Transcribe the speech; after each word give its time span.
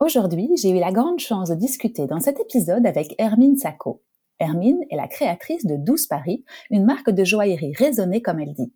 Aujourd'hui, 0.00 0.48
j'ai 0.54 0.70
eu 0.70 0.78
la 0.78 0.92
grande 0.92 1.18
chance 1.18 1.48
de 1.48 1.56
discuter 1.56 2.06
dans 2.06 2.20
cet 2.20 2.38
épisode 2.38 2.86
avec 2.86 3.16
Hermine 3.18 3.56
Sacco. 3.56 4.00
Hermine 4.38 4.78
est 4.90 4.96
la 4.96 5.08
créatrice 5.08 5.66
de 5.66 5.74
Douce 5.74 6.06
Paris, 6.06 6.44
une 6.70 6.84
marque 6.84 7.10
de 7.10 7.24
joaillerie 7.24 7.74
raisonnée 7.74 8.22
comme 8.22 8.38
elle 8.38 8.52
dit. 8.52 8.72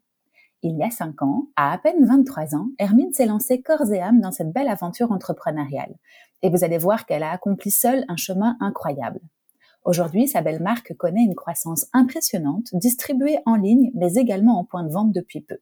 Il 0.62 0.76
y 0.76 0.82
a 0.82 0.90
cinq 0.90 1.22
ans, 1.22 1.44
à 1.54 1.72
à 1.72 1.78
peine 1.78 2.04
23 2.04 2.56
ans, 2.56 2.70
Hermine 2.80 3.12
s'est 3.12 3.26
lancée 3.26 3.62
corps 3.62 3.92
et 3.92 4.00
âme 4.00 4.20
dans 4.20 4.32
cette 4.32 4.52
belle 4.52 4.66
aventure 4.66 5.12
entrepreneuriale. 5.12 5.94
Et 6.42 6.50
vous 6.50 6.64
allez 6.64 6.78
voir 6.78 7.06
qu'elle 7.06 7.22
a 7.22 7.30
accompli 7.30 7.70
seule 7.70 8.04
un 8.08 8.16
chemin 8.16 8.56
incroyable. 8.58 9.20
Aujourd'hui, 9.84 10.26
sa 10.26 10.42
belle 10.42 10.60
marque 10.60 10.92
connaît 10.96 11.22
une 11.22 11.36
croissance 11.36 11.86
impressionnante, 11.92 12.70
distribuée 12.72 13.38
en 13.46 13.54
ligne, 13.54 13.92
mais 13.94 14.14
également 14.14 14.58
en 14.58 14.64
point 14.64 14.82
de 14.82 14.92
vente 14.92 15.12
depuis 15.12 15.40
peu. 15.40 15.58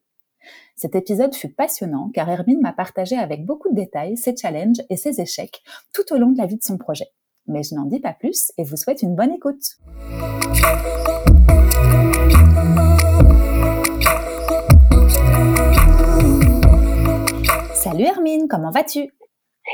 Cet 0.75 0.95
épisode 0.95 1.35
fut 1.35 1.49
passionnant 1.49 2.09
car 2.13 2.29
Hermine 2.29 2.61
m'a 2.61 2.73
partagé 2.73 3.17
avec 3.17 3.45
beaucoup 3.45 3.69
de 3.69 3.75
détails 3.75 4.17
ses 4.17 4.35
challenges 4.35 4.81
et 4.89 4.97
ses 4.97 5.21
échecs 5.21 5.61
tout 5.93 6.13
au 6.13 6.17
long 6.17 6.31
de 6.31 6.37
la 6.37 6.45
vie 6.45 6.57
de 6.57 6.63
son 6.63 6.77
projet. 6.77 7.07
Mais 7.47 7.63
je 7.63 7.75
n'en 7.75 7.85
dis 7.85 7.99
pas 7.99 8.13
plus 8.13 8.51
et 8.57 8.63
vous 8.63 8.77
souhaite 8.77 9.01
une 9.01 9.15
bonne 9.15 9.33
écoute. 9.33 9.77
Salut 17.73 18.05
Hermine, 18.05 18.47
comment 18.47 18.71
vas-tu? 18.71 19.09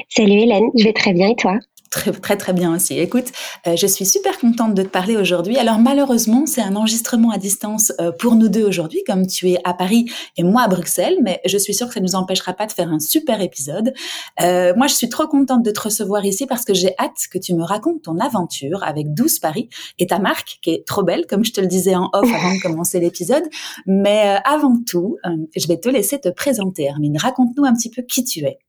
Salut 0.09 0.31
Hélène, 0.31 0.69
je 0.75 0.83
vais 0.85 0.93
très 0.93 1.13
bien 1.13 1.29
et 1.29 1.35
toi? 1.35 1.59
Très, 1.89 2.11
très, 2.11 2.35
très 2.35 2.53
bien 2.53 2.75
aussi. 2.75 2.99
Écoute, 2.99 3.31
euh, 3.65 3.75
je 3.77 3.87
suis 3.87 4.05
super 4.05 4.37
contente 4.39 4.73
de 4.73 4.83
te 4.83 4.89
parler 4.89 5.15
aujourd'hui. 5.15 5.57
Alors, 5.57 5.79
malheureusement, 5.79 6.45
c'est 6.45 6.61
un 6.61 6.75
enregistrement 6.75 7.31
à 7.31 7.37
distance 7.37 7.93
euh, 8.01 8.11
pour 8.11 8.35
nous 8.35 8.49
deux 8.49 8.65
aujourd'hui, 8.65 9.03
comme 9.07 9.25
tu 9.25 9.51
es 9.51 9.57
à 9.63 9.73
Paris 9.73 10.05
et 10.35 10.43
moi 10.43 10.63
à 10.63 10.67
Bruxelles, 10.67 11.17
mais 11.21 11.39
je 11.45 11.57
suis 11.57 11.73
sûre 11.73 11.87
que 11.87 11.93
ça 11.93 12.01
ne 12.01 12.05
nous 12.05 12.15
empêchera 12.15 12.53
pas 12.53 12.65
de 12.65 12.73
faire 12.73 12.89
un 12.89 12.99
super 12.99 13.39
épisode. 13.41 13.93
Euh, 14.41 14.73
moi, 14.75 14.87
je 14.87 14.95
suis 14.95 15.07
trop 15.07 15.27
contente 15.27 15.63
de 15.63 15.71
te 15.71 15.79
recevoir 15.79 16.25
ici 16.25 16.45
parce 16.45 16.65
que 16.65 16.73
j'ai 16.73 16.93
hâte 16.99 17.27
que 17.31 17.37
tu 17.37 17.53
me 17.53 17.63
racontes 17.63 18.01
ton 18.01 18.19
aventure 18.19 18.83
avec 18.83 19.13
12 19.13 19.39
Paris 19.39 19.69
et 19.97 20.07
ta 20.07 20.19
marque, 20.19 20.59
qui 20.61 20.71
est 20.71 20.85
trop 20.85 21.03
belle, 21.03 21.25
comme 21.25 21.45
je 21.45 21.53
te 21.53 21.61
le 21.61 21.67
disais 21.67 21.95
en 21.95 22.09
off 22.11 22.29
avant 22.33 22.53
de 22.53 22.61
commencer 22.61 22.99
l'épisode. 22.99 23.43
Mais 23.85 24.37
avant 24.43 24.75
tout, 24.85 25.17
je 25.55 25.67
vais 25.67 25.77
te 25.77 25.87
laisser 25.87 26.19
te 26.19 26.29
présenter, 26.29 26.83
Hermine. 26.83 27.17
Raconte-nous 27.17 27.65
un 27.65 27.73
petit 27.73 27.89
peu 27.89 28.01
qui 28.01 28.23
tu 28.25 28.43
es. 28.43 28.59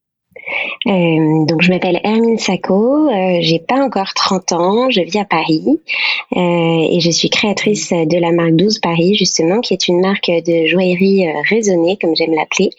Euh, 0.87 1.45
donc 1.45 1.63
je 1.63 1.71
m'appelle 1.71 2.01
Hermine 2.05 2.39
Sacco, 2.39 3.09
euh, 3.09 3.39
j'ai 3.41 3.59
pas 3.59 3.83
encore 3.83 4.15
30 4.15 4.53
ans, 4.53 4.91
je 4.91 5.01
vis 5.01 5.19
à 5.19 5.25
Paris 5.25 5.81
euh, 6.37 6.89
et 6.91 7.01
je 7.01 7.11
suis 7.11 7.31
créatrice 7.31 7.91
de 7.91 8.19
la 8.19 8.33
marque 8.33 8.53
12 8.53 8.79
Paris 8.79 9.15
justement 9.15 9.61
qui 9.61 9.75
est 9.75 9.89
une 9.89 10.01
marque 10.01 10.29
de 10.29 10.67
joaillerie 10.67 11.27
raisonnée 11.49 11.99
comme 12.01 12.15
j'aime 12.17 12.35
l'appeler. 12.35 12.71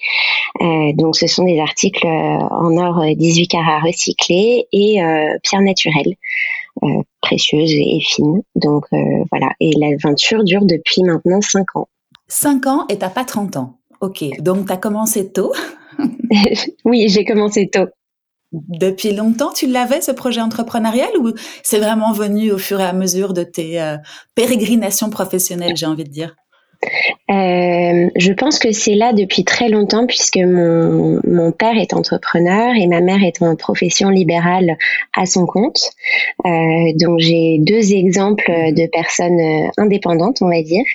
Donc 0.96 1.16
ce 1.16 1.28
sont 1.28 1.46
des 1.46 1.60
articles 1.60 2.06
en 2.06 2.78
or 2.78 3.04
18 3.16 3.48
carats 3.48 3.80
recyclés 3.80 4.68
et 4.72 4.98
pierre 5.44 5.62
naturelle. 5.62 6.16
précieuse 7.22 7.72
et 7.72 8.00
fine. 8.02 8.42
Donc 8.56 8.86
voilà, 9.32 9.52
et 9.60 9.72
l'aventure 9.78 10.44
dure 10.44 10.66
depuis 10.66 11.04
maintenant 11.04 11.42
5 11.42 11.76
ans. 11.76 11.88
5 12.28 12.68
ans 12.68 12.86
et 12.90 12.98
t'as 12.98 13.10
pas 13.10 13.26
30 13.26 13.58
ans. 13.58 13.79
Ok, 14.02 14.24
donc 14.40 14.68
tu 14.68 14.74
as 14.74 14.78
commencé 14.78 15.32
tôt 15.32 15.54
oui, 16.86 17.10
j'ai 17.10 17.26
commencé 17.26 17.70
tôt. 17.70 17.88
Depuis 18.52 19.14
longtemps, 19.14 19.52
tu 19.54 19.68
l'avais, 19.68 20.02
ce 20.02 20.12
projet 20.12 20.42
entrepreneurial, 20.42 21.10
ou 21.20 21.34
c'est 21.62 21.80
vraiment 21.80 22.14
venu 22.14 22.52
au 22.52 22.58
fur 22.58 22.80
et 22.80 22.86
à 22.86 22.94
mesure 22.94 23.34
de 23.34 23.44
tes 23.44 23.80
euh, 23.82 23.98
pérégrinations 24.34 25.10
professionnelles, 25.10 25.76
j'ai 25.76 25.86
envie 25.86 26.04
de 26.04 26.10
dire? 26.10 26.36
Euh, 27.30 28.10
je 28.16 28.32
pense 28.34 28.58
que 28.58 28.72
c'est 28.72 28.96
là 28.96 29.12
depuis 29.14 29.44
très 29.44 29.68
longtemps 29.68 30.08
puisque 30.08 30.38
mon, 30.38 31.20
mon, 31.28 31.52
père 31.52 31.78
est 31.78 31.94
entrepreneur 31.94 32.74
et 32.76 32.88
ma 32.88 33.02
mère 33.02 33.24
est 33.24 33.42
en 33.42 33.56
profession 33.56 34.10
libérale 34.10 34.78
à 35.14 35.26
son 35.26 35.46
compte. 35.46 35.92
Euh, 36.46 36.50
donc 36.96 37.20
j'ai 37.20 37.58
deux 37.60 37.94
exemples 37.94 38.50
de 38.50 38.88
personnes 38.88 39.70
indépendantes, 39.78 40.42
on 40.42 40.50
va 40.50 40.62
dire. 40.62 40.86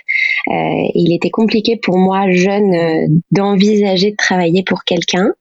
Euh, 0.48 0.88
il 0.94 1.12
était 1.14 1.30
compliqué 1.30 1.76
pour 1.76 1.98
moi, 1.98 2.30
jeune, 2.30 2.74
euh, 2.74 3.06
d'envisager 3.30 4.10
de 4.10 4.16
travailler 4.16 4.62
pour 4.62 4.84
quelqu'un. 4.84 5.32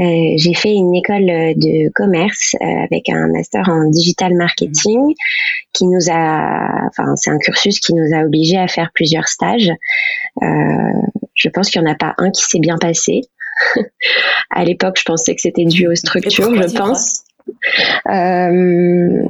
Euh, 0.00 0.32
j'ai 0.36 0.54
fait 0.54 0.72
une 0.72 0.94
école 0.94 1.26
de 1.26 1.90
commerce 1.92 2.56
avec 2.60 3.08
un 3.08 3.28
master 3.28 3.68
en 3.68 3.90
digital 3.90 4.34
marketing 4.34 5.14
qui 5.72 5.86
nous 5.86 6.10
a, 6.10 6.86
enfin 6.88 7.14
c'est 7.16 7.30
un 7.30 7.38
cursus 7.38 7.80
qui 7.80 7.94
nous 7.94 8.14
a 8.14 8.24
obligés 8.24 8.56
à 8.56 8.66
faire 8.66 8.90
plusieurs 8.94 9.28
stages. 9.28 9.70
je 10.40 11.48
pense 11.50 11.70
qu'il 11.70 11.82
n'y 11.82 11.88
en 11.88 11.92
a 11.92 11.96
pas 11.96 12.14
un 12.18 12.30
qui 12.30 12.44
s'est 12.44 12.60
bien 12.60 12.78
passé. 12.78 13.22
à 14.50 14.64
l'époque, 14.64 14.96
je 14.98 15.04
pensais 15.04 15.34
que 15.34 15.40
c'était 15.40 15.64
dû 15.64 15.86
aux 15.86 15.94
structures, 15.94 16.54
je 16.62 16.76
pense. 16.76 17.24
Euh, 18.08 19.22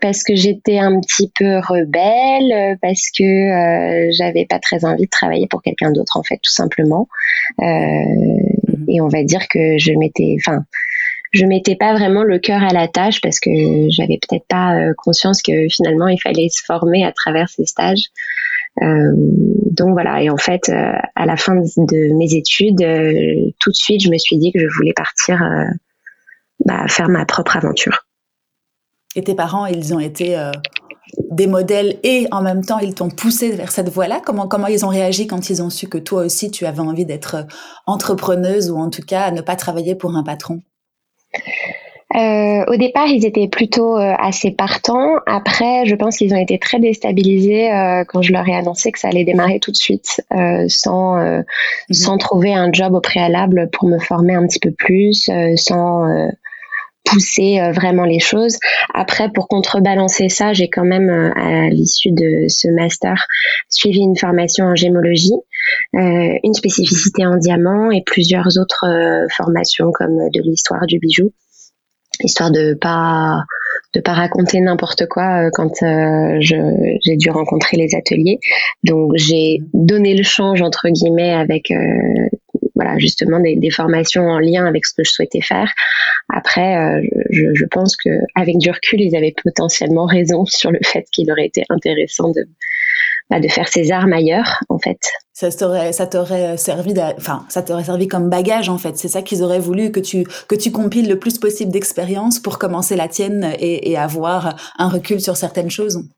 parce 0.00 0.22
que 0.22 0.34
j'étais 0.34 0.78
un 0.78 1.00
petit 1.00 1.30
peu 1.34 1.58
rebelle, 1.58 2.78
parce 2.80 3.10
que 3.16 3.24
euh, 3.24 4.10
j'avais 4.16 4.46
pas 4.46 4.58
très 4.58 4.84
envie 4.84 5.04
de 5.04 5.10
travailler 5.10 5.46
pour 5.48 5.62
quelqu'un 5.62 5.90
d'autre 5.90 6.16
en 6.16 6.22
fait, 6.22 6.38
tout 6.42 6.52
simplement. 6.52 7.08
Euh. 7.60 7.64
Et 8.88 9.00
on 9.00 9.08
va 9.08 9.22
dire 9.22 9.46
que 9.48 9.78
je 9.78 9.92
m'étais, 9.92 10.36
enfin, 10.38 10.64
je 11.32 11.44
mettais 11.44 11.76
pas 11.76 11.92
vraiment 11.92 12.22
le 12.22 12.38
cœur 12.38 12.62
à 12.62 12.72
la 12.72 12.88
tâche 12.88 13.20
parce 13.20 13.38
que 13.38 13.50
j'avais 13.90 14.18
peut-être 14.18 14.46
pas 14.48 14.76
euh, 14.76 14.94
conscience 14.96 15.42
que 15.42 15.68
finalement 15.68 16.08
il 16.08 16.18
fallait 16.18 16.48
se 16.48 16.64
former 16.64 17.04
à 17.04 17.12
travers 17.12 17.48
ces 17.48 17.66
stages. 17.66 18.06
Euh, 18.82 19.12
donc 19.16 19.92
voilà, 19.92 20.22
et 20.22 20.30
en 20.30 20.36
fait, 20.36 20.68
euh, 20.68 20.92
à 21.14 21.26
la 21.26 21.36
fin 21.36 21.54
de 21.56 22.16
mes 22.16 22.34
études, 22.34 22.78
tout 23.60 23.70
de 23.70 23.76
suite, 23.76 24.02
je 24.02 24.10
me 24.10 24.18
suis 24.18 24.38
dit 24.38 24.52
que 24.52 24.60
je 24.60 24.74
voulais 24.76 24.92
partir 24.94 25.42
bah, 26.64 26.84
faire 26.88 27.08
ma 27.08 27.24
propre 27.24 27.56
aventure. 27.56 28.06
Et 29.16 29.22
tes 29.22 29.34
parents, 29.34 29.66
ils 29.66 29.94
ont 29.94 30.00
été 30.00 30.36
des 31.30 31.46
modèles 31.46 31.98
et 32.02 32.26
en 32.30 32.42
même 32.42 32.64
temps, 32.64 32.78
ils 32.78 32.94
t'ont 32.94 33.10
poussé 33.10 33.50
vers 33.50 33.70
cette 33.70 33.88
voie-là. 33.88 34.20
Comment, 34.24 34.48
comment 34.48 34.66
ils 34.66 34.84
ont 34.84 34.88
réagi 34.88 35.26
quand 35.26 35.50
ils 35.50 35.62
ont 35.62 35.70
su 35.70 35.88
que 35.88 35.98
toi 35.98 36.22
aussi, 36.22 36.50
tu 36.50 36.66
avais 36.66 36.80
envie 36.80 37.04
d'être 37.04 37.34
euh, 37.36 37.42
entrepreneuse 37.86 38.70
ou 38.70 38.76
en 38.78 38.90
tout 38.90 39.02
cas 39.02 39.30
ne 39.30 39.40
pas 39.40 39.56
travailler 39.56 39.94
pour 39.94 40.16
un 40.16 40.22
patron? 40.22 40.62
Euh, 42.16 42.64
au 42.66 42.76
départ, 42.76 43.06
ils 43.08 43.26
étaient 43.26 43.48
plutôt 43.48 43.96
assez 43.96 44.50
partants. 44.50 45.16
Après, 45.26 45.84
je 45.84 45.94
pense 45.94 46.16
qu'ils 46.16 46.32
ont 46.32 46.38
été 46.38 46.58
très 46.58 46.80
déstabilisés 46.80 47.68
quand 48.08 48.22
je 48.22 48.32
leur 48.32 48.48
ai 48.48 48.54
annoncé 48.54 48.92
que 48.92 48.98
ça 48.98 49.08
allait 49.08 49.26
démarrer 49.26 49.60
tout 49.60 49.70
de 49.70 49.76
suite, 49.76 50.22
sans 50.68 51.16
mhm. 51.16 51.44
sans 51.90 52.16
trouver 52.16 52.54
un 52.54 52.72
job 52.72 52.94
au 52.94 53.02
préalable 53.02 53.68
pour 53.74 53.90
me 53.90 53.98
former 53.98 54.34
un 54.34 54.46
petit 54.46 54.58
peu 54.58 54.70
plus, 54.70 55.30
sans 55.56 56.30
pousser 57.08 57.60
euh, 57.60 57.72
vraiment 57.72 58.04
les 58.04 58.20
choses. 58.20 58.58
Après, 58.94 59.30
pour 59.30 59.48
contrebalancer 59.48 60.28
ça, 60.28 60.52
j'ai 60.52 60.68
quand 60.68 60.84
même, 60.84 61.10
euh, 61.10 61.30
à 61.34 61.68
l'issue 61.68 62.12
de 62.12 62.46
ce 62.48 62.68
master, 62.68 63.26
suivi 63.68 64.00
une 64.00 64.16
formation 64.16 64.66
en 64.66 64.74
gémologie, 64.74 65.32
euh, 65.94 66.38
une 66.42 66.54
spécificité 66.54 67.26
en 67.26 67.36
diamant 67.36 67.90
et 67.90 68.02
plusieurs 68.04 68.58
autres 68.58 68.86
formations 69.36 69.90
comme 69.92 70.16
de 70.32 70.40
l'histoire 70.42 70.86
du 70.86 70.98
bijou, 70.98 71.32
histoire 72.22 72.50
de 72.50 72.74
pas 72.74 73.42
de 73.94 74.00
pas 74.00 74.12
raconter 74.12 74.60
n'importe 74.60 75.06
quoi 75.06 75.50
quand 75.52 75.72
j'ai 76.40 77.16
dû 77.16 77.30
rencontrer 77.30 77.76
les 77.76 77.94
ateliers. 77.94 78.38
Donc 78.84 79.12
j'ai 79.14 79.60
donné 79.72 80.14
le 80.14 80.22
change 80.22 80.60
entre 80.60 80.88
guillemets 80.90 81.32
avec 81.32 81.72
voilà 82.74 82.98
justement 82.98 83.40
des, 83.40 83.70
formations 83.70 84.26
en 84.26 84.38
lien 84.38 84.66
avec 84.66 84.86
ce 84.86 84.94
que 84.94 85.04
je 85.04 85.10
souhaitais 85.10 85.40
faire. 85.40 85.72
Après, 86.32 86.76
euh, 86.76 87.02
je, 87.30 87.64
pense 87.70 87.96
que 87.96 88.10
avec 88.34 88.58
du 88.58 88.70
recul, 88.70 89.00
ils 89.00 89.16
avaient 89.16 89.34
potentiellement 89.42 90.06
raison 90.06 90.44
sur 90.46 90.70
le 90.70 90.80
fait 90.84 91.04
qu'il 91.12 91.30
aurait 91.30 91.46
été 91.46 91.64
intéressant 91.68 92.30
de 92.30 92.46
bah, 93.30 93.40
de 93.40 93.48
faire 93.48 93.68
ses 93.68 93.92
armes 93.92 94.14
ailleurs, 94.14 94.60
en 94.70 94.78
fait. 94.78 94.98
Ça 95.34 95.50
t'aurait, 95.52 95.92
ça 95.92 96.06
t'aurait 96.06 96.56
servi, 96.56 96.94
enfin, 97.18 97.44
ça 97.50 97.62
servi 97.64 98.08
comme 98.08 98.30
bagage, 98.30 98.70
en 98.70 98.78
fait. 98.78 98.96
C'est 98.96 99.08
ça 99.08 99.20
qu'ils 99.20 99.42
auraient 99.42 99.58
voulu 99.58 99.92
que 99.92 100.00
tu 100.00 100.24
que 100.48 100.54
tu 100.54 100.72
compiles 100.72 101.08
le 101.08 101.18
plus 101.18 101.36
possible 101.36 101.70
d'expérience 101.70 102.38
pour 102.38 102.58
commencer 102.58 102.96
la 102.96 103.06
tienne 103.06 103.52
et 103.60 103.98
avoir 103.98 104.56
un 104.78 104.88
recul 104.88 105.20
sur 105.20 105.36
certaines 105.36 105.70
choses. 105.70 106.08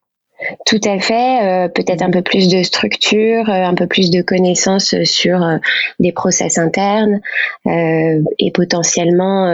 Tout 0.65 0.81
à 0.85 0.99
fait, 0.99 1.43
euh, 1.43 1.69
peut-être 1.69 2.03
un 2.03 2.11
peu 2.11 2.23
plus 2.23 2.49
de 2.49 2.63
structure, 2.63 3.49
euh, 3.49 3.65
un 3.65 3.75
peu 3.75 3.87
plus 3.87 4.11
de 4.11 4.23
connaissances 4.23 4.95
sur 5.05 5.43
euh, 5.43 5.59
des 5.99 6.13
process 6.13 6.57
internes 6.57 7.21
et 7.67 8.51
potentiellement 8.53 9.53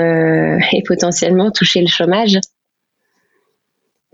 et 0.73 0.83
potentiellement 0.87 1.51
toucher 1.51 1.81
le 1.81 1.89
chômage. 1.89 2.39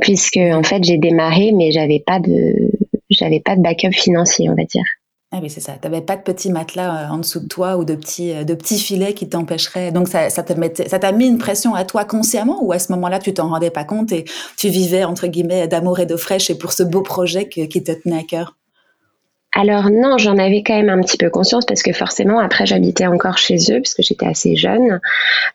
puisque 0.00 0.38
en 0.38 0.62
fait 0.62 0.82
j'ai 0.84 0.98
démarré, 0.98 1.52
mais 1.52 1.70
j'avais 1.72 2.00
pas 2.04 2.18
de, 2.18 2.70
j'avais 3.10 3.40
pas 3.40 3.56
de 3.56 3.62
backup 3.62 3.92
financier, 3.92 4.48
on 4.50 4.54
va 4.54 4.64
dire. 4.64 4.84
Ah 5.34 5.38
oui, 5.40 5.48
c'est 5.48 5.60
ça. 5.60 5.72
Tu 5.80 5.88
n'avais 5.88 6.02
pas 6.02 6.16
de 6.16 6.20
petits 6.20 6.50
matelas 6.50 7.06
euh, 7.06 7.08
en 7.08 7.16
dessous 7.16 7.40
de 7.40 7.48
toi 7.48 7.78
ou 7.78 7.86
de 7.86 7.94
petits, 7.94 8.32
euh, 8.32 8.44
de 8.44 8.52
petits 8.52 8.78
filets 8.78 9.14
qui 9.14 9.26
t'empêcheraient. 9.30 9.90
Donc, 9.90 10.08
ça, 10.08 10.28
ça 10.28 10.42
t'a 10.42 11.12
mis 11.12 11.26
une 11.26 11.38
pression 11.38 11.74
à 11.74 11.84
toi 11.84 12.04
consciemment 12.04 12.62
ou 12.62 12.72
à 12.72 12.78
ce 12.78 12.92
moment-là, 12.92 13.18
tu 13.18 13.32
t'en 13.32 13.48
rendais 13.48 13.70
pas 13.70 13.84
compte 13.84 14.12
et 14.12 14.26
tu 14.58 14.68
vivais, 14.68 15.04
entre 15.04 15.28
guillemets, 15.28 15.68
d'amour 15.68 16.00
et 16.00 16.06
d'eau 16.06 16.18
fraîche 16.18 16.50
et 16.50 16.54
pour 16.58 16.74
ce 16.74 16.82
beau 16.82 17.00
projet 17.00 17.48
qui 17.48 17.82
te 17.82 17.92
tenait 17.92 18.18
à 18.18 18.22
cœur? 18.24 18.56
Alors 19.54 19.90
non, 19.90 20.16
j'en 20.16 20.38
avais 20.38 20.62
quand 20.62 20.74
même 20.74 20.88
un 20.88 21.00
petit 21.00 21.18
peu 21.18 21.28
conscience 21.28 21.66
parce 21.66 21.82
que 21.82 21.92
forcément 21.92 22.38
après 22.38 22.64
j'habitais 22.64 23.06
encore 23.06 23.36
chez 23.36 23.56
eux 23.70 23.80
parce 23.82 23.92
que 23.92 24.02
j'étais 24.02 24.24
assez 24.24 24.56
jeune, 24.56 24.98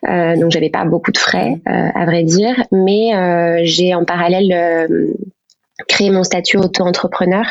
euh, 0.08 0.36
donc 0.36 0.52
j'avais 0.52 0.70
pas 0.70 0.84
beaucoup 0.84 1.10
de 1.10 1.18
frais 1.18 1.60
euh, 1.66 1.88
à 1.96 2.04
vrai 2.04 2.22
dire, 2.22 2.62
mais 2.70 3.64
j'ai 3.64 3.96
en 3.96 4.04
parallèle 4.04 4.86
créé 5.86 6.10
mon 6.10 6.24
statut 6.24 6.56
auto-entrepreneur 6.56 7.44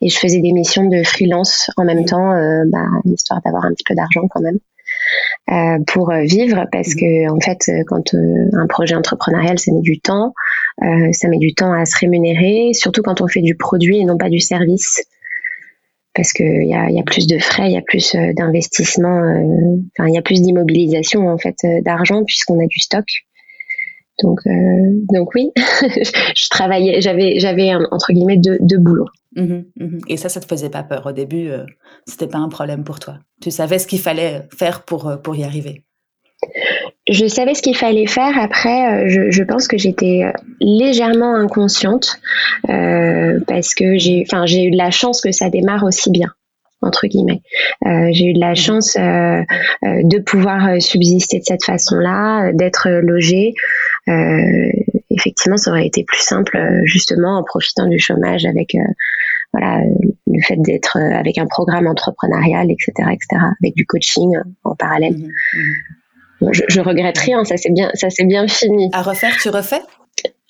et 0.00 0.08
je 0.08 0.18
faisais 0.18 0.40
des 0.40 0.52
missions 0.52 0.88
de 0.88 1.02
freelance 1.02 1.70
en 1.76 1.84
même 1.84 2.04
temps, 2.04 2.32
bah, 2.66 2.86
histoire 3.04 3.40
d'avoir 3.44 3.64
un 3.64 3.72
petit 3.72 3.84
peu 3.84 3.94
d'argent 3.94 4.26
quand 4.30 4.40
même. 4.40 4.58
Euh, 5.50 5.78
pour 5.86 6.12
vivre 6.12 6.66
parce 6.72 6.94
que 6.94 7.30
en 7.30 7.38
fait 7.38 7.70
quand 7.86 8.14
un 8.14 8.66
projet 8.66 8.96
entrepreneurial 8.96 9.58
ça 9.58 9.72
met 9.72 9.80
du 9.80 10.00
temps 10.00 10.32
ça 10.80 11.28
met 11.28 11.38
du 11.38 11.54
temps 11.54 11.72
à 11.72 11.84
se 11.84 11.96
rémunérer 11.98 12.70
surtout 12.72 13.02
quand 13.02 13.20
on 13.20 13.28
fait 13.28 13.42
du 13.42 13.56
produit 13.56 13.98
et 13.98 14.04
non 14.04 14.16
pas 14.16 14.28
du 14.28 14.40
service 14.40 15.06
parce 16.16 16.32
qu'il 16.32 16.66
y 16.66 16.74
a, 16.74 16.90
y 16.90 16.98
a 16.98 17.02
plus 17.02 17.26
de 17.26 17.38
frais, 17.38 17.68
il 17.68 17.74
y 17.74 17.76
a 17.76 17.82
plus 17.82 18.14
euh, 18.14 18.32
d'investissement, 18.32 19.18
euh, 19.18 19.76
enfin 19.92 20.08
il 20.08 20.14
y 20.14 20.18
a 20.18 20.22
plus 20.22 20.40
d'immobilisation 20.40 21.28
en 21.28 21.38
fait 21.38 21.56
euh, 21.64 21.82
d'argent 21.82 22.24
puisqu'on 22.24 22.58
a 22.58 22.66
du 22.66 22.80
stock. 22.80 23.04
Donc 24.22 24.40
donc 25.12 25.34
oui, 25.34 25.52
je 25.56 26.48
travaillais, 26.48 27.00
j'avais 27.00 27.38
j'avais 27.38 27.74
entre 27.74 28.12
guillemets 28.12 28.38
deux, 28.38 28.58
deux 28.60 28.78
boulots. 28.78 29.08
Mmh 29.36 29.64
mmh 29.76 29.98
Et 30.08 30.16
ça, 30.16 30.30
ça 30.30 30.40
te 30.40 30.46
faisait 30.46 30.70
pas 30.70 30.82
peur 30.82 31.04
au 31.04 31.12
début 31.12 31.50
C'était 32.06 32.26
pas 32.26 32.38
un 32.38 32.48
problème 32.48 32.84
pour 32.84 32.98
toi? 32.98 33.18
Tu 33.42 33.50
savais 33.50 33.78
ce 33.78 33.86
qu'il 33.86 34.00
fallait 34.00 34.48
faire 34.56 34.82
pour 34.84 35.12
pour 35.22 35.36
y 35.36 35.44
arriver? 35.44 35.84
Je 37.08 37.26
savais 37.26 37.54
ce 37.54 37.62
qu'il 37.62 37.76
fallait 37.76 38.06
faire. 38.06 38.36
Après, 38.36 39.04
euh, 39.04 39.28
je, 39.30 39.42
pense 39.44 39.68
que 39.68 39.78
j'étais 39.78 40.24
euh, 40.24 40.32
légèrement 40.60 41.36
inconsciente 41.36 42.18
euh, 42.68 43.38
parce 43.46 43.74
que 43.74 43.96
j'ai, 43.96 44.24
enfin, 44.26 44.44
j'ai 44.44 44.64
eu 44.64 44.70
de 44.72 44.76
la 44.76 44.90
chance 44.90 45.20
que 45.20 45.30
ça 45.30 45.48
démarre 45.48 45.84
aussi 45.84 46.10
bien 46.10 46.32
entre 46.82 47.06
guillemets. 47.06 47.42
j'ai 47.84 48.26
eu 48.26 48.32
de 48.32 48.40
la 48.40 48.54
chance 48.54 48.96
de 48.96 50.18
pouvoir 50.20 50.80
subsister 50.80 51.38
de 51.38 51.44
cette 51.44 51.64
façon-là, 51.64 52.52
d'être 52.52 52.88
logée. 52.88 53.54
effectivement, 55.10 55.56
ça 55.56 55.70
aurait 55.70 55.86
été 55.86 56.04
plus 56.04 56.22
simple 56.22 56.58
justement 56.84 57.38
en 57.38 57.42
profitant 57.42 57.86
du 57.86 57.98
chômage 57.98 58.44
avec 58.44 58.76
voilà 59.52 59.80
le 60.26 60.42
fait 60.42 60.56
d'être 60.58 60.98
avec 60.98 61.38
un 61.38 61.46
programme 61.46 61.86
entrepreneurial, 61.86 62.70
etc., 62.70 62.92
etc., 63.12 63.42
avec 63.62 63.74
du 63.74 63.86
coaching 63.86 64.36
en 64.64 64.74
parallèle. 64.74 65.16
Mmh 65.16 65.26
mmh 65.26 65.96
je, 66.52 66.62
je 66.68 66.80
regrette 66.80 67.18
rien, 67.18 67.44
ça 67.44 67.56
c'est 67.56 67.72
bien, 67.72 67.90
ça 67.94 68.10
c'est 68.10 68.26
bien 68.26 68.46
fini. 68.46 68.90
À 68.92 69.02
refaire, 69.02 69.34
tu 69.40 69.48
refais? 69.48 69.80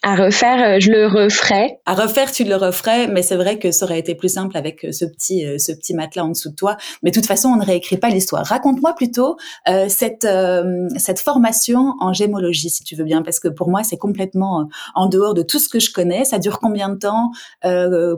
À 0.06 0.14
refaire, 0.14 0.62
euh, 0.62 0.78
je 0.78 0.92
le 0.92 1.08
referais. 1.08 1.80
À 1.84 1.94
refaire, 1.94 2.30
tu 2.30 2.44
le 2.44 2.54
referais, 2.54 3.08
mais 3.08 3.22
c'est 3.22 3.34
vrai 3.34 3.58
que 3.58 3.72
ça 3.72 3.86
aurait 3.86 3.98
été 3.98 4.14
plus 4.14 4.28
simple 4.28 4.56
avec 4.56 4.84
euh, 4.84 4.92
ce 4.92 5.04
petit, 5.04 5.44
euh, 5.44 5.58
ce 5.58 5.72
petit 5.72 5.94
matelas 5.94 6.24
en 6.24 6.28
dessous 6.28 6.50
de 6.50 6.54
toi. 6.54 6.76
Mais 7.02 7.10
de 7.10 7.16
toute 7.16 7.26
façon, 7.26 7.48
on 7.48 7.56
ne 7.56 7.64
réécrit 7.64 7.96
pas 7.96 8.08
l'histoire. 8.08 8.46
Raconte-moi 8.46 8.94
plutôt 8.94 9.36
euh, 9.68 9.86
cette, 9.88 10.24
euh, 10.24 10.88
cette 10.96 11.18
formation 11.18 11.94
en 11.98 12.12
gémologie, 12.12 12.70
si 12.70 12.84
tu 12.84 12.94
veux 12.94 13.02
bien, 13.02 13.22
parce 13.22 13.40
que 13.40 13.48
pour 13.48 13.68
moi, 13.68 13.82
c'est 13.82 13.96
complètement 13.96 14.68
en 14.94 15.08
dehors 15.08 15.34
de 15.34 15.42
tout 15.42 15.58
ce 15.58 15.68
que 15.68 15.80
je 15.80 15.92
connais. 15.92 16.24
Ça 16.24 16.38
dure 16.38 16.60
combien 16.60 16.88
de 16.88 16.98
temps? 16.98 17.32
Euh, 17.64 18.14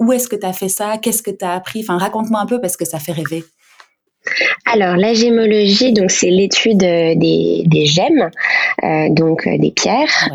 Où 0.00 0.12
est-ce 0.12 0.26
que 0.26 0.34
tu 0.34 0.44
as 0.44 0.52
fait 0.52 0.68
ça? 0.68 0.98
Qu'est-ce 0.98 1.22
que 1.22 1.30
tu 1.30 1.44
as 1.44 1.52
appris? 1.52 1.82
Enfin, 1.82 1.98
raconte-moi 1.98 2.40
un 2.40 2.46
peu 2.46 2.60
parce 2.60 2.76
que 2.76 2.84
ça 2.84 2.98
fait 2.98 3.12
rêver. 3.12 3.44
Alors 4.70 4.96
la 4.96 5.14
gémologie, 5.14 5.92
donc 5.92 6.10
c'est 6.10 6.30
l'étude 6.30 6.82
euh, 6.82 7.14
des, 7.14 7.86
gemmes, 7.86 8.30
euh, 8.84 9.08
donc 9.10 9.46
euh, 9.46 9.56
des 9.58 9.70
pierres. 9.70 10.28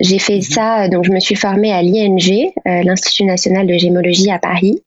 j'ai 0.00 0.18
fait 0.18 0.40
ça, 0.40 0.88
donc 0.88 1.04
je 1.04 1.12
me 1.12 1.20
suis 1.20 1.36
formée 1.36 1.72
à 1.72 1.82
l'ING, 1.82 2.52
l'Institut 2.64 3.24
national 3.24 3.66
de 3.66 3.74
gémologie 3.74 4.30
à 4.30 4.38
Paris. 4.38 4.82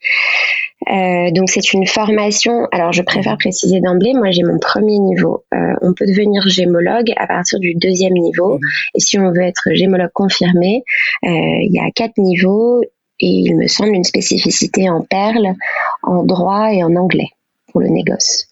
donc 0.88 1.50
c'est 1.50 1.74
une 1.74 1.88
formation. 1.88 2.68
Alors 2.72 2.92
je 2.92 3.04
préfère 3.04 3.38
préciser 3.38 3.80
d'emblée, 3.80 4.14
moi 4.14 4.32
j'ai 4.32 4.44
mon 4.44 4.60
premier 4.60 5.00
niveau. 5.00 5.46
on 5.82 5.94
peut 5.94 6.06
devenir 6.06 6.42
gémologue 6.48 7.14
à 7.16 7.28
partir 7.28 7.60
du 7.60 7.76
deuxième 7.76 8.14
niveau. 8.14 8.60
Et 8.96 9.00
si 9.00 9.20
on 9.20 9.32
veut 9.32 9.44
être 9.44 9.70
gémologue 9.74 10.12
confirmé, 10.14 10.84
il 11.22 11.72
y 11.72 11.80
a 11.80 11.90
quatre 11.96 12.18
niveaux 12.18 12.82
et 13.20 13.28
il 13.28 13.56
me 13.56 13.68
semble 13.68 13.94
une 13.94 14.04
spécificité 14.04 14.90
en 14.90 15.02
perles, 15.02 15.54
en 16.02 16.24
droit 16.24 16.74
et 16.74 16.84
en 16.84 16.96
anglais 16.96 17.30
pour 17.74 17.82
le 17.82 17.90
négoce. 17.90 18.48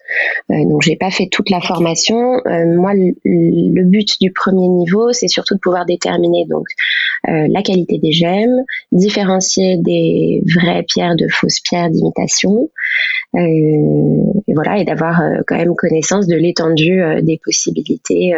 Euh, 0.50 0.65
donc 0.65 0.81
j'ai 0.81 0.97
pas 0.97 1.12
fait 1.12 1.27
toute 1.27 1.50
la 1.50 1.62
formation. 1.62 2.41
Euh, 2.45 2.75
moi, 2.75 2.94
le, 2.94 3.83
but 3.83 4.19
du 4.19 4.31
premier 4.31 4.68
niveau, 4.68 5.13
c'est 5.13 5.27
surtout 5.27 5.56
de 5.56 5.59
pouvoir 5.59 5.85
déterminer 5.85 6.45
donc 6.50 6.65
euh, 7.29 7.47
la 7.50 7.62
qualité 7.62 8.00
des 8.00 8.12
gemmes, 8.12 8.63
différencier 8.91 9.77
des 9.77 10.44
vraies 10.56 10.83
pierres 10.83 11.15
de 11.15 11.27
fausses 11.29 11.59
pierres 11.62 11.89
d'imitation, 11.89 12.69
et 13.38 14.53
voilà, 14.53 14.79
et 14.79 14.83
d'avoir 14.83 15.21
quand 15.47 15.56
même 15.56 15.73
connaissance 15.75 16.27
de 16.27 16.35
l'étendue 16.35 17.01
des 17.21 17.39
possibilités 17.41 18.33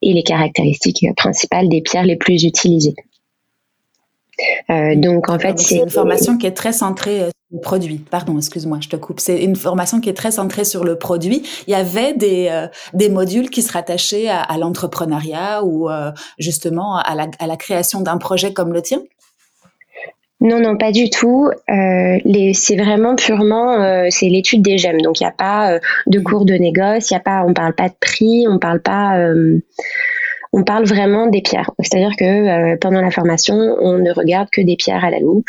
et 0.00 0.12
les 0.12 0.22
caractéristiques 0.22 1.04
principales 1.16 1.68
des 1.68 1.80
pierres 1.80 2.04
les 2.04 2.16
plus 2.16 2.44
utilisées. 2.44 2.94
Euh, 4.70 4.94
donc 4.96 5.28
en 5.28 5.38
fait, 5.38 5.58
c'est 5.58 5.76
une 5.76 5.90
formation 5.90 6.38
qui 6.38 6.46
est 6.46 6.52
très 6.52 6.72
centrée 6.72 7.22
euh, 7.22 7.26
sur 7.26 7.58
le 7.58 7.60
produit. 7.60 7.98
Pardon, 8.10 8.36
excuse-moi, 8.36 8.78
je 8.80 8.88
te 8.88 8.96
coupe. 8.96 9.20
C'est 9.20 9.42
une 9.42 9.56
formation 9.56 10.00
qui 10.00 10.08
est 10.08 10.14
très 10.14 10.30
centrée 10.30 10.64
sur 10.64 10.84
le 10.84 10.96
produit. 10.96 11.42
Il 11.66 11.70
y 11.70 11.74
avait 11.74 12.14
des, 12.14 12.48
euh, 12.50 12.66
des 12.94 13.08
modules 13.08 13.50
qui 13.50 13.62
se 13.62 13.72
rattachaient 13.72 14.28
à, 14.28 14.56
l'entrepreneuriat 14.58 15.64
ou 15.64 15.88
justement 16.38 16.96
à 16.96 17.14
la, 17.14 17.26
à 17.38 17.46
la 17.46 17.56
création 17.56 18.00
d'un 18.00 18.18
projet 18.18 18.52
comme 18.52 18.72
le 18.72 18.82
tien? 18.82 19.00
Non, 20.40 20.60
non, 20.60 20.76
pas 20.76 20.90
du 20.90 21.08
tout. 21.08 21.50
Euh, 21.70 22.18
c'est 22.54 22.76
vraiment 22.76 23.14
purement, 23.16 24.08
c'est 24.10 24.28
l'étude 24.28 24.62
des 24.62 24.78
gemmes. 24.78 25.00
Donc 25.00 25.20
il 25.20 25.24
n'y 25.24 25.28
a 25.28 25.32
pas 25.32 25.78
de 26.06 26.20
cours 26.20 26.44
de 26.44 26.54
négoce, 26.54 27.10
il 27.10 27.14
y 27.14 27.16
a 27.16 27.20
pas, 27.20 27.44
on 27.46 27.54
parle 27.54 27.74
pas 27.74 27.88
de 27.88 27.94
prix, 28.00 28.46
on 28.48 28.58
parle 28.58 28.80
pas 28.80 29.16
on 30.52 30.64
parle 30.64 30.84
vraiment 30.84 31.26
des 31.28 31.40
pierres. 31.40 31.70
C'est-à-dire 31.78 32.14
que 32.18 32.24
euh, 32.24 32.76
pendant 32.78 33.00
la 33.00 33.10
formation, 33.10 33.54
on 33.54 33.98
ne 33.98 34.12
regarde 34.12 34.48
que 34.50 34.60
des 34.60 34.76
pierres 34.76 35.04
à 35.04 35.10
la 35.10 35.18
loupe. 35.18 35.48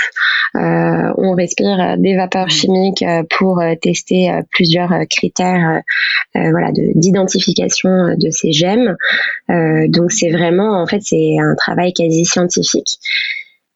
Euh, 0.55 1.13
on 1.17 1.33
respire 1.35 1.97
des 1.97 2.15
vapeurs 2.15 2.49
chimiques 2.49 3.01
euh, 3.01 3.23
pour 3.37 3.61
tester 3.81 4.31
plusieurs 4.51 4.93
critères 5.09 5.81
voilà, 6.33 6.71
d'identification 6.71 8.15
de, 8.17 8.29
ces 8.29 8.51
gemmes. 8.51 8.95
donc 9.49 10.11
c'est 10.11 10.31
vraiment, 10.31 10.81
en 10.81 10.87
fait, 10.87 11.01
c'est 11.01 11.35
un 11.39 11.55
travail 11.55 11.93
quasi 11.93 12.25
scientifique. 12.25 12.99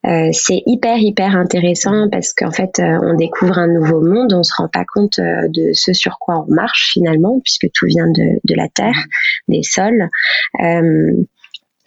Euh, 0.07 0.29
c'est 0.31 0.63
hyper 0.65 0.97
hyper 0.97 1.35
intéressant 1.35 2.07
parce 2.09 2.31
qu'en 2.33 2.51
fait 2.51 2.79
euh, 2.79 2.97
on 3.03 3.15
découvre 3.15 3.57
un 3.57 3.67
nouveau 3.67 3.99
monde, 4.01 4.33
on 4.33 4.43
se 4.43 4.53
rend 4.55 4.69
pas 4.69 4.85
compte 4.85 5.19
euh, 5.19 5.47
de 5.49 5.73
ce 5.73 5.91
sur 5.91 6.17
quoi 6.19 6.45
on 6.47 6.53
marche 6.53 6.91
finalement 6.93 7.41
puisque 7.43 7.69
tout 7.73 7.87
vient 7.87 8.07
de, 8.07 8.39
de 8.43 8.55
la 8.55 8.69
terre, 8.69 9.05
des 9.47 9.63
sols. 9.63 10.09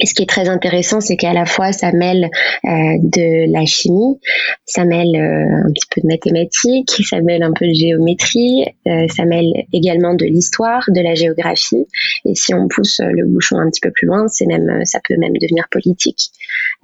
Et 0.01 0.07
ce 0.07 0.15
qui 0.15 0.23
est 0.23 0.29
très 0.29 0.49
intéressant, 0.49 1.01
c'est 1.01 1.17
qu'à 1.17 1.35
la 1.35 1.45
fois 1.45 1.73
ça 1.73 1.93
mêle 1.93 2.25
euh, 2.25 2.69
de 3.03 3.53
la 3.53 3.67
chimie, 3.67 4.19
ça 4.65 4.87
mêle 4.87 5.15
euh, 5.15 5.69
un 5.69 5.73
petit 5.73 5.87
peu 5.95 6.01
de 6.01 6.07
mathématiques, 6.07 7.03
ça 7.09 7.21
mêle 7.21 7.43
un 7.43 7.53
peu 7.53 7.67
de 7.67 7.75
géométrie, 7.75 8.65
euh, 8.89 9.07
ça 9.15 9.27
mêle 9.27 9.53
également 9.75 10.15
de 10.15 10.25
l'histoire, 10.25 10.85
de 10.89 11.01
la 11.03 11.15
géographie. 11.15 11.87
Et 12.25 12.35
si 12.35 12.55
on 12.55 12.67
pousse 12.67 13.01
le 13.05 13.27
bouchon 13.27 13.59
un 13.59 13.69
petit 13.69 13.81
peu 13.81 13.91
plus 13.91 14.07
loin, 14.07 14.27
c'est 14.29 14.47
même, 14.47 14.85
ça 14.85 15.01
peut 15.07 15.17
même 15.19 15.37
devenir 15.39 15.67
politique. 15.71 16.31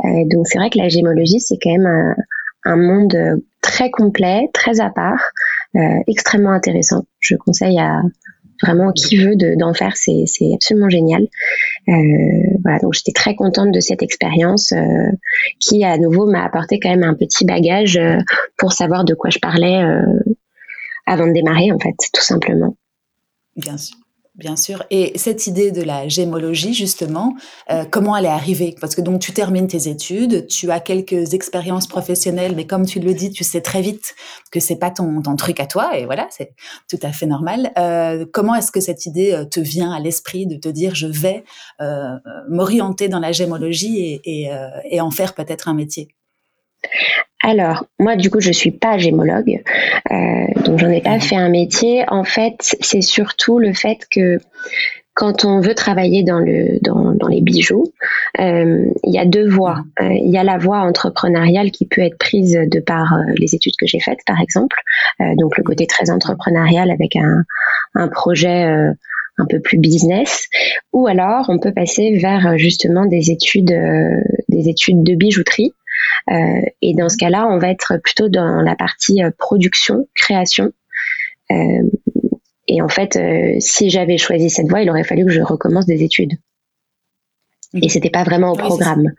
donc 0.04 0.46
c'est 0.46 0.58
vrai 0.58 0.68
que 0.68 0.78
la 0.78 0.88
gémologie, 0.88 1.40
c'est 1.40 1.56
quand 1.62 1.72
même 1.72 2.14
un, 2.64 2.76
monde 2.76 3.16
très 3.62 3.90
complet, 3.90 4.48
très 4.52 4.80
à 4.80 4.90
part, 4.90 5.30
extrêmement 6.06 6.50
intéressant. 6.50 7.04
Je 7.20 7.36
conseille 7.36 7.78
à 7.78 8.02
Vraiment, 8.62 8.92
qui 8.92 9.16
veut 9.16 9.36
d'en 9.36 9.74
faire, 9.74 9.96
c'est 9.96 10.24
absolument 10.54 10.88
génial. 10.88 11.22
Euh, 11.88 11.92
voilà, 12.62 12.78
donc 12.78 12.94
j'étais 12.94 13.12
très 13.12 13.34
contente 13.34 13.72
de 13.72 13.80
cette 13.80 14.02
expérience 14.02 14.72
euh, 14.72 15.10
qui, 15.60 15.84
à 15.84 15.98
nouveau, 15.98 16.26
m'a 16.26 16.44
apporté 16.44 16.80
quand 16.80 16.90
même 16.90 17.04
un 17.04 17.14
petit 17.14 17.44
bagage 17.44 17.96
euh, 17.96 18.18
pour 18.56 18.72
savoir 18.72 19.04
de 19.04 19.14
quoi 19.14 19.30
je 19.30 19.38
parlais 19.38 19.84
avant 21.06 21.26
de 21.26 21.32
démarrer, 21.32 21.70
en 21.70 21.78
fait, 21.78 21.94
tout 22.12 22.22
simplement. 22.22 22.76
Bien 23.56 23.76
sûr. 23.76 23.96
Bien 24.36 24.56
sûr. 24.56 24.82
Et 24.90 25.16
cette 25.16 25.46
idée 25.46 25.70
de 25.70 25.80
la 25.80 26.08
gémologie, 26.08 26.74
justement, 26.74 27.34
euh, 27.70 27.86
comment 27.90 28.14
elle 28.14 28.26
est 28.26 28.28
arrivée? 28.28 28.74
Parce 28.78 28.94
que 28.94 29.00
donc 29.00 29.18
tu 29.18 29.32
termines 29.32 29.66
tes 29.66 29.88
études, 29.88 30.46
tu 30.46 30.70
as 30.70 30.78
quelques 30.78 31.32
expériences 31.32 31.86
professionnelles, 31.86 32.52
mais 32.54 32.66
comme 32.66 32.84
tu 32.84 33.00
le 33.00 33.14
dis, 33.14 33.30
tu 33.30 33.44
sais 33.44 33.62
très 33.62 33.80
vite 33.80 34.14
que 34.52 34.60
c'est 34.60 34.76
pas 34.76 34.90
ton, 34.90 35.22
truc 35.36 35.58
à 35.58 35.64
toi, 35.64 35.96
et 35.96 36.04
voilà, 36.04 36.26
c'est 36.30 36.52
tout 36.86 36.98
à 37.02 37.12
fait 37.12 37.24
normal. 37.24 37.72
Euh, 37.78 38.26
comment 38.30 38.54
est-ce 38.54 38.70
que 38.70 38.80
cette 38.80 39.06
idée 39.06 39.32
euh, 39.32 39.46
te 39.46 39.60
vient 39.60 39.92
à 39.92 40.00
l'esprit 40.00 40.46
de 40.46 40.56
te 40.56 40.68
dire 40.68 40.94
je 40.94 41.06
vais 41.06 41.42
euh, 41.80 42.16
m'orienter 42.50 43.08
dans 43.08 43.20
la 43.20 43.32
gémologie 43.32 44.00
et, 44.00 44.20
et, 44.24 44.52
euh, 44.52 44.68
et 44.90 45.00
en 45.00 45.10
faire 45.10 45.34
peut-être 45.34 45.68
un 45.68 45.74
métier? 45.74 46.08
Alors, 47.40 47.86
moi, 47.98 48.16
du 48.16 48.30
coup, 48.30 48.40
je 48.40 48.50
suis 48.50 48.72
pas 48.72 48.98
gémologue, 48.98 49.62
euh, 50.10 50.62
donc 50.64 50.78
j'en 50.78 50.90
ai 50.90 51.00
pas 51.00 51.20
fait 51.20 51.36
un 51.36 51.48
métier. 51.48 52.04
En 52.08 52.24
fait, 52.24 52.76
c'est 52.80 53.02
surtout 53.02 53.58
le 53.58 53.72
fait 53.72 54.06
que 54.10 54.38
quand 55.16 55.46
on 55.46 55.60
veut 55.60 55.74
travailler 55.74 56.22
dans 56.22 56.40
le 56.40 56.78
dans, 56.82 57.12
dans 57.14 57.28
les 57.28 57.40
bijoux, 57.40 57.92
euh, 58.38 58.84
il 59.02 59.14
y 59.14 59.18
a 59.18 59.24
deux 59.24 59.48
voies. 59.48 59.82
Euh, 60.00 60.12
il 60.12 60.30
y 60.30 60.36
a 60.36 60.44
la 60.44 60.58
voie 60.58 60.80
entrepreneuriale 60.80 61.70
qui 61.70 61.86
peut 61.86 62.02
être 62.02 62.18
prise 62.18 62.52
de 62.52 62.80
par 62.80 63.14
euh, 63.14 63.32
les 63.38 63.54
études 63.54 63.76
que 63.80 63.86
j'ai 63.86 63.98
faites, 63.98 64.20
par 64.26 64.40
exemple. 64.40 64.76
Donc 65.38 65.56
le 65.56 65.62
côté 65.62 65.86
très 65.86 66.10
entrepreneurial 66.10 66.90
avec 66.90 67.16
un, 67.16 67.44
un 67.94 68.08
projet 68.08 68.64
un 69.38 69.46
peu 69.48 69.60
plus 69.60 69.78
business, 69.78 70.48
ou 70.92 71.06
alors 71.06 71.46
on 71.48 71.58
peut 71.58 71.72
passer 71.72 72.18
vers 72.18 72.58
justement 72.58 73.06
des 73.06 73.30
études 73.30 73.74
des 74.48 74.68
études 74.68 75.02
de 75.02 75.14
bijouterie 75.14 75.72
et 76.82 76.94
dans 76.94 77.08
ce 77.08 77.16
cas-là, 77.16 77.46
on 77.50 77.58
va 77.58 77.70
être 77.70 77.98
plutôt 78.02 78.28
dans 78.28 78.62
la 78.62 78.74
partie 78.74 79.22
euh, 79.22 79.30
production, 79.36 80.08
création. 80.14 80.72
Euh, 81.50 81.82
et 82.68 82.82
en 82.82 82.88
fait, 82.88 83.16
si 83.60 83.90
j'avais 83.90 84.18
choisi 84.18 84.50
cette 84.50 84.68
voie, 84.68 84.82
il 84.82 84.90
aurait 84.90 85.04
fallu 85.04 85.24
que 85.24 85.30
je 85.30 85.40
recommence 85.40 85.86
des 85.86 86.02
études. 86.02 86.32
Et 87.80 87.88
c'était 87.88 88.10
pas 88.10 88.24
vraiment 88.24 88.50
au 88.50 88.56
programme. 88.56 89.12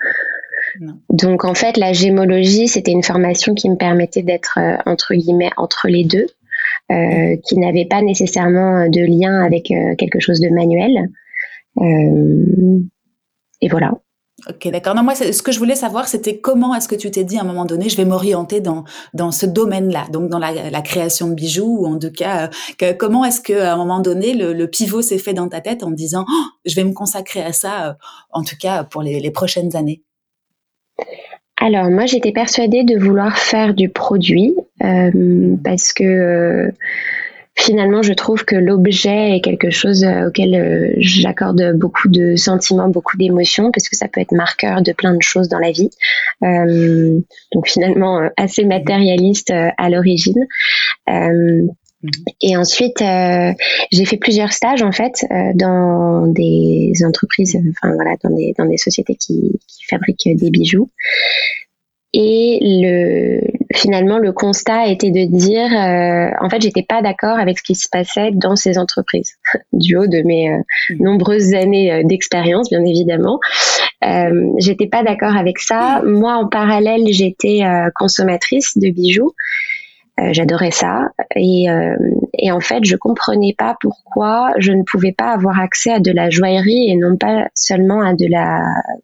Donc 1.09 1.45
en 1.45 1.53
fait, 1.53 1.77
la 1.77 1.93
gémologie, 1.93 2.67
c'était 2.67 2.91
une 2.91 3.03
formation 3.03 3.53
qui 3.53 3.69
me 3.69 3.77
permettait 3.77 4.21
d'être 4.21 4.59
entre 4.85 5.15
guillemets 5.15 5.51
entre 5.55 5.87
les 5.87 6.03
deux, 6.03 6.27
euh, 6.91 7.37
qui 7.45 7.57
n'avait 7.57 7.85
pas 7.85 8.01
nécessairement 8.01 8.89
de 8.89 8.99
lien 8.99 9.41
avec 9.41 9.71
quelque 9.97 10.19
chose 10.19 10.41
de 10.41 10.49
manuel. 10.49 11.09
Euh, 11.79 12.79
et 13.61 13.67
voilà. 13.69 13.93
Ok, 14.49 14.69
d'accord. 14.71 14.95
Non, 14.95 15.03
moi, 15.03 15.13
ce 15.13 15.41
que 15.41 15.51
je 15.51 15.59
voulais 15.59 15.75
savoir, 15.75 16.07
c'était 16.07 16.37
comment 16.37 16.73
est-ce 16.73 16.87
que 16.87 16.95
tu 16.95 17.11
t'es 17.11 17.25
dit 17.25 17.37
à 17.37 17.41
un 17.41 17.43
moment 17.43 17.65
donné, 17.65 17.89
je 17.89 17.97
vais 17.97 18.05
m'orienter 18.05 18.61
dans 18.61 18.85
dans 19.13 19.31
ce 19.31 19.45
domaine-là, 19.45 20.07
donc 20.11 20.29
dans 20.29 20.39
la, 20.39 20.81
création 20.81 21.27
de 21.27 21.33
bijoux, 21.33 21.79
ou 21.81 21.85
en 21.85 21.99
tout 21.99 22.11
cas, 22.11 22.49
euh, 22.81 22.93
comment 22.93 23.25
est-ce 23.25 23.41
que 23.41 23.53
à 23.53 23.73
un 23.73 23.77
moment 23.77 23.99
donné, 23.99 24.33
le, 24.33 24.65
pivot 24.67 25.01
s'est 25.01 25.17
fait 25.17 25.33
dans 25.33 25.49
ta 25.49 25.59
tête 25.59 25.83
en 25.83 25.91
disant, 25.91 26.25
oh, 26.29 26.43
je 26.65 26.75
vais 26.75 26.83
me 26.85 26.93
consacrer 26.93 27.41
à 27.41 27.51
ça, 27.51 27.89
euh, 27.89 27.93
en 28.31 28.43
tout 28.43 28.55
cas 28.59 28.83
pour 28.83 29.01
les, 29.01 29.31
prochaines 29.31 29.75
années? 29.75 30.01
Alors 31.57 31.89
moi, 31.89 32.05
j'étais 32.05 32.31
persuadée 32.31 32.83
de 32.83 32.97
vouloir 32.97 33.37
faire 33.37 33.73
du 33.73 33.89
produit 33.89 34.55
euh, 34.83 35.55
parce 35.63 35.91
que 35.91 36.71
finalement, 37.57 38.01
je 38.01 38.13
trouve 38.13 38.45
que 38.45 38.55
l'objet 38.55 39.35
est 39.35 39.41
quelque 39.41 39.69
chose 39.69 40.03
euh, 40.03 40.27
auquel 40.27 40.55
euh, 40.55 40.93
j'accorde 40.97 41.73
beaucoup 41.75 42.07
de 42.07 42.35
sentiments, 42.35 42.87
beaucoup 42.87 43.17
d'émotions, 43.17 43.71
parce 43.71 43.89
que 43.89 43.95
ça 43.95 44.07
peut 44.07 44.21
être 44.21 44.31
marqueur 44.31 44.81
de 44.81 44.93
plein 44.93 45.15
de 45.15 45.21
choses 45.21 45.49
dans 45.49 45.59
la 45.59 45.71
vie. 45.71 45.89
Euh, 46.43 47.19
donc 47.53 47.67
finalement, 47.67 48.29
assez 48.37 48.63
matérialiste 48.63 49.51
à 49.51 49.89
l'origine. 49.89 50.45
et 52.41 52.57
ensuite, 52.57 52.99
j'ai 53.91 54.05
fait 54.05 54.17
plusieurs 54.17 54.53
stages 54.53 54.83
en 54.83 54.91
fait 54.91 55.25
dans 55.55 56.27
des 56.27 56.93
entreprises, 57.05 57.57
enfin 57.69 57.93
voilà, 57.95 58.15
dans 58.23 58.29
des 58.35 58.53
dans 58.57 58.65
des 58.65 58.77
sociétés 58.77 59.15
qui, 59.15 59.59
qui 59.67 59.85
fabriquent 59.89 60.29
des 60.35 60.49
bijoux. 60.51 60.91
Et 62.13 62.59
le, 62.61 63.41
finalement, 63.75 64.17
le 64.17 64.31
constat 64.31 64.87
était 64.87 65.11
de 65.11 65.25
dire, 65.25 65.65
euh, 65.65 66.31
en 66.43 66.49
fait, 66.49 66.61
j'étais 66.61 66.83
pas 66.83 67.01
d'accord 67.01 67.37
avec 67.37 67.59
ce 67.59 67.63
qui 67.63 67.75
se 67.75 67.89
passait 67.89 68.31
dans 68.31 68.55
ces 68.55 68.77
entreprises, 68.77 69.35
du 69.73 69.97
haut 69.97 70.07
de 70.07 70.21
mes 70.23 70.49
euh, 70.49 70.57
mmh. 70.91 71.03
nombreuses 71.03 71.53
années 71.53 71.91
euh, 71.91 72.01
d'expérience, 72.03 72.69
bien 72.69 72.83
évidemment. 72.85 73.39
Euh, 74.05 74.51
j'étais 74.57 74.87
pas 74.87 75.03
d'accord 75.03 75.35
avec 75.35 75.59
ça. 75.59 76.01
Moi, 76.05 76.33
en 76.33 76.47
parallèle, 76.47 77.03
j'étais 77.09 77.61
consommatrice 77.95 78.77
de 78.77 78.89
bijoux. 78.89 79.33
J'adorais 80.31 80.71
ça 80.71 81.09
et, 81.35 81.67
et 82.39 82.51
en 82.51 82.59
fait 82.59 82.83
je 82.83 82.95
comprenais 82.95 83.53
pas 83.55 83.77
pourquoi 83.79 84.51
je 84.57 84.71
ne 84.71 84.81
pouvais 84.81 85.11
pas 85.11 85.31
avoir 85.31 85.59
accès 85.59 85.91
à 85.91 85.99
de 85.99 86.11
la 86.11 86.31
joaillerie 86.31 86.89
et 86.89 86.95
non 86.95 87.17
pas 87.17 87.47
seulement 87.53 88.01
à 88.01 88.15
de 88.15 88.25
la, 88.27 88.63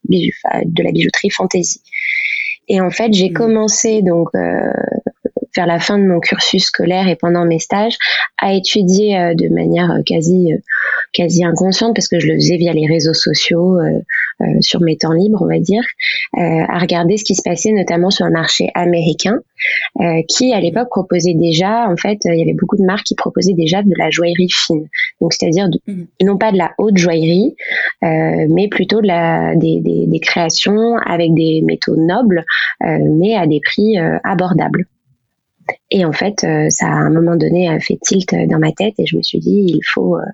de 0.10 0.83
la 0.83 0.91
bijouterie 0.91 1.29
fantaisie. 1.29 1.81
Et 2.67 2.82
en 2.82 2.89
fait, 2.89 3.13
j'ai 3.13 3.29
mmh. 3.29 3.34
commencé 3.34 4.01
donc 4.01 4.29
euh, 4.36 4.72
vers 5.55 5.65
la 5.65 5.79
fin 5.79 5.97
de 5.97 6.03
mon 6.03 6.19
cursus 6.19 6.65
scolaire 6.65 7.07
et 7.07 7.15
pendant 7.15 7.45
mes 7.45 7.59
stages 7.59 7.97
à 8.38 8.53
étudier 8.53 9.17
euh, 9.17 9.33
de 9.35 9.50
manière 9.50 9.91
euh, 9.91 10.01
quasi 10.05 10.51
quasi 11.13 11.43
inconsciente 11.43 11.95
parce 11.95 12.07
que 12.07 12.19
je 12.19 12.27
le 12.27 12.35
faisais 12.35 12.57
via 12.57 12.73
les 12.73 12.88
réseaux 12.88 13.13
sociaux 13.13 13.77
sur 14.62 14.81
mes 14.81 14.97
temps 14.97 15.12
libres 15.12 15.43
on 15.43 15.47
va 15.47 15.59
dire 15.59 15.83
à 16.35 16.79
regarder 16.79 17.17
ce 17.17 17.23
qui 17.23 17.35
se 17.35 17.43
passait 17.43 17.71
notamment 17.71 18.09
sur 18.09 18.25
le 18.25 18.31
marché 18.31 18.71
américain 18.73 19.39
qui 20.27 20.53
à 20.53 20.59
l'époque 20.59 20.89
proposait 20.89 21.35
déjà 21.35 21.88
en 21.88 21.97
fait 21.97 22.17
il 22.25 22.39
y 22.39 22.41
avait 22.41 22.55
beaucoup 22.59 22.77
de 22.77 22.83
marques 22.83 23.03
qui 23.05 23.13
proposaient 23.13 23.53
déjà 23.53 23.83
de 23.83 23.93
la 23.95 24.09
joaillerie 24.09 24.50
fine 24.50 24.88
donc 25.21 25.33
c'est-à-dire 25.33 25.67
mmh. 25.88 26.03
non 26.23 26.38
pas 26.38 26.51
de 26.51 26.57
la 26.57 26.71
haute 26.79 26.97
joaillerie 26.97 27.55
mais 28.01 28.67
plutôt 28.69 29.00
de 29.00 29.07
la 29.07 29.55
des, 29.55 29.81
des, 29.81 30.07
des 30.07 30.19
créations 30.19 30.97
avec 30.97 31.31
des 31.35 31.62
métaux 31.63 31.95
nobles 31.95 32.43
mais 32.81 33.35
à 33.35 33.45
des 33.45 33.62
prix 33.63 33.97
abordables 34.23 34.88
et 35.91 36.05
en 36.05 36.12
fait, 36.12 36.43
euh, 36.43 36.70
ça 36.70 36.88
à 36.88 36.96
un 36.96 37.10
moment 37.10 37.36
donné 37.36 37.70
a 37.70 37.79
fait 37.79 37.98
tilt 38.01 38.34
dans 38.50 38.60
ma 38.60 38.72
tête 38.72 38.96
et 38.98 39.05
je 39.05 39.15
me 39.17 39.22
suis 39.22 39.39
dit, 39.39 39.65
il 39.67 39.82
faut, 39.84 40.17
euh, 40.17 40.25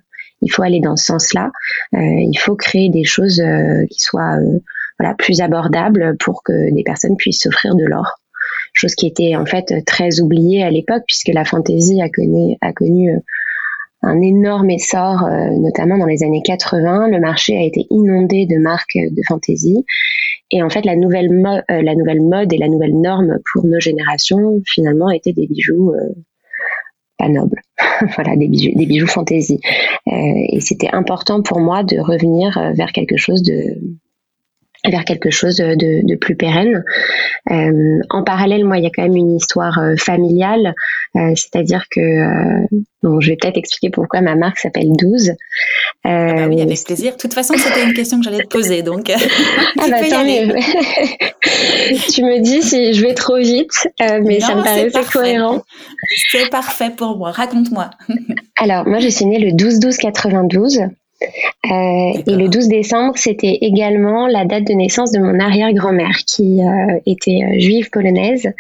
il 0.42 0.52
faut 0.52 0.64
aller 0.64 0.80
dans 0.80 0.96
ce 0.96 1.06
sens-là. 1.06 1.52
Euh, 1.94 2.00
il 2.00 2.38
faut 2.38 2.56
créer 2.56 2.90
des 2.90 3.04
choses 3.04 3.42
qui 3.90 4.00
soient 4.00 4.38
voilà, 5.00 5.16
plus 5.16 5.42
abordables 5.42 6.16
pour 6.20 6.44
que 6.44 6.74
des 6.74 6.84
personnes 6.84 7.18
puissent 7.18 7.42
s'offrir 7.42 7.76
de 7.76 7.86
l'or. 7.86 8.20
Chose 8.74 8.96
qui 8.96 9.08
était 9.08 9.36
en 9.36 9.46
fait 9.46 9.84
très 9.86 10.22
oubliée 10.22 10.64
à 10.64 10.70
l'époque 10.70 11.04
puisque 11.08 11.30
la 11.30 11.44
fantaisie 11.44 12.02
a 12.02 12.10
connu, 12.10 12.56
a 12.62 12.72
connu 12.72 13.12
un 14.02 14.22
énorme 14.22 14.70
essor, 14.70 15.28
notamment 15.60 15.98
dans 15.98 16.06
les 16.06 16.24
années 16.24 16.42
80. 16.44 17.10
Le 17.10 17.20
marché 17.20 17.58
a 17.58 17.64
été 17.64 17.86
inondé 17.90 18.46
de 18.46 18.58
marques 18.58 18.98
de 18.98 19.22
fantaisie 19.28 19.86
et 20.52 20.64
en 20.64 20.70
fait, 20.70 20.86
la 20.86 20.96
nouvelle, 20.96 21.30
euh, 21.70 21.82
la 21.82 21.96
nouvelle 21.96 22.22
mode 22.22 22.52
et 22.54 22.58
la 22.58 22.68
nouvelle 22.68 23.00
norme 23.00 23.38
pour 23.52 23.66
nos 23.66 23.80
générations, 23.80 24.62
finalement, 24.66 25.10
étaient 25.12 25.34
des 25.34 25.48
bijoux 25.48 25.92
euh, 25.92 26.16
pas 27.18 27.30
nobles. 27.30 27.62
voilà, 28.16 28.36
des 28.36 28.48
bijoux, 28.48 28.72
des 28.76 28.86
bijoux 28.88 29.08
fantaisie. 29.08 29.60
Euh, 30.08 30.12
et 30.12 30.60
c'était 30.60 30.90
important 30.92 31.44
pour 31.44 31.60
moi 31.60 31.84
de 31.84 32.00
revenir 32.00 32.74
vers 32.74 32.92
quelque 32.92 33.18
chose 33.18 33.44
de 33.44 33.80
vers 34.88 35.04
quelque 35.04 35.30
chose 35.30 35.58
de, 35.58 35.76
de 35.76 36.16
plus 36.16 36.36
pérenne. 36.36 36.84
Euh, 37.52 38.00
en 38.10 38.24
parallèle, 38.24 38.64
moi, 38.66 38.78
il 38.78 38.84
y 38.84 38.88
a 38.88 38.90
quand 38.94 39.04
même 39.04 39.16
une 39.16 39.36
histoire 39.36 39.78
euh, 39.80 39.96
familiale, 39.98 40.74
euh, 41.16 41.34
c'est-à-dire 41.36 41.86
que, 41.92 42.66
bon, 43.04 43.20
je 43.20 43.32
vais 43.32 43.38
peut-être 43.40 43.58
expliquer 43.58 43.90
pourquoi 43.90 44.22
ma 44.22 44.36
marque 44.36 44.60
s'appelle 44.60 44.92
12. 44.98 45.34
Ah 46.06 46.34
bah 46.34 46.48
oui, 46.48 46.62
avec 46.62 46.84
plaisir. 46.84 47.14
De 47.14 47.18
toute 47.18 47.34
façon, 47.34 47.56
c'était 47.58 47.84
une 47.84 47.94
question 47.94 48.20
que 48.20 48.24
j'allais 48.24 48.44
te 48.44 48.48
poser, 48.48 48.82
donc. 48.82 49.10
ah 49.80 49.88
bah 49.90 49.98
tant 50.10 50.24
mieux. 50.24 50.48
tu 52.14 52.24
me 52.24 52.42
dis 52.42 52.62
si 52.62 52.94
je 52.94 53.02
vais 53.02 53.14
trop 53.14 53.38
vite, 53.38 53.90
mais 54.00 54.40
ça 54.40 54.56
me 54.56 54.64
paraissait 54.64 55.04
cohérent. 55.12 55.62
C'est 56.32 56.50
parfait 56.50 56.92
pour 56.96 57.18
moi. 57.18 57.32
Raconte-moi. 57.32 57.90
Alors, 58.58 58.88
moi, 58.88 59.00
je 59.00 59.08
suis 59.10 59.26
née 59.26 59.40
le 59.40 59.52
12-12-92. 59.52 60.82
Euh, 60.82 60.88
et 61.22 62.24
le 62.28 62.48
12 62.48 62.68
décembre, 62.70 63.14
c'était 63.18 63.58
également 63.62 64.28
la 64.28 64.46
date 64.46 64.66
de 64.66 64.74
naissance 64.74 65.12
de 65.12 65.20
mon 65.20 65.40
arrière-grand-mère 65.40 66.18
qui 66.26 66.62
euh, 66.62 67.00
était 67.06 67.42
euh, 67.44 67.60
juive 67.60 67.90
polonaise 67.90 68.52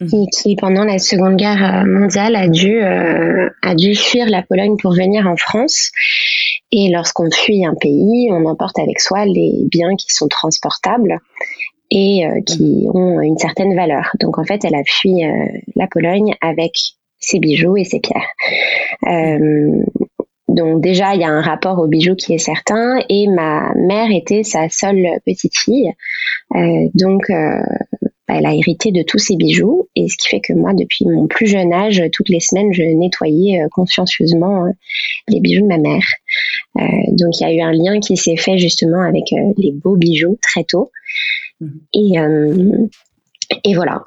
mmh. 0.00 0.06
et 0.06 0.26
qui, 0.32 0.56
pendant 0.56 0.84
la 0.84 0.98
Seconde 0.98 1.36
Guerre 1.36 1.84
mondiale, 1.86 2.36
a 2.36 2.48
dû, 2.48 2.80
a 2.80 3.74
dû 3.74 3.94
fuir 3.94 4.26
la 4.28 4.42
Pologne 4.42 4.76
pour 4.80 4.92
venir 4.92 5.26
en 5.26 5.36
France. 5.36 5.90
Et 6.72 6.90
lorsqu'on 6.90 7.30
fuit 7.30 7.64
un 7.64 7.74
pays, 7.74 8.28
on 8.32 8.46
emporte 8.46 8.78
avec 8.78 9.00
soi 9.00 9.24
les 9.26 9.52
biens 9.70 9.94
qui 9.96 10.12
sont 10.12 10.28
transportables 10.28 11.18
et 11.90 12.24
qui 12.46 12.86
mmh. 12.86 12.96
ont 12.96 13.20
une 13.20 13.38
certaine 13.38 13.76
valeur. 13.76 14.10
Donc 14.20 14.38
en 14.38 14.44
fait, 14.44 14.64
elle 14.64 14.74
a 14.74 14.82
fui 14.84 15.22
la 15.76 15.86
Pologne 15.86 16.34
avec 16.40 16.72
ses 17.18 17.38
bijoux 17.38 17.76
et 17.76 17.84
ses 17.84 18.00
pierres. 18.00 18.28
Euh, 19.06 19.82
donc 20.56 20.80
déjà, 20.80 21.14
il 21.14 21.20
y 21.20 21.24
a 21.24 21.28
un 21.28 21.42
rapport 21.42 21.78
au 21.78 21.86
bijou 21.86 22.14
qui 22.14 22.32
est 22.32 22.38
certain 22.38 22.98
et 23.10 23.28
ma 23.28 23.74
mère 23.74 24.10
était 24.10 24.42
sa 24.42 24.70
seule 24.70 25.06
petite 25.26 25.56
fille. 25.56 25.92
Euh, 26.54 26.88
donc 26.94 27.28
euh, 27.28 27.60
elle 28.26 28.46
a 28.46 28.54
hérité 28.54 28.90
de 28.90 29.02
tous 29.02 29.18
ces 29.18 29.36
bijoux 29.36 29.88
et 29.94 30.08
ce 30.08 30.16
qui 30.16 30.28
fait 30.28 30.40
que 30.40 30.54
moi, 30.54 30.72
depuis 30.72 31.04
mon 31.04 31.26
plus 31.26 31.46
jeune 31.46 31.74
âge, 31.74 32.02
toutes 32.10 32.30
les 32.30 32.40
semaines, 32.40 32.72
je 32.72 32.82
nettoyais 32.82 33.64
consciencieusement 33.70 34.64
les 35.28 35.40
bijoux 35.40 35.62
de 35.62 35.68
ma 35.68 35.78
mère. 35.78 36.06
donc 37.12 37.38
il 37.38 37.42
y 37.42 37.44
a 37.44 37.52
eu 37.52 37.60
un 37.60 37.72
lien 37.72 38.00
qui 38.00 38.16
s'est 38.16 38.36
fait 38.36 38.56
justement 38.56 39.02
avec 39.02 39.24
les 39.58 39.72
beaux 39.72 39.96
bijoux 39.96 40.38
très 40.40 40.64
tôt. 40.64 40.90
Mmh. 41.60 41.68
Et, 41.94 42.12
et 43.64 43.74
voilà, 43.74 44.02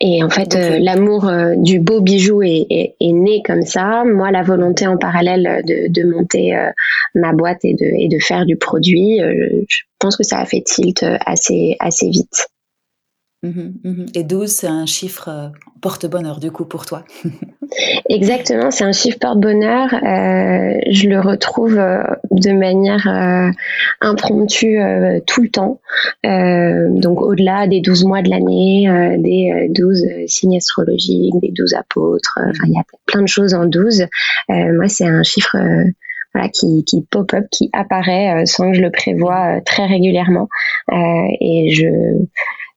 et 0.00 0.22
en 0.22 0.28
fait, 0.28 0.54
euh, 0.54 0.78
l'amour 0.78 1.26
euh, 1.26 1.54
du 1.56 1.80
beau 1.80 2.02
bijou 2.02 2.42
est, 2.42 2.66
est, 2.68 2.96
est, 3.00 3.12
né 3.12 3.42
comme 3.42 3.62
ça. 3.62 4.04
Moi, 4.04 4.30
la 4.30 4.42
volonté 4.42 4.86
en 4.86 4.98
parallèle 4.98 5.62
de, 5.66 5.88
de 5.88 6.06
monter 6.06 6.54
euh, 6.54 6.70
ma 7.14 7.32
boîte 7.32 7.64
et 7.64 7.72
de, 7.72 7.86
et 7.98 8.08
de 8.08 8.18
faire 8.18 8.44
du 8.44 8.56
produit, 8.56 9.20
je 9.20 9.78
pense 9.98 10.16
que 10.16 10.22
ça 10.22 10.38
a 10.38 10.44
fait 10.44 10.60
tilt 10.60 11.02
assez, 11.24 11.76
assez 11.80 12.10
vite. 12.10 12.48
Mmh 13.42 13.72
mmh 13.84 14.06
et 14.14 14.24
12, 14.24 14.50
c'est 14.50 14.66
un 14.66 14.86
chiffre 14.86 15.28
euh, 15.28 15.48
porte-bonheur 15.82 16.40
du 16.40 16.50
coup 16.50 16.64
pour 16.64 16.86
toi. 16.86 17.04
Exactement, 18.08 18.70
c'est 18.70 18.84
un 18.84 18.92
chiffre 18.92 19.18
porte-bonheur. 19.20 19.92
Euh, 19.92 20.80
je 20.90 21.08
le 21.08 21.20
retrouve 21.20 21.78
euh, 21.78 22.02
de 22.30 22.52
manière 22.52 23.06
impromptue 24.00 24.78
tout 25.26 25.42
le 25.42 25.48
temps. 25.48 25.80
donc 26.24 27.20
au-delà 27.20 27.66
des 27.66 27.80
12 27.80 28.04
mois 28.04 28.22
de 28.22 28.30
l'année, 28.30 28.88
des 29.18 29.68
12 29.70 30.06
signes 30.26 30.56
astrologiques, 30.56 31.34
des 31.42 31.52
12 31.52 31.74
apôtres, 31.74 32.38
il 32.64 32.72
y 32.72 32.78
a 32.78 32.84
plein 33.04 33.22
de 33.22 33.28
choses 33.28 33.52
en 33.54 33.66
12. 33.66 34.06
moi, 34.48 34.88
c'est 34.88 35.06
un 35.06 35.22
chiffre 35.22 35.56
qui 36.52 37.06
pop-up, 37.10 37.46
qui 37.50 37.68
apparaît 37.72 38.46
sans 38.46 38.70
que 38.70 38.76
je 38.76 38.82
le 38.82 38.90
prévoie 38.90 39.60
très 39.64 39.86
régulièrement. 39.86 40.48
et 40.92 41.70
je 41.70 41.86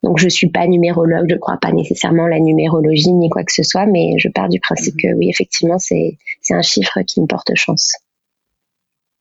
donc 0.03 0.17
je 0.17 0.29
suis 0.29 0.49
pas 0.49 0.65
numérologue, 0.67 1.27
je 1.29 1.35
crois 1.35 1.57
pas 1.57 1.71
nécessairement 1.71 2.27
la 2.27 2.39
numérologie 2.39 3.11
ni 3.11 3.29
quoi 3.29 3.43
que 3.43 3.51
ce 3.51 3.63
soit, 3.63 3.85
mais 3.85 4.17
je 4.17 4.29
pars 4.29 4.49
du 4.49 4.59
principe 4.59 4.95
mhm. 4.95 5.01
que 5.01 5.17
oui, 5.17 5.29
effectivement, 5.29 5.79
c'est 5.79 6.17
un 6.49 6.61
chiffre 6.61 7.01
qui 7.01 7.21
me 7.21 7.27
porte 7.27 7.53
chance. 7.55 7.95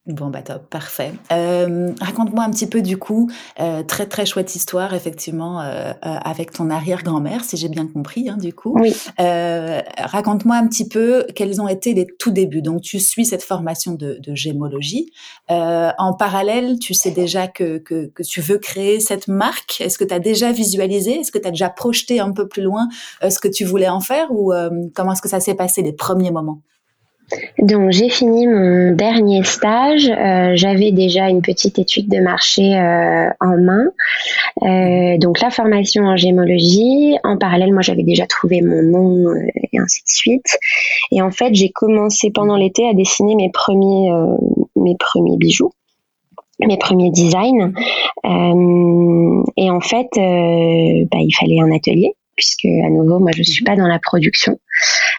Bon, 0.09 0.31
bah 0.31 0.41
top, 0.41 0.71
parfait. 0.71 1.13
Euh, 1.33 1.93
raconte-moi 2.01 2.43
un 2.43 2.51
petit 2.51 2.67
peu 2.67 2.81
du 2.81 2.97
coup, 2.97 3.31
euh, 3.61 3.83
très 3.83 4.07
très 4.07 4.25
chouette 4.25 4.55
histoire 4.57 4.95
effectivement 4.95 5.61
euh, 5.61 5.93
avec 6.03 6.51
ton 6.51 6.71
arrière-grand-mère, 6.71 7.45
si 7.45 7.59
j'ai 7.59 7.69
bien 7.69 7.87
compris 7.87 8.31
hein, 8.31 8.39
du 8.39 8.55
coup. 8.55 8.75
Oui. 8.79 8.95
raconte-moi 9.19 10.57
un 10.57 10.67
petit 10.67 10.89
peu 10.89 11.27
quels 11.35 11.61
ont 11.61 11.69
été 11.69 11.93
les 11.93 12.07
tout 12.07 12.31
débuts. 12.31 12.63
Donc 12.63 12.81
tu 12.81 12.99
suis 13.01 13.27
cette 13.27 13.43
formation 13.43 13.93
de, 13.93 14.19
de 14.19 14.35
gémologie. 14.35 15.13
en 15.49 16.15
parallèle, 16.15 16.79
tu 16.79 16.95
sais 16.95 17.11
déjà 17.11 17.47
que, 17.47 17.77
que, 17.77 18.07
que 18.07 18.23
tu 18.23 18.41
veux 18.41 18.59
créer 18.59 19.01
cette 19.01 19.29
marque. 19.29 19.83
Est-ce 19.83 19.99
que 19.99 20.05
tu 20.05 20.15
as 20.15 20.21
déjà 20.21 20.53
visualisé? 20.53 21.21
Est-ce 21.21 21.31
que 21.31 21.39
tu 21.39 21.47
as 21.47 21.51
déjà 21.51 21.69
projeté 21.69 22.19
un 22.19 22.33
peu 22.33 22.49
plus 22.49 22.63
loin 22.63 22.89
ce 23.21 23.39
que 23.39 23.49
tu 23.49 23.67
voulais 23.67 23.91
en 23.91 24.01
faire? 24.01 24.33
Ou 24.33 24.55
comment 24.95 25.13
est-ce 25.13 25.23
que 25.23 25.29
ça 25.29 25.41
s'est 25.41 25.55
passé 25.55 25.83
les 25.83 25.93
premiers 25.93 26.31
moments? 26.31 26.63
Donc 27.59 27.91
j'ai 27.91 28.09
fini 28.09 28.47
mon 28.47 28.93
dernier 28.93 29.45
stage. 29.45 30.09
Euh, 30.09 30.53
j'avais 30.55 30.93
déjà 30.93 31.29
une 31.29 31.43
petite 31.43 31.79
étude 31.79 32.09
de 32.09 32.21
marché 32.21 32.75
euh, 32.75 33.29
en 33.41 33.57
main. 33.59 33.85
Euh, 34.63 35.19
donc 35.19 35.41
la 35.41 35.51
formation 35.51 36.05
en 36.05 36.17
gémologie. 36.17 37.17
En 37.25 37.37
parallèle, 37.37 37.73
moi 37.73 37.83
j'avais 37.83 38.03
déjà 38.03 38.27
trouvé 38.27 38.63
mon 38.63 38.83
nom 38.83 39.35
et 39.73 39.79
ainsi 39.79 40.03
de 40.03 40.09
suite. 40.09 40.59
Et 41.13 41.21
en 41.21 41.31
fait, 41.31 41.55
j'ai 41.55 41.71
commencé 41.71 42.31
pendant 42.31 42.57
l'été 42.57 42.89
à 42.89 42.95
dessiner 42.95 43.35
mes 43.35 43.51
premiers 43.51 44.11
mes 44.77 44.97
premiers 44.99 45.37
bijoux 45.37 45.73
mes 46.61 46.77
premiers 46.77 47.13
designs. 47.13 47.73
et 48.25 49.71
en 49.71 49.81
fait, 49.81 50.09
bah, 50.17 51.19
il 51.21 51.33
fallait 51.39 51.61
un 51.61 51.71
atelier 51.71 52.15
puisque 52.39 52.67
à 52.67 52.89
nouveau, 52.89 53.19
moi, 53.19 53.33
je 53.37 53.43
suis 53.43 53.65
pas 53.65 53.77
dans 53.77 53.89
la 53.89 53.99
production. 53.99 54.59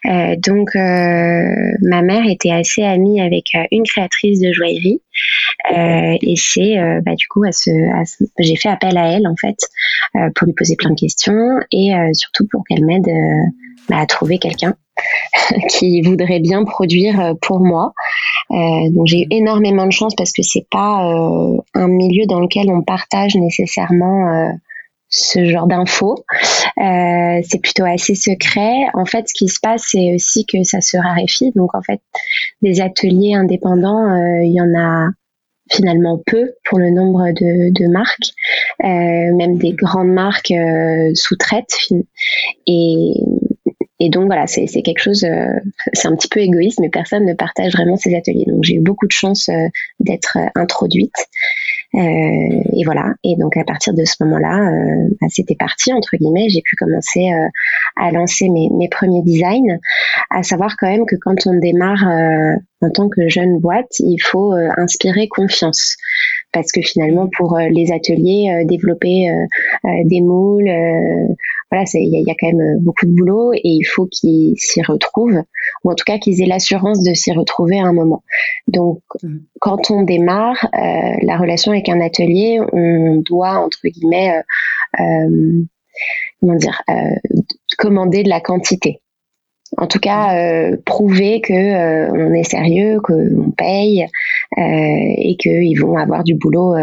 Euh, 0.05 0.35
donc, 0.37 0.69
euh, 0.75 1.71
ma 1.81 2.01
mère 2.01 2.25
était 2.25 2.51
assez 2.51 2.81
amie 2.81 3.21
avec 3.21 3.47
euh, 3.55 3.63
une 3.71 3.83
créatrice 3.83 4.39
de 4.39 4.51
joaillerie, 4.53 5.01
et 5.69 6.35
c'est 6.37 6.77
bah, 7.05 7.15
du 7.15 7.27
coup 7.27 7.43
à 7.43 7.51
ce, 7.51 7.69
j'ai 8.39 8.55
fait 8.55 8.69
appel 8.69 8.97
à 8.97 9.11
elle 9.11 9.27
en 9.27 9.35
fait 9.35 9.57
pour 10.35 10.47
lui 10.47 10.53
poser 10.53 10.75
plein 10.77 10.91
de 10.91 10.99
questions 10.99 11.59
et 11.71 11.91
surtout 12.13 12.47
pour 12.49 12.63
qu'elle 12.63 12.85
m'aide 12.85 13.09
bah, 13.89 13.97
à 13.97 14.05
trouver 14.05 14.39
quelqu'un 14.39 14.75
qui 15.69 16.01
voudrait 16.01 16.39
bien 16.39 16.63
produire 16.63 17.35
pour 17.41 17.59
moi. 17.59 17.93
donc 18.49 19.05
j'ai 19.05 19.23
eu 19.23 19.27
énormément 19.31 19.85
de 19.85 19.91
chance 19.91 20.15
parce 20.15 20.31
que 20.31 20.43
c'est 20.43 20.65
pas 20.71 21.03
un 21.73 21.87
milieu 21.87 22.25
dans 22.25 22.39
lequel 22.39 22.71
on 22.71 22.81
partage 22.81 23.35
nécessairement 23.35 24.49
ce 25.09 25.45
genre 25.45 25.67
d'infos. 25.67 26.23
Euh, 26.77 27.41
c'est 27.47 27.61
plutôt 27.61 27.85
assez 27.85 28.15
secret. 28.15 28.87
En 28.93 29.05
fait, 29.05 29.27
ce 29.27 29.33
qui 29.33 29.47
se 29.47 29.59
passe, 29.59 29.83
c'est 29.87 30.13
aussi 30.15 30.45
que 30.45 30.63
ça 30.63 30.81
se 30.81 30.97
raréfie. 30.97 31.51
Donc, 31.55 31.75
en 31.75 31.81
fait, 31.81 32.01
des 32.61 32.81
ateliers 32.81 33.35
indépendants, 33.35 34.11
euh, 34.11 34.43
il 34.43 34.53
y 34.53 34.61
en 34.61 34.79
a 34.79 35.09
finalement 35.71 36.21
peu 36.25 36.53
pour 36.65 36.79
le 36.79 36.89
nombre 36.89 37.25
de, 37.31 37.71
de 37.71 37.91
marques. 37.91 38.33
Euh, 38.83 39.35
même 39.35 39.57
des 39.57 39.73
grandes 39.73 40.11
marques 40.11 40.51
euh, 40.51 41.11
sous-traitent. 41.13 41.89
Et, 42.67 43.13
et 43.99 44.09
donc 44.09 44.27
voilà, 44.27 44.47
c'est 44.47 44.65
quelque 44.81 45.01
chose, 45.01 45.23
euh, 45.23 45.47
c'est 45.93 46.07
un 46.07 46.15
petit 46.15 46.29
peu 46.29 46.39
égoïste, 46.39 46.79
mais 46.79 46.89
personne 46.89 47.25
ne 47.25 47.33
partage 47.33 47.73
vraiment 47.73 47.97
ces 47.97 48.15
ateliers. 48.15 48.45
Donc 48.47 48.63
j'ai 48.63 48.75
eu 48.75 48.79
beaucoup 48.81 49.07
de 49.07 49.11
chance 49.11 49.49
euh, 49.49 49.67
d'être 49.99 50.37
introduite. 50.55 51.15
Euh, 51.95 51.99
et 51.99 52.83
voilà. 52.85 53.13
Et 53.23 53.35
donc 53.35 53.57
à 53.57 53.63
partir 53.63 53.93
de 53.93 54.05
ce 54.05 54.23
moment-là, 54.23 54.69
euh, 54.71 55.09
bah, 55.19 55.27
c'était 55.29 55.55
parti 55.55 55.91
entre 55.91 56.17
guillemets. 56.17 56.49
J'ai 56.49 56.61
pu 56.63 56.75
commencer 56.75 57.31
euh, 57.31 57.47
à 57.95 58.11
lancer 58.11 58.49
mes, 58.49 58.69
mes, 58.71 58.89
premiers 58.89 59.23
designs. 59.23 59.79
À 60.29 60.43
savoir 60.43 60.75
quand 60.77 60.87
même 60.87 61.05
que 61.05 61.15
quand 61.15 61.47
on 61.47 61.55
démarre 61.55 62.05
en 62.81 62.89
tant 62.91 63.09
que 63.09 63.27
jeune 63.27 63.59
boîte, 63.59 63.99
il 63.99 64.19
faut 64.19 64.53
inspirer 64.53 65.27
confiance 65.27 65.97
parce 66.51 66.71
que 66.71 66.81
finalement 66.81 67.27
pour 67.37 67.57
les 67.57 67.91
ateliers, 67.91 68.63
développer 68.65 69.29
des 70.05 70.21
moules 70.21 70.69
voilà, 71.71 71.85
il 71.93 72.23
y, 72.27 72.31
a 72.31 72.35
quand 72.39 72.51
même 72.51 72.79
beaucoup 72.81 73.05
de 73.05 73.11
boulot 73.11 73.53
et 73.53 73.61
il 73.63 73.83
faut 73.83 74.07
qu'ils 74.07 74.57
s'y 74.57 74.81
retrouvent, 74.81 75.43
ou 75.83 75.91
en 75.91 75.95
tout 75.95 76.03
cas 76.05 76.17
qu'ils 76.17 76.41
aient 76.41 76.47
l'assurance 76.47 77.03
de 77.03 77.13
s'y 77.13 77.31
retrouver 77.31 77.79
à 77.79 77.83
un 77.83 77.93
moment. 77.93 78.23
Donc, 78.67 79.01
mmh. 79.21 79.37
quand 79.59 79.91
on 79.91 80.01
démarre 80.01 80.67
euh, 80.73 81.17
la 81.21 81.37
relation 81.37 81.71
avec 81.71 81.89
un 81.89 82.01
atelier, 82.01 82.59
on 82.73 83.17
doit 83.17 83.59
entre 83.59 83.87
guillemets, 83.87 84.41
euh, 84.99 85.03
euh 85.03 85.63
comment 86.39 86.55
dire, 86.55 86.81
euh, 86.89 87.15
commander 87.77 88.23
de 88.23 88.29
la 88.29 88.41
quantité. 88.41 89.01
En 89.77 89.87
tout 89.87 89.99
cas, 89.99 90.33
mmh. 90.33 90.37
euh, 90.37 90.77
prouver 90.85 91.41
que 91.41 91.53
euh, 91.53 92.11
on 92.11 92.33
est 92.33 92.43
sérieux, 92.43 92.99
qu'on 93.01 93.51
paye 93.51 94.05
et 94.57 95.37
qu'ils 95.37 95.79
vont 95.79 95.97
avoir 95.97 96.23
du 96.23 96.35
boulot 96.35 96.75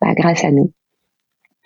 bah, 0.00 0.14
grâce 0.14 0.44
à 0.44 0.50
nous. 0.50 0.72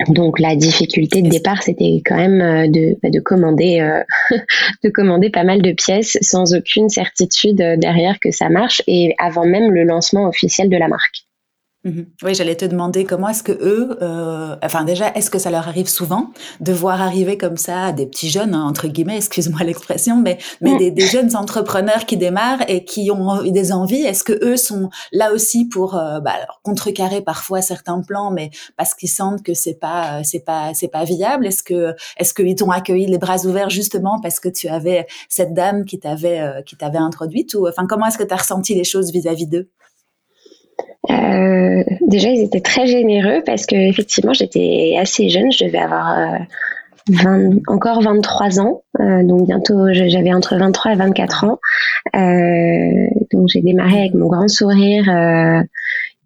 Donc 0.09 0.39
la 0.39 0.57
difficulté 0.57 1.23
de 1.23 1.29
départ, 1.29 1.63
c'était 1.63 2.03
quand 2.05 2.17
même 2.17 2.41
euh, 2.41 2.69
de, 2.69 2.97
bah, 3.03 3.11
de 3.11 3.21
commander, 3.21 3.81
euh, 3.81 4.03
de 4.85 4.89
commander 4.89 5.31
pas 5.31 5.45
mal 5.45 5.63
de 5.63 5.73
pièces 5.73 6.19
sans 6.21 6.55
aucune 6.55 6.89
certitude 6.89 7.61
euh, 7.61 7.77
derrière 7.77 8.19
que 8.21 8.31
ça 8.31 8.49
marche 8.49 8.83
et 8.87 9.15
avant 9.19 9.47
même 9.47 9.71
le 9.71 9.85
lancement 9.85 10.27
officiel 10.27 10.69
de 10.69 10.77
la 10.77 10.89
marque. 10.89 11.22
Mmh 11.85 12.03
oui, 12.23 12.35
j'allais 12.35 12.55
te 12.55 12.65
demander 12.65 13.05
comment 13.05 13.29
est-ce 13.29 13.43
que 13.43 13.51
eux, 13.51 13.99
euh, 14.03 14.55
enfin 14.63 14.85
déjà, 14.85 15.11
est-ce 15.15 15.31
que 15.31 15.41
ça 15.41 15.51
leur 15.51 15.67
arrive 15.67 15.89
souvent 15.89 16.31
de 16.61 16.73
voir 16.73 17.03
arriver 17.03 17.37
comme 17.37 17.57
ça 17.57 17.91
des 17.91 18.07
petits 18.07 18.31
jeunes, 18.31 18.55
hein, 18.55 18.65
entre 18.65 18.87
guillemets, 18.87 19.17
excuse-moi 19.17 19.61
l'expression, 19.65 20.21
mais, 20.21 20.39
mais 20.61 20.77
des, 20.77 20.93
des, 20.93 21.07
jeunes 21.07 21.35
entrepreneurs 21.35 22.07
qui 22.07 22.17
démarrent 22.17 22.63
et 22.69 22.85
qui 22.85 23.11
ont 23.11 23.43
des 23.43 23.73
envies, 23.73 24.03
est-ce 24.03 24.23
que 24.23 24.45
eux 24.45 24.57
sont 24.57 24.91
là 25.11 25.33
aussi 25.33 25.67
pour 25.67 25.97
euh, 25.97 26.21
bah, 26.21 26.35
contrecarrer 26.63 27.21
parfois 27.21 27.63
certains 27.63 28.01
plans, 28.01 28.31
mais 28.31 28.51
parce 28.77 28.95
qu'ils 28.95 29.11
sentent 29.11 29.43
que 29.43 29.55
c'est 29.55 29.75
pas, 29.75 30.23
c'est 30.23 30.45
pas, 30.45 30.75
c'est 30.75 30.89
pas 30.89 31.03
viable? 31.03 31.49
Est-ce 31.49 31.65
que, 31.65 31.97
est-ce 32.17 32.33
qu'ils 32.33 32.55
t'ont 32.55 32.71
accueilli 32.71 33.07
les 33.07 33.19
bras 33.19 33.45
ouverts 33.45 33.71
justement 33.71 34.21
parce 34.21 34.39
que 34.39 34.49
tu 34.49 34.69
avais 34.69 35.07
cette 35.29 35.53
dame 35.53 35.85
qui 35.85 35.99
t'avait, 35.99 36.41
euh, 36.41 36.63
qui 36.63 36.77
t'avait 36.77 36.99
introduite? 36.99 37.55
Ou, 37.55 37.67
enfin, 37.67 37.87
comment 37.89 38.07
est-ce 38.07 38.19
que 38.19 38.25
tu 38.25 38.35
as 38.35 38.37
ressenti 38.39 38.75
les 38.75 38.85
choses 38.85 39.11
vis-à-vis 39.11 39.49
d'eux? 39.49 39.69
Euh, 41.11 41.83
déjà, 42.07 42.29
ils 42.29 42.43
étaient 42.43 42.61
très 42.61 42.87
généreux 42.87 43.43
parce 43.45 43.67
que 43.67 43.75
effectivement, 43.75 44.33
j'étais 44.33 44.97
assez 45.01 45.29
jeune. 45.29 45.51
Je 45.51 45.65
devais 45.65 45.79
avoir 45.79 46.39
20, 47.09 47.41
euh, 47.41 47.61
encore 47.67 48.03
23 48.03 48.61
ans, 48.61 48.83
euh, 49.01 49.25
donc 49.25 49.47
bientôt 49.47 49.93
j'avais 49.93 50.33
entre 50.33 50.57
23 50.57 50.93
et 50.93 50.97
24 50.97 51.45
ans. 51.45 51.59
donc 53.33 53.49
j'ai 53.49 53.61
démarré 53.61 54.01
avec 54.01 54.15
mon 54.15 54.29
grand 54.29 54.49
sourire 54.49 55.05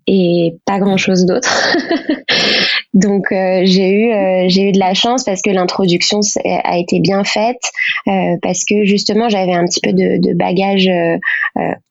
et 0.06 0.54
pas 0.64 0.78
grand 0.78 0.96
chose 0.96 1.26
d'autre. 1.26 1.50
Donc 2.94 3.30
euh, 3.30 3.60
j'ai 3.64 3.90
eu 3.90 4.12
euh, 4.12 4.44
j'ai 4.48 4.70
eu 4.70 4.72
de 4.72 4.78
la 4.78 4.94
chance 4.94 5.24
parce 5.24 5.42
que 5.42 5.50
l'introduction 5.50 6.20
a 6.44 6.78
été 6.78 6.98
bien 7.00 7.24
faite 7.24 7.60
euh, 8.08 8.36
parce 8.40 8.64
que 8.64 8.84
justement 8.84 9.28
j'avais 9.28 9.52
un 9.52 9.66
petit 9.66 9.80
peu 9.82 9.92
de, 9.92 10.18
de 10.18 10.34
bagage 10.34 10.88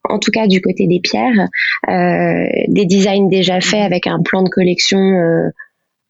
en 0.04 0.20
tout 0.20 0.32
cas 0.32 0.48
du 0.48 0.62
côté 0.62 0.88
des 0.88 1.00
pierres 1.00 1.48
des 1.88 2.86
designs 2.86 3.28
déjà 3.28 3.62
faits 3.62 3.82
avec 3.82 4.08
un 4.08 4.22
plan 4.22 4.42
de 4.42 4.50
collection 4.50 4.98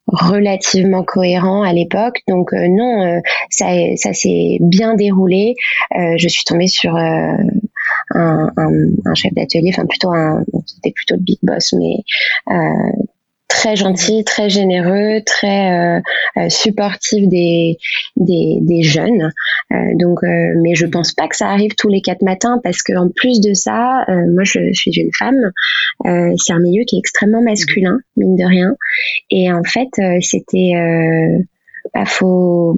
relativement 0.08 1.04
cohérent 1.04 1.64
à 1.64 1.74
l'époque. 1.74 2.22
Donc 2.28 2.52
non, 2.54 3.22
ça, 3.50 3.66
ça 3.96 4.14
s'est 4.14 4.58
bien 4.62 4.96
déroulé. 4.96 5.56
je 5.92 6.28
suis 6.28 6.46
tombée 6.46 6.68
sur 6.68 6.96
un, 6.96 7.38
un, 8.12 8.50
un, 9.06 9.14
chef 9.16 9.34
d'atelier, 9.34 9.72
enfin 9.74 9.86
plutôt 9.86 10.14
un, 10.14 10.44
plutôt 10.92 11.16
le 11.16 11.22
big 11.22 11.40
boss, 11.44 11.74
mais 11.74 12.04
très 13.66 13.76
gentil, 13.76 14.24
très 14.24 14.50
généreux, 14.50 15.22
très 15.26 15.72
euh, 15.72 16.02
euh, 16.38 16.50
supportif 16.50 17.28
des, 17.28 17.78
des, 18.16 18.60
des 18.62 18.84
jeunes. 18.84 19.32
Euh, 19.72 19.76
donc, 19.96 20.20
mais 20.24 20.76
je 20.76 20.86
pense 20.86 21.14
pas 21.14 21.28
que 21.28 21.36
ça 21.36 21.50
arrive 21.50 21.74
tous 21.78 21.90
les 21.90 22.02
quatre 22.02 22.22
matins 22.22 22.60
parce 22.64 22.82
que 22.84 22.94
en 22.94 23.10
plus 23.10 23.42
de 23.42 23.54
ça, 23.54 24.06
moi 24.08 24.44
je 24.44 24.74
suis 24.74 24.92
une 24.92 25.12
femme. 25.14 25.52
c'est 26.38 26.54
un 26.54 26.60
milieu 26.60 26.84
qui 26.86 26.98
est 26.98 27.00
extrêmement 27.00 27.42
masculin, 27.42 28.00
mine 28.18 28.36
de 28.36 28.46
rien. 28.46 28.76
Et 29.32 29.52
en 29.52 29.64
fait, 29.64 29.90
c'était, 30.22 30.74
bah, 31.94 32.06
faut 32.06 32.76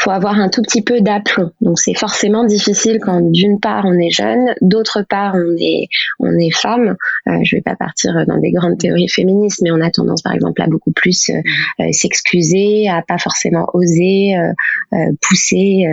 faut 0.00 0.10
avoir 0.10 0.40
un 0.40 0.48
tout 0.48 0.62
petit 0.62 0.80
peu 0.80 1.02
d'aplomb. 1.02 1.50
Donc 1.60 1.78
c'est 1.78 1.94
forcément 1.94 2.44
difficile 2.44 3.00
quand 3.02 3.20
d'une 3.20 3.60
part 3.60 3.84
on 3.84 3.98
est 3.98 4.10
jeune, 4.10 4.54
d'autre 4.62 5.04
part 5.06 5.34
on 5.34 5.54
est 5.58 5.88
on 6.18 6.38
est 6.38 6.50
femme. 6.50 6.96
Euh, 7.28 7.32
je 7.44 7.56
vais 7.56 7.62
pas 7.62 7.76
partir 7.76 8.14
dans 8.26 8.38
des 8.38 8.50
grandes 8.50 8.78
théories 8.78 9.08
féministes, 9.08 9.60
mais 9.62 9.70
on 9.70 9.80
a 9.82 9.90
tendance 9.90 10.22
par 10.22 10.32
exemple 10.32 10.62
à 10.62 10.68
beaucoup 10.68 10.92
plus 10.92 11.28
euh, 11.28 11.34
euh, 11.80 11.92
s'excuser, 11.92 12.88
à 12.88 13.02
pas 13.06 13.18
forcément 13.18 13.66
oser 13.74 14.34
euh, 14.36 14.96
pousser 15.20 15.84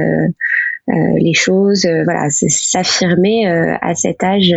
les 0.88 1.34
choses. 1.34 1.86
voilà, 2.06 2.30
s'affirmer 2.30 3.46
à 3.46 3.94
cet 3.94 4.24
âge. 4.24 4.56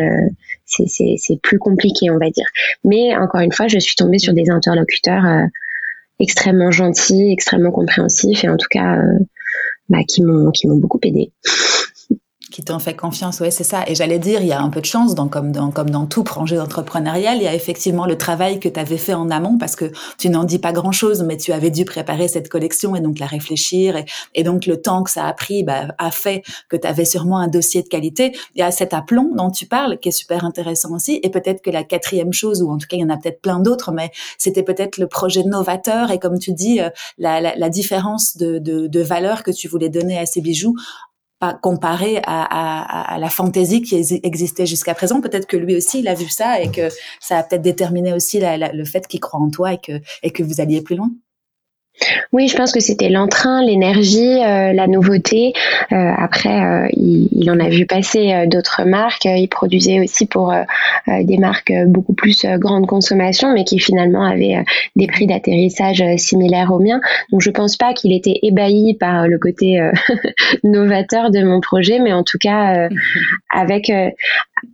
c'est 0.64 1.40
plus 1.42 1.58
compliqué, 1.58 2.08
on 2.10 2.18
va 2.18 2.30
dire. 2.30 2.46
Mais 2.84 3.16
encore 3.16 3.40
une 3.40 3.50
fois, 3.50 3.66
je 3.66 3.80
suis 3.80 3.96
tombée 3.96 4.18
sur 4.18 4.32
des 4.32 4.48
interlocuteurs 4.48 5.24
extrêmement 6.20 6.70
gentils, 6.70 7.32
extrêmement 7.32 7.72
compréhensifs 7.72 8.44
et 8.44 8.48
en 8.48 8.56
tout 8.56 8.68
cas 8.70 8.96
bah, 9.90 10.04
qui 10.08 10.22
m'ont 10.22 10.50
qui 10.52 10.66
m'ont 10.66 10.76
beaucoup 10.76 11.00
aidé 11.02 11.32
qui 12.50 12.62
t'ont 12.62 12.78
fait 12.78 12.94
confiance, 12.94 13.40
ouais, 13.40 13.50
c'est 13.50 13.64
ça. 13.64 13.84
Et 13.86 13.94
j'allais 13.94 14.18
dire, 14.18 14.40
il 14.40 14.48
y 14.48 14.52
a 14.52 14.60
un 14.60 14.70
peu 14.70 14.80
de 14.80 14.86
chance, 14.86 15.14
comme, 15.30 15.52
dans, 15.52 16.06
tout 16.06 16.24
projet 16.24 16.58
entrepreneurial, 16.58 17.36
il 17.38 17.44
y 17.44 17.48
a 17.48 17.54
effectivement 17.54 18.06
le 18.06 18.18
travail 18.18 18.60
que 18.60 18.68
tu 18.68 18.78
avais 18.78 18.98
fait 18.98 19.14
en 19.14 19.30
amont, 19.30 19.58
parce 19.58 19.76
que 19.76 19.92
tu 20.18 20.28
n'en 20.28 20.44
dis 20.44 20.58
pas 20.58 20.72
grand-chose, 20.72 21.22
mais 21.22 21.36
tu 21.36 21.52
avais 21.52 21.70
dû 21.70 21.84
préparer 21.84 22.28
cette 22.28 22.48
collection 22.48 22.96
et 22.96 23.00
donc 23.00 23.18
la 23.18 23.26
réfléchir. 23.26 24.02
Et, 24.34 24.42
donc 24.42 24.66
le 24.66 24.80
temps 24.80 25.02
que 25.02 25.10
ça 25.10 25.26
a 25.26 25.32
pris 25.32 25.62
bah, 25.62 25.88
a 25.98 26.10
fait 26.10 26.42
que 26.68 26.76
tu 26.76 26.86
avais 26.86 27.04
sûrement 27.04 27.38
un 27.38 27.48
dossier 27.48 27.82
de 27.82 27.88
qualité. 27.88 28.32
Il 28.54 28.60
y 28.60 28.62
a 28.62 28.70
cet 28.70 28.94
aplomb 28.94 29.34
dont 29.34 29.50
tu 29.50 29.66
parles, 29.66 29.98
qui 29.98 30.08
est 30.08 30.12
super 30.12 30.44
intéressant 30.44 30.94
aussi. 30.94 31.20
Et 31.22 31.30
peut-être 31.30 31.62
que 31.62 31.70
la 31.70 31.84
quatrième 31.84 32.32
chose, 32.32 32.62
ou 32.62 32.70
en 32.70 32.78
tout 32.78 32.86
cas 32.88 32.96
il 32.96 33.00
y 33.00 33.04
en 33.04 33.10
a 33.10 33.16
peut-être 33.16 33.40
plein 33.40 33.60
d'autres, 33.60 33.92
mais 33.92 34.10
c'était 34.38 34.62
peut-être 34.62 34.98
le 34.98 35.06
projet 35.06 35.44
novateur 35.44 36.10
et 36.10 36.18
comme 36.18 36.38
tu 36.38 36.52
dis, 36.52 36.80
euh, 36.80 36.88
la, 37.18 37.68
différence 37.70 38.36
de 38.36 39.02
valeur 39.02 39.44
que 39.44 39.50
tu 39.52 39.68
voulais 39.68 39.88
donner 39.88 40.18
à 40.18 40.26
ces 40.26 40.40
bijoux 40.40 40.74
comparé 41.62 42.18
à, 42.26 42.42
à, 42.42 43.14
à, 43.14 43.18
la 43.18 43.28
fantaisie 43.28 43.82
qui 43.82 43.96
existait 44.22 44.66
jusqu'à 44.66 44.94
présent. 44.94 45.20
Peut-être 45.20 45.46
que 45.46 45.56
lui 45.56 45.76
aussi, 45.76 46.00
il 46.00 46.08
a 46.08 46.14
vu 46.14 46.28
ça 46.28 46.60
et 46.60 46.70
que 46.70 46.88
ça 47.18 47.38
a 47.38 47.42
peut-être 47.42 47.62
déterminé 47.62 48.12
aussi 48.12 48.40
la, 48.40 48.56
le 48.58 48.84
fait 48.84 49.06
qu'il 49.06 49.20
croit 49.20 49.40
en 49.40 49.50
toi 49.50 49.72
et 49.72 49.78
que, 49.78 50.00
et 50.22 50.30
que 50.30 50.42
vous 50.42 50.60
alliez 50.60 50.82
plus 50.82 50.96
loin. 50.96 51.10
Oui, 52.32 52.48
je 52.48 52.56
pense 52.56 52.72
que 52.72 52.80
c'était 52.80 53.08
l'entrain, 53.08 53.62
l'énergie, 53.62 54.42
euh, 54.42 54.72
la 54.72 54.86
nouveauté. 54.86 55.52
Euh, 55.92 56.12
après, 56.16 56.62
euh, 56.62 56.88
il, 56.92 57.28
il, 57.32 57.50
en 57.50 57.58
a 57.60 57.68
vu 57.68 57.86
passer 57.86 58.46
d'autres 58.46 58.84
marques. 58.84 59.24
Il 59.24 59.48
produisait 59.48 60.00
aussi 60.00 60.26
pour 60.26 60.54
des 61.08 61.38
marques 61.38 61.72
beaucoup 61.86 62.14
plus 62.14 62.46
grande 62.58 62.86
consommation, 62.86 63.52
mais 63.52 63.64
qui 63.64 63.78
finalement 63.78 64.22
avaient 64.24 64.64
des 64.96 65.06
prix 65.06 65.26
d'atterrissage 65.26 66.02
similaires 66.16 66.72
aux 66.72 66.78
miens. 66.78 67.00
Donc, 67.32 67.40
je 67.40 67.50
pense 67.50 67.76
pas 67.76 67.92
qu'il 67.92 68.12
était 68.12 68.38
ébahi 68.42 68.94
par 68.94 69.26
le 69.26 69.38
côté 69.38 69.80
novateur 70.64 71.30
de 71.30 71.42
mon 71.42 71.60
projet, 71.60 71.98
mais 71.98 72.12
en 72.12 72.24
tout 72.24 72.38
cas, 72.38 72.88
avec 73.50 73.90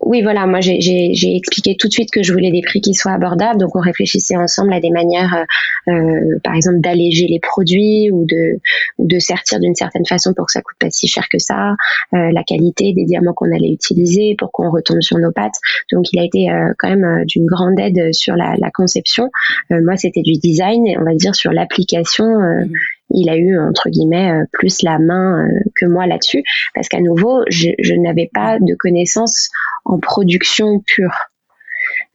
oui, 0.01 0.23
voilà, 0.23 0.47
moi 0.47 0.61
j'ai 0.61 1.37
expliqué 1.37 1.77
tout 1.77 1.89
de 1.89 1.93
suite 1.93 2.11
que 2.11 2.23
je 2.23 2.33
voulais 2.33 2.51
des 2.51 2.63
prix 2.63 2.81
qui 2.81 2.95
soient 2.95 3.13
abordables, 3.13 3.59
donc 3.59 3.75
on 3.77 3.81
réfléchissait 3.81 4.37
ensemble 4.37 4.73
à 4.73 4.81
des 4.81 4.91
manières, 4.91 5.47
euh, 5.89 6.39
par 6.43 6.55
exemple, 6.55 6.81
d'alléger 6.81 7.27
les 7.27 7.41
produits 7.41 8.11
ou 8.11 8.25
de, 8.25 8.59
de 8.99 9.19
sertir 9.19 9.61
d'une 9.61 9.75
certaine 9.75 10.07
façon 10.07 10.35
pour 10.35 10.47
que 10.47 10.53
ça 10.53 10.63
coûte 10.63 10.77
pas 10.79 10.91
si 10.91 11.07
cher 11.09 11.29
que 11.29 11.39
ça, 11.39 11.75
euh, 12.15 12.31
la 12.33 12.43
qualité 12.45 12.93
des 12.93 13.05
diamants 13.05 13.35
qu'on 13.35 13.53
allait 13.55 13.71
utiliser 13.71 14.35
pour 14.39 14.53
qu'on 14.53 14.71
retombe 14.71 15.01
sur 15.01 15.19
nos 15.19 15.33
pattes. 15.33 15.59
Donc 15.93 16.13
il 16.13 16.19
a 16.19 16.25
été 16.25 16.51
euh, 16.51 16.73
quand 16.79 16.89
même 16.89 17.25
d'une 17.27 17.47
grande 17.47 17.79
aide 17.79 18.13
sur 18.13 18.35
la, 18.37 18.55
la 18.59 18.71
conception. 18.71 19.31
moi 19.71 19.97
c'était 19.97 20.23
du 20.23 20.33
design, 20.33 20.85
on 20.99 21.05
va 21.05 21.15
dire 21.15 21.35
sur 21.35 21.53
l'application. 21.53 22.27
Mmh 22.27 22.69
il 23.11 23.31
a 23.31 23.37
eu 23.37 23.59
entre 23.59 23.89
guillemets 23.89 24.31
euh, 24.31 24.45
plus 24.53 24.83
la 24.83 24.99
main 24.99 25.47
euh, 25.47 25.61
que 25.75 25.87
moi 25.87 26.07
là-dessus. 26.07 26.43
Parce 26.75 26.89
qu'à 26.89 27.01
nouveau 27.01 27.43
je, 27.49 27.95
n'avais 27.95 28.31
pas 28.33 28.59
de 28.61 28.75
connaissances 28.75 29.51
en 29.85 29.99
production 29.99 30.81
pure. 30.81 31.15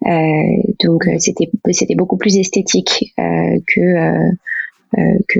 Euh, 0.06 0.74
donc 0.84 1.08
c'était 1.20 1.50
c'était 1.72 1.96
beaucoup 1.96 2.18
plus 2.18 2.38
esthétique 2.38 3.14
que 3.18 4.32
que 5.28 5.40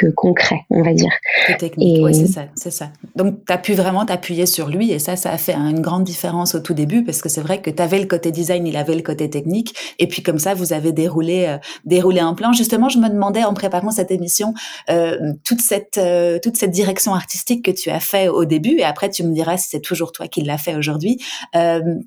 que 0.00 0.06
concret, 0.06 0.60
on 0.70 0.82
va 0.82 0.94
dire. 0.94 1.12
technique, 1.58 2.14
c'est 2.14 2.26
ça, 2.26 2.44
c'est 2.54 2.70
ça. 2.70 2.90
Donc, 3.16 3.44
tu 3.46 3.52
as 3.52 3.58
pu 3.58 3.74
vraiment 3.74 4.06
t'appuyer 4.06 4.46
sur 4.46 4.68
lui 4.68 4.92
et 4.92 4.98
ça, 4.98 5.16
ça 5.16 5.30
a 5.30 5.36
fait 5.36 5.54
une 5.54 5.80
grande 5.80 6.04
différence 6.04 6.54
au 6.54 6.60
tout 6.60 6.74
début 6.74 7.04
parce 7.04 7.20
que 7.20 7.28
c'est 7.28 7.42
vrai 7.42 7.60
que 7.60 7.70
tu 7.70 7.82
avais 7.82 7.98
le 7.98 8.06
côté 8.06 8.30
design, 8.30 8.66
il 8.66 8.76
avait 8.76 8.94
le 8.94 9.02
côté 9.02 9.28
technique 9.28 9.74
et 9.98 10.06
puis 10.06 10.22
comme 10.22 10.38
ça, 10.38 10.54
vous 10.54 10.72
avez 10.72 10.92
déroulé, 10.92 11.46
euh, 11.46 11.58
déroulé 11.84 12.20
un 12.20 12.34
plan. 12.34 12.52
Justement, 12.52 12.88
je 12.88 12.98
me 12.98 13.08
demandais 13.08 13.44
en 13.44 13.52
préparant 13.52 13.90
cette 13.90 14.10
émission, 14.10 14.54
euh, 14.88 15.18
toute, 15.44 15.60
cette, 15.60 15.98
euh, 15.98 16.38
toute 16.42 16.56
cette 16.56 16.70
direction 16.70 17.14
artistique 17.14 17.64
que 17.64 17.70
tu 17.70 17.90
as 17.90 18.00
fait 18.00 18.28
au 18.28 18.46
début 18.46 18.78
et 18.78 18.84
après, 18.84 19.10
tu 19.10 19.22
me 19.22 19.34
diras 19.34 19.58
si 19.58 19.68
c'est 19.68 19.80
toujours 19.80 20.12
toi 20.12 20.28
qui 20.28 20.40
l'as 20.42 20.58
fait 20.58 20.76
aujourd'hui. 20.76 21.18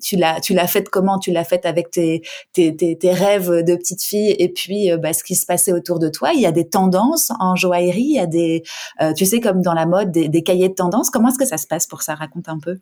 Tu 0.02 0.16
l'as 0.16 0.40
tu 0.40 0.54
l'as 0.54 0.66
fait 0.66 0.88
comment? 0.88 1.18
Tu 1.18 1.30
l'as 1.30 1.44
fait 1.44 1.64
avec 1.64 1.90
tes, 1.90 2.22
tes, 2.52 2.74
tes, 2.74 2.96
tes, 2.98 3.12
rêves 3.12 3.62
de 3.62 3.76
petite 3.76 4.02
fille 4.02 4.34
et 4.38 4.48
puis 4.48 4.90
bah, 4.98 5.12
ce 5.12 5.22
qui 5.22 5.36
se 5.36 5.46
passait 5.46 5.72
autour 5.72 5.98
de 5.98 6.08
toi. 6.08 6.32
Il 6.34 6.40
y 6.40 6.46
a 6.46 6.52
des 6.52 6.66
tendances 6.68 7.30
en 7.38 7.54
il 7.88 8.14
y 8.14 8.18
a 8.18 8.26
des, 8.26 8.62
euh, 9.00 9.12
tu 9.12 9.24
sais, 9.24 9.40
comme 9.40 9.62
dans 9.62 9.74
la 9.74 9.86
mode, 9.86 10.10
des, 10.10 10.42
cahiers 10.42 10.68
de 10.68 10.74
tendance. 10.74 11.10
Comment 11.10 11.28
est-ce 11.28 11.38
que 11.38 11.46
ça 11.46 11.58
se 11.58 11.66
passe 11.66 11.86
pour 11.86 12.02
ça 12.02 12.14
Raconte 12.14 12.48
un 12.48 12.58
peu? 12.58 12.78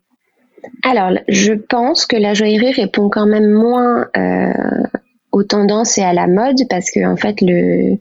Alors, 0.83 1.11
je 1.27 1.53
pense 1.53 2.05
que 2.05 2.15
la 2.15 2.33
joaillerie 2.33 2.71
répond 2.71 3.09
quand 3.09 3.25
même 3.25 3.49
moins 3.49 4.07
euh, 4.15 4.53
aux 5.31 5.43
tendances 5.43 5.97
et 5.97 6.03
à 6.03 6.13
la 6.13 6.27
mode 6.27 6.57
parce 6.69 6.89
que 6.91 7.05
en 7.05 7.17
fait 7.17 7.41
le 7.41 7.97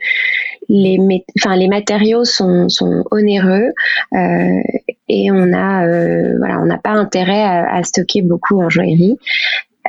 les, 0.69 1.25
enfin, 1.39 1.57
les 1.57 1.67
matériaux 1.67 2.25
sont, 2.25 2.69
onéreux 3.11 3.73
euh, 4.15 4.61
et 5.09 5.31
on 5.33 5.53
a 5.53 5.87
voilà 6.39 6.61
on 6.61 6.67
n'a 6.67 6.79
pas 6.79 6.91
intérêt 6.91 7.43
à, 7.43 7.83
stocker 7.83 8.23
beaucoup 8.23 8.63
en 8.63 8.71
joaillerie. 8.71 9.19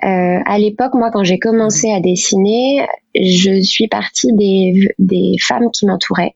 Euh, 0.04 0.40
à 0.46 0.58
l'époque, 0.58 0.94
moi, 0.96 1.12
quand 1.12 1.24
j'ai 1.24 1.40
commencé 1.40 1.92
à 1.92 2.00
dessiner, 2.00 2.86
je 3.16 3.62
suis 3.62 3.88
partie 3.88 4.34
des, 4.34 4.90
des 5.00 5.36
femmes 5.40 5.70
qui 5.72 5.86
m'entouraient 5.86 6.34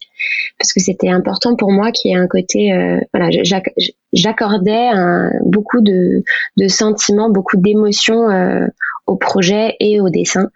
parce 0.60 0.73
que 0.73 0.80
c'était 0.80 1.10
important 1.10 1.56
pour 1.56 1.71
moi 1.71 1.91
qu'il 1.91 2.12
y 2.12 2.13
ait 2.13 2.17
un 2.17 2.27
côté, 2.27 2.71
euh, 2.71 2.99
voilà, 3.13 3.30
j'accordais 4.13 4.89
beaucoup 5.43 5.82
de, 5.82 6.23
de, 6.58 6.67
sentiments, 6.67 7.30
beaucoup 7.30 7.58
d'émotions 7.58 8.30
euh, 8.30 8.65
au 9.06 9.15
projet 9.15 9.75
et 9.80 9.99
au 9.99 10.10
dessin. 10.10 10.49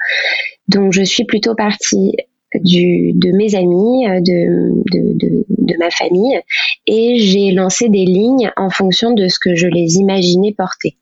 Donc, 0.68 0.94
je 0.94 1.04
suis 1.04 1.26
plutôt 1.26 1.56
partie 1.56 2.14
du, 2.56 3.14
de 3.14 3.32
mes 3.32 3.56
amis, 3.56 4.08
euh, 4.08 4.20
de, 4.20 4.72
de, 4.92 5.18
de, 5.18 5.46
de 5.48 5.78
ma 5.78 5.90
famille, 5.90 6.40
et 6.88 7.18
j'ai 7.20 7.52
lancé 7.52 7.90
des 7.90 8.06
lignes 8.06 8.52
en 8.58 8.70
fonction 8.70 9.14
de 9.14 9.28
ce 9.28 9.40
que 9.40 9.56
je 9.56 9.68
les 9.68 9.98
imaginais 9.98 10.54
porter. 10.54 10.98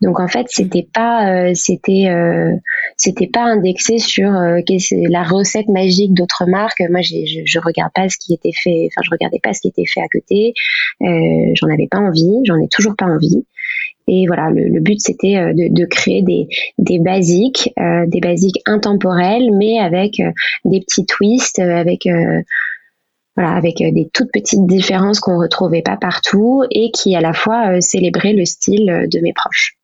Donc 0.00 0.20
en 0.20 0.28
fait, 0.28 0.46
c'était 0.48 0.86
pas 0.92 1.28
euh, 1.32 1.52
c'était 1.54 2.08
euh, 2.08 2.52
c'était 2.96 3.28
pas 3.28 3.42
indexé 3.42 3.98
sur 3.98 4.34
euh, 4.34 4.60
la 5.08 5.22
recette 5.22 5.68
magique 5.68 6.14
d'autres 6.14 6.44
marques. 6.46 6.82
Moi, 6.90 7.00
je, 7.02 7.42
je 7.44 7.58
regarde 7.60 7.92
pas 7.94 8.08
ce 8.08 8.16
qui 8.18 8.34
était 8.34 8.52
fait. 8.52 8.88
Enfin, 8.88 9.02
je 9.04 9.10
regardais 9.10 9.40
pas 9.40 9.52
ce 9.52 9.60
qui 9.60 9.68
était 9.68 9.86
fait 9.86 10.00
à 10.00 10.08
côté. 10.12 10.54
j'en 11.00 11.68
avais 11.72 11.88
pas 11.88 11.98
envie. 11.98 12.40
J'en 12.44 12.58
ai 12.58 12.68
toujours 12.68 12.94
pas 12.96 13.06
envie. 13.06 13.44
Et 14.08 14.26
voilà, 14.26 14.50
le, 14.50 14.80
but 14.80 15.00
c'était 15.00 15.52
de, 15.54 15.84
créer 15.86 16.22
des, 16.22 16.48
des 16.78 16.98
basiques, 16.98 17.72
des 18.08 18.20
basiques 18.20 18.60
intemporels, 18.66 19.50
mais 19.56 19.78
avec 19.78 20.20
des 20.64 20.80
petits 20.80 21.06
twists, 21.06 21.60
avec 21.60 22.08
voilà, 23.36 23.54
avec 23.54 23.80
euh, 23.80 23.90
des 23.92 24.10
toutes 24.12 24.30
petites 24.32 24.66
différences 24.66 25.20
qu'on 25.20 25.38
retrouvait 25.38 25.82
pas 25.82 25.96
partout 25.96 26.64
et 26.70 26.90
qui 26.90 27.16
à 27.16 27.20
la 27.20 27.32
fois 27.32 27.76
euh, 27.76 27.80
célébraient 27.80 28.34
le 28.34 28.44
style 28.44 28.90
euh, 28.90 29.06
de 29.06 29.20
mes 29.20 29.32
proches. 29.32 29.78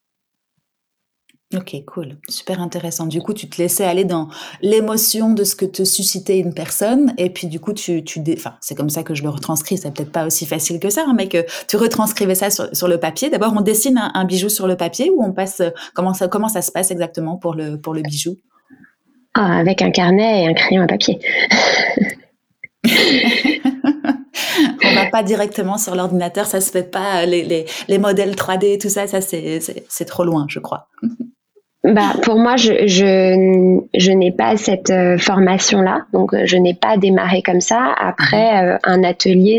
Ok, 1.56 1.82
cool, 1.86 2.18
super 2.28 2.60
intéressant. 2.60 3.06
Du 3.06 3.22
coup, 3.22 3.32
tu 3.32 3.48
te 3.48 3.56
laissais 3.56 3.84
aller 3.84 4.04
dans 4.04 4.28
l'émotion 4.60 5.32
de 5.32 5.44
ce 5.44 5.56
que 5.56 5.64
te 5.64 5.82
suscitait 5.82 6.38
une 6.38 6.52
personne, 6.52 7.14
et 7.16 7.30
puis 7.30 7.46
du 7.46 7.58
coup, 7.58 7.72
tu, 7.72 8.04
tu, 8.04 8.22
enfin, 8.34 8.52
c'est 8.60 8.74
comme 8.74 8.90
ça 8.90 9.02
que 9.02 9.14
je 9.14 9.22
le 9.22 9.30
retranscris. 9.30 9.78
C'est 9.78 9.90
peut-être 9.94 10.12
pas 10.12 10.26
aussi 10.26 10.44
facile 10.44 10.78
que 10.78 10.90
ça, 10.90 11.06
hein, 11.08 11.14
mais 11.16 11.26
que 11.26 11.46
tu 11.66 11.78
retranscrivais 11.78 12.34
ça 12.34 12.50
sur, 12.50 12.68
sur 12.76 12.86
le 12.86 13.00
papier. 13.00 13.30
D'abord, 13.30 13.54
on 13.56 13.62
dessine 13.62 13.96
un, 13.96 14.10
un, 14.12 14.26
bijou 14.26 14.50
sur 14.50 14.66
le 14.66 14.76
papier, 14.76 15.08
ou 15.08 15.24
on 15.24 15.32
passe 15.32 15.62
comment 15.94 16.12
ça 16.12 16.28
comment 16.28 16.48
ça 16.50 16.60
se 16.60 16.70
passe 16.70 16.90
exactement 16.90 17.38
pour 17.38 17.54
le 17.54 17.80
pour 17.80 17.94
le 17.94 18.02
bijou? 18.02 18.36
Ah, 19.32 19.58
Avec 19.58 19.80
un 19.80 19.90
carnet 19.90 20.42
et 20.42 20.48
un 20.48 20.52
crayon 20.52 20.82
à 20.82 20.86
papier. 20.86 21.18
on 24.84 24.94
va 24.94 25.06
pas 25.10 25.22
directement 25.22 25.78
sur 25.78 25.94
l'ordinateur, 25.94 26.46
ça 26.46 26.60
se 26.60 26.70
fait 26.70 26.90
pas. 26.90 27.26
Les, 27.26 27.44
les, 27.44 27.66
les 27.88 27.98
modèles 27.98 28.34
3D, 28.34 28.80
tout 28.80 28.88
ça, 28.88 29.06
ça 29.06 29.20
c'est 29.20 30.04
trop 30.04 30.24
loin, 30.24 30.46
je 30.48 30.58
crois. 30.60 30.88
Bah, 31.84 32.12
pour 32.24 32.36
moi, 32.40 32.56
je, 32.56 32.88
je, 32.88 33.78
je 33.94 34.10
n'ai 34.10 34.32
pas 34.32 34.56
cette 34.56 34.90
euh, 34.90 35.16
formation-là, 35.16 36.06
donc 36.12 36.34
euh, 36.34 36.42
je 36.44 36.56
n'ai 36.56 36.74
pas 36.74 36.96
démarré 36.96 37.40
comme 37.40 37.60
ça. 37.60 37.94
Après 37.96 38.62
mhm. 38.62 38.68
euh, 38.68 38.78
un 38.82 39.04
atelier, 39.04 39.58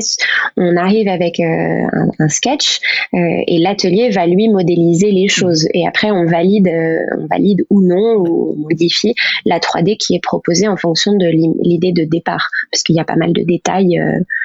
on 0.58 0.76
arrive 0.76 1.08
avec 1.08 1.40
un, 1.40 1.88
un, 2.20 2.28
sketch 2.28 2.82
et 3.14 3.58
l'atelier 3.60 4.10
va 4.10 4.28
lui 4.28 4.50
modéliser 4.50 5.12
les 5.12 5.30
choses. 5.30 5.66
Et 5.74 5.88
après, 5.88 6.12
on 6.12 6.26
valide, 6.26 6.70
on 7.18 7.26
valide 7.28 7.66
ou 7.70 7.82
non 7.82 8.18
ou 8.18 8.54
on 8.54 8.62
modifie 8.64 9.16
la 9.46 9.60
3D 9.60 9.96
qui 9.96 10.16
est 10.16 10.22
proposée 10.22 10.68
en 10.68 10.76
fonction 10.76 11.14
de 11.14 11.26
l'idée 11.26 11.94
de 11.94 12.04
départ, 12.04 12.50
parce 12.70 12.84
qu'il 12.84 12.96
y 12.96 13.00
a 13.00 13.06
pas 13.06 13.16
mal 13.16 13.32
de 13.32 13.44
détails 13.44 13.98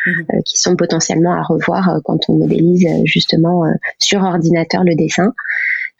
mhm. 0.06 0.42
qui 0.44 0.60
sont 0.60 0.76
potentiellement 0.76 1.34
à 1.34 1.42
revoir 1.42 1.98
quand 2.04 2.20
on 2.28 2.34
modélise 2.34 2.86
justement 3.04 3.64
sur 3.98 4.22
ordinateur 4.22 4.84
le 4.84 4.94
dessin. 4.94 5.32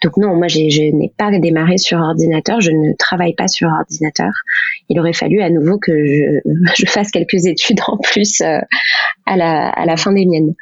Donc 0.05 0.19
non, 0.19 0.37
moi 0.37 0.49
je 0.49 0.59
n'ai 0.95 1.13
pas 1.17 1.31
démarré 1.39 1.79
sur 1.79 1.99
ordinateur, 1.99 2.61
je 2.61 2.71
ne 2.71 2.95
travaille 2.99 3.35
pas 3.35 3.49
sur 3.49 3.69
ordinateur. 3.71 4.31
Il 4.91 5.01
aurait 5.01 5.15
fallu 5.15 5.41
à 5.41 5.49
nouveau 5.49 5.79
que 5.79 5.93
je, 6.77 6.87
fasse 6.87 7.11
quelques 7.11 7.47
études 7.47 7.81
en 7.87 7.97
plus 7.97 8.43
euh, 8.43 8.59
à, 9.25 9.37
la, 9.39 9.71
à 9.71 9.87
la 9.87 9.97
fin 9.97 10.13
des 10.13 10.27
miennes. 10.27 10.55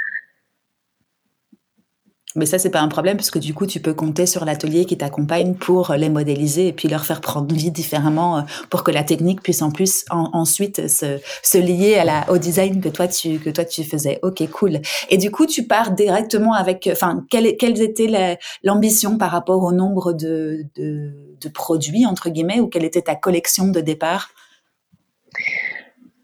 Mais 2.35 2.47
ça, 2.47 2.59
c'est 2.59 2.71
pas 2.71 2.81
un 2.81 2.88
problème 2.88 3.16
parce 3.16 3.31
que 3.31 3.38
du 3.38 3.53
coup, 3.53 3.66
tu 3.66 3.81
peux 3.81 3.95
compter 3.95 4.27
sur 4.27 4.45
l'atelier 4.45 4.85
qui 4.85 4.97
t'accompagne 4.97 5.55
pour 5.55 5.92
les 5.92 6.09
modéliser 6.09 6.68
et 6.68 6.73
puis 6.73 6.88
leur 6.88 7.05
faire 7.05 7.21
prendre 7.21 7.55
vie 7.55 7.71
différemment 7.71 8.38
euh, 8.38 8.42
pour 8.71 8.85
que 8.85 8.90
la 8.90 9.05
technique 9.05 9.42
puisse 9.42 9.62
en 9.62 9.71
plus 9.71 10.05
ensuite 10.11 10.88
se, 10.88 11.18
se 11.42 11.59
lier 11.59 11.97
à 11.97 12.05
la, 12.05 12.31
au 12.31 12.38
design 12.38 12.81
que 12.81 12.88
toi 12.88 13.09
tu 13.09 13.38
que 13.38 13.51
toi 13.51 13.64
tu 13.64 13.85
faisais. 13.85 14.18
Ok, 14.23 14.49
cool. 14.51 14.81
Et 15.11 15.18
du 15.18 15.31
coup, 15.31 15.47
tu 15.47 15.66
pars 15.66 15.92
directement 15.92 16.55
avec, 16.55 16.88
enfin, 16.90 17.25
quelle, 17.31 17.57
quelles 17.57 17.81
étaient 17.81 18.38
l'ambition 18.62 19.18
par 19.18 19.31
rapport 19.31 19.62
au 19.62 19.73
nombre 19.73 20.12
de, 20.12 20.64
de 20.77 21.49
produits 21.49 22.07
entre 22.07 22.31
guillemets 22.31 22.61
ou 22.61 22.68
quelle 22.68 22.85
était 22.85 23.03
ta 23.03 23.14
collection 23.14 23.68
de 23.68 23.81
départ? 23.81 24.31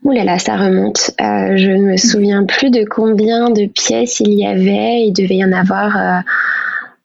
Ouh 0.08 0.12
là 0.12 0.24
là, 0.24 0.38
ça 0.38 0.56
remonte. 0.56 1.10
Euh, 1.20 1.58
je 1.58 1.70
ne 1.70 1.82
me 1.82 1.98
souviens 1.98 2.46
plus 2.46 2.70
de 2.70 2.82
combien 2.82 3.50
de 3.50 3.66
pièces 3.66 4.20
il 4.20 4.32
y 4.32 4.46
avait. 4.46 5.02
Il 5.06 5.12
devait 5.12 5.36
y 5.36 5.44
en 5.44 5.52
avoir 5.52 5.98
euh, 5.98 6.20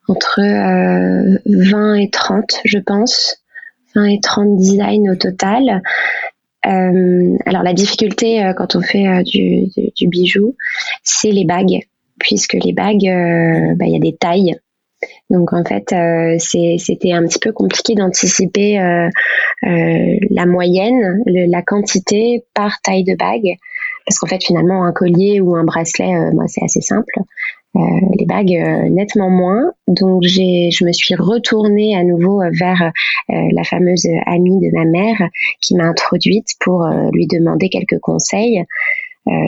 entre 0.07 0.39
20 0.39 1.37
euh, 1.45 1.95
et 1.95 2.09
30, 2.09 2.45
je 2.63 2.79
pense. 2.79 3.43
20 3.93 4.05
et 4.05 4.19
30 4.21 4.55
designs 4.55 5.11
au 5.11 5.15
total. 5.15 5.81
alors 6.63 7.63
la 7.63 7.73
difficulté 7.73 8.53
quand 8.55 8.77
on 8.77 8.81
fait 8.81 9.21
du, 9.23 10.07
bijou, 10.07 10.55
c'est 11.03 11.31
les 11.31 11.43
bagues, 11.43 11.81
puisque 12.19 12.53
les 12.53 12.71
bagues, 12.71 13.75
bah, 13.75 13.85
il 13.85 13.91
y 13.91 13.97
a 13.97 13.99
des 13.99 14.15
tailles. 14.15 14.55
Donc 15.29 15.53
en 15.53 15.63
fait, 15.63 15.91
euh, 15.93 16.35
c'était 16.37 17.11
un 17.11 17.25
petit 17.25 17.39
peu 17.39 17.51
compliqué 17.51 17.95
d'anticiper 17.95 18.79
euh, 18.79 19.09
euh, 19.63 20.17
la 20.29 20.45
moyenne, 20.45 21.23
la 21.25 21.61
quantité 21.61 22.43
par 22.53 22.81
taille 22.81 23.03
de 23.03 23.15
bague, 23.15 23.57
parce 24.05 24.19
qu'en 24.19 24.27
fait 24.27 24.43
finalement 24.43 24.85
un 24.85 24.91
collier 24.91 25.41
ou 25.41 25.55
un 25.55 25.63
bracelet, 25.63 26.31
moi 26.33 26.45
c'est 26.47 26.63
assez 26.63 26.81
simple. 26.81 27.13
les 27.73 28.25
bagues 28.25 28.89
nettement 28.91 29.29
moins. 29.29 29.71
Donc 29.87 30.23
je 30.23 30.85
me 30.85 30.91
suis 30.91 31.15
retournée 31.15 31.95
à 31.95 32.03
nouveau 32.03 32.43
vers 32.51 32.91
la 33.29 33.63
fameuse 33.63 34.07
amie 34.25 34.59
de 34.59 34.71
ma 34.71 34.85
mère 34.85 35.29
qui 35.61 35.75
m'a 35.75 35.85
introduite 35.85 36.49
pour 36.59 36.85
lui 37.11 37.25
demander 37.27 37.69
quelques 37.69 37.99
conseils 37.99 38.63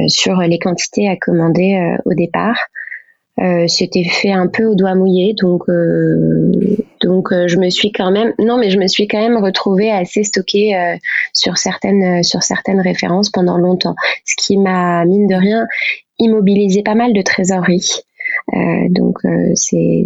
sur 0.08 0.38
les 0.38 0.58
quantités 0.58 1.10
à 1.10 1.18
commander 1.18 1.96
au 2.06 2.14
départ. 2.14 2.58
Euh, 3.42 3.68
c'était 3.68 4.06
fait 4.06 4.32
un 4.32 4.48
peu 4.48 4.64
au 4.64 4.76
doigt 4.76 4.96
mouillé, 4.96 5.34
donc 5.34 5.64
euh, 5.68 6.52
donc 7.02 7.34
euh, 7.34 7.50
je 7.50 7.58
me 7.58 7.70
suis 7.70 7.92
quand 7.92 8.10
même 8.10 8.34
non 8.40 8.58
mais 8.58 8.70
je 8.70 8.80
me 8.80 8.88
suis 8.88 9.10
quand 9.10 9.20
même 9.20 9.36
retrouvée 9.44 9.92
assez 9.92 10.24
stockée 10.24 10.74
euh, 10.74 10.96
sur 11.34 11.58
certaines 11.58 12.24
sur 12.24 12.44
certaines 12.44 12.80
références 12.80 13.30
pendant 13.30 13.58
longtemps, 13.58 13.96
ce 14.24 14.36
qui 14.38 14.58
m'a 14.58 15.04
mine 15.04 15.28
de 15.28 15.36
rien 15.36 15.68
immobilisé 16.18 16.82
pas 16.82 16.96
mal 16.96 17.12
de 17.12 17.22
trésorerie. 17.22 17.92
donc 18.90 19.18
c'est 19.56 20.06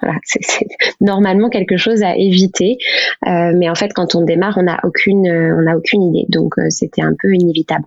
voilà, 0.00 0.18
c'est 0.24 0.66
normalement 1.02 1.50
quelque 1.50 1.76
chose 1.76 2.02
à 2.02 2.16
éviter, 2.16 2.78
mais 3.26 3.68
en 3.68 3.74
fait 3.74 3.92
quand 3.92 4.14
on 4.14 4.22
démarre, 4.22 4.56
on 4.56 4.62
n'a 4.62 4.80
aucune 4.84 5.28
on 5.28 5.62
n'a 5.62 5.76
aucune 5.76 6.02
idée, 6.02 6.24
donc 6.30 6.54
c'était 6.70 7.02
un 7.02 7.12
peu 7.20 7.34
inévitable. 7.34 7.84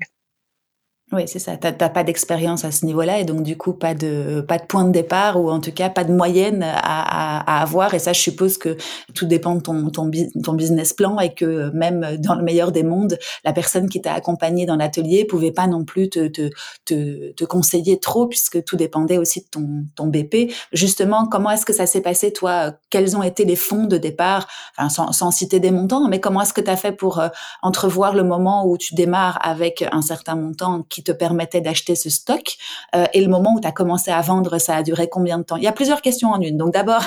Oui, 1.13 1.21
c'est 1.25 1.39
ça. 1.39 1.55
T'as 1.55 1.71
pas 1.71 2.03
d'expérience 2.03 2.65
à 2.65 2.71
ce 2.71 2.85
niveau-là 2.85 3.19
et 3.19 3.23
donc 3.23 3.41
du 3.41 3.55
coup 3.55 3.71
pas 3.71 3.93
de 3.93 4.41
pas 4.41 4.57
de 4.57 4.65
point 4.65 4.83
de 4.83 4.91
départ 4.91 5.41
ou 5.41 5.49
en 5.49 5.61
tout 5.61 5.71
cas 5.71 5.89
pas 5.89 6.03
de 6.03 6.11
moyenne 6.11 6.61
à, 6.63 7.39
à, 7.39 7.61
avoir. 7.61 7.93
Et 7.93 7.99
ça, 7.99 8.11
je 8.11 8.19
suppose 8.19 8.57
que 8.57 8.75
tout 9.15 9.25
dépend 9.25 9.55
de 9.55 9.61
ton, 9.61 9.89
ton, 9.89 10.11
ton 10.43 10.53
business 10.53 10.91
plan 10.91 11.17
et 11.21 11.33
que 11.33 11.69
même 11.69 12.17
dans 12.19 12.35
le 12.35 12.43
meilleur 12.43 12.73
des 12.73 12.83
mondes, 12.83 13.17
la 13.45 13.53
personne 13.53 13.87
qui 13.87 14.01
t'a 14.01 14.15
accompagné 14.15 14.65
dans 14.65 14.75
l'atelier 14.75 15.23
pouvait 15.23 15.53
pas 15.53 15.65
non 15.65 15.85
plus 15.85 16.09
te, 16.09 16.27
te, 16.27 16.49
te, 16.83 17.31
te, 17.31 17.45
conseiller 17.45 18.01
trop 18.01 18.27
puisque 18.27 18.65
tout 18.65 18.75
dépendait 18.75 19.17
aussi 19.17 19.39
de 19.39 19.47
ton, 19.49 19.85
ton 19.95 20.07
BP. 20.07 20.51
Justement, 20.73 21.25
comment 21.25 21.51
est-ce 21.51 21.65
que 21.65 21.71
ça 21.71 21.85
s'est 21.85 22.01
passé 22.01 22.33
toi? 22.33 22.73
Quels 22.89 23.15
ont 23.15 23.23
été 23.23 23.45
les 23.45 23.55
fonds 23.55 23.85
de 23.85 23.97
départ? 23.97 24.49
Enfin, 24.77 24.89
sans, 24.89 25.13
sans 25.13 25.31
citer 25.31 25.61
des 25.61 25.71
montants, 25.71 26.09
mais 26.09 26.19
comment 26.19 26.41
est-ce 26.41 26.53
que 26.53 26.59
tu 26.59 26.69
as 26.69 26.75
fait 26.75 26.91
pour 26.91 27.19
euh, 27.19 27.29
entrevoir 27.61 28.13
le 28.13 28.23
moment 28.23 28.67
où 28.67 28.77
tu 28.77 28.93
démarres 28.93 29.39
avec 29.41 29.85
un 29.89 30.01
certain 30.01 30.35
montant 30.35 30.83
qui 30.97 31.03
te 31.03 31.11
permettait 31.11 31.61
d'acheter 31.61 31.95
ce 31.95 32.09
stock 32.09 32.57
euh, 32.95 33.05
et 33.13 33.21
le 33.21 33.27
moment 33.27 33.53
où 33.53 33.59
tu 33.59 33.67
as 33.67 33.71
commencé 33.71 34.09
à 34.09 34.19
vendre, 34.21 34.57
ça 34.57 34.77
a 34.77 34.81
duré 34.81 35.07
combien 35.07 35.37
de 35.37 35.43
temps? 35.43 35.55
Il 35.55 35.63
y 35.63 35.67
a 35.67 35.71
plusieurs 35.71 36.01
questions 36.01 36.29
en 36.29 36.41
une. 36.41 36.57
Donc 36.57 36.73
d'abord, 36.73 37.03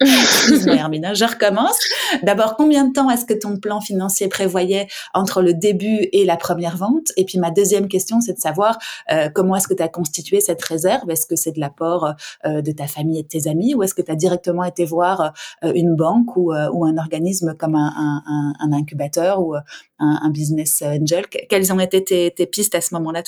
Hermine, 0.68 1.10
je 1.12 1.24
recommence. 1.24 1.76
D'abord, 2.22 2.54
combien 2.56 2.84
de 2.84 2.92
temps 2.92 3.10
est-ce 3.10 3.24
que 3.24 3.34
ton 3.34 3.56
plan 3.56 3.80
financier 3.80 4.28
prévoyait 4.28 4.86
entre 5.12 5.42
le 5.42 5.54
début 5.54 6.06
et 6.12 6.24
la 6.24 6.36
première 6.36 6.76
vente? 6.76 7.08
Et 7.16 7.24
puis 7.24 7.38
ma 7.40 7.50
deuxième 7.50 7.88
question, 7.88 8.20
c'est 8.20 8.34
de 8.34 8.38
savoir 8.38 8.78
euh, 9.10 9.28
comment 9.28 9.56
est-ce 9.56 9.66
que 9.66 9.74
tu 9.74 9.82
as 9.82 9.88
constitué 9.88 10.40
cette 10.40 10.62
réserve? 10.62 11.10
Est-ce 11.10 11.26
que 11.26 11.34
c'est 11.34 11.50
de 11.50 11.58
l'apport 11.58 12.12
euh, 12.46 12.62
de 12.62 12.70
ta 12.70 12.86
famille 12.86 13.18
et 13.18 13.24
de 13.24 13.28
tes 13.28 13.48
amis? 13.48 13.74
Ou 13.74 13.82
est-ce 13.82 13.94
que 13.94 14.02
tu 14.02 14.12
as 14.12 14.16
directement 14.16 14.62
été 14.62 14.84
voir 14.84 15.32
une 15.64 15.96
banque 15.96 16.36
ou, 16.36 16.52
ou 16.52 16.84
un 16.84 16.96
organisme 16.96 17.54
comme 17.58 17.74
un, 17.74 18.22
un, 18.26 18.52
un 18.60 18.72
incubateur 18.72 19.40
ou 19.40 19.56
un, 19.98 20.30
business 20.30 20.82
angel? 20.82 21.26
Quelles 21.26 21.72
ont 21.72 21.80
été 21.80 22.04
tes, 22.04 22.30
tes 22.30 22.46
pistes 22.46 22.76
à 22.76 22.80
ce 22.80 22.94
moment-là, 22.94 23.22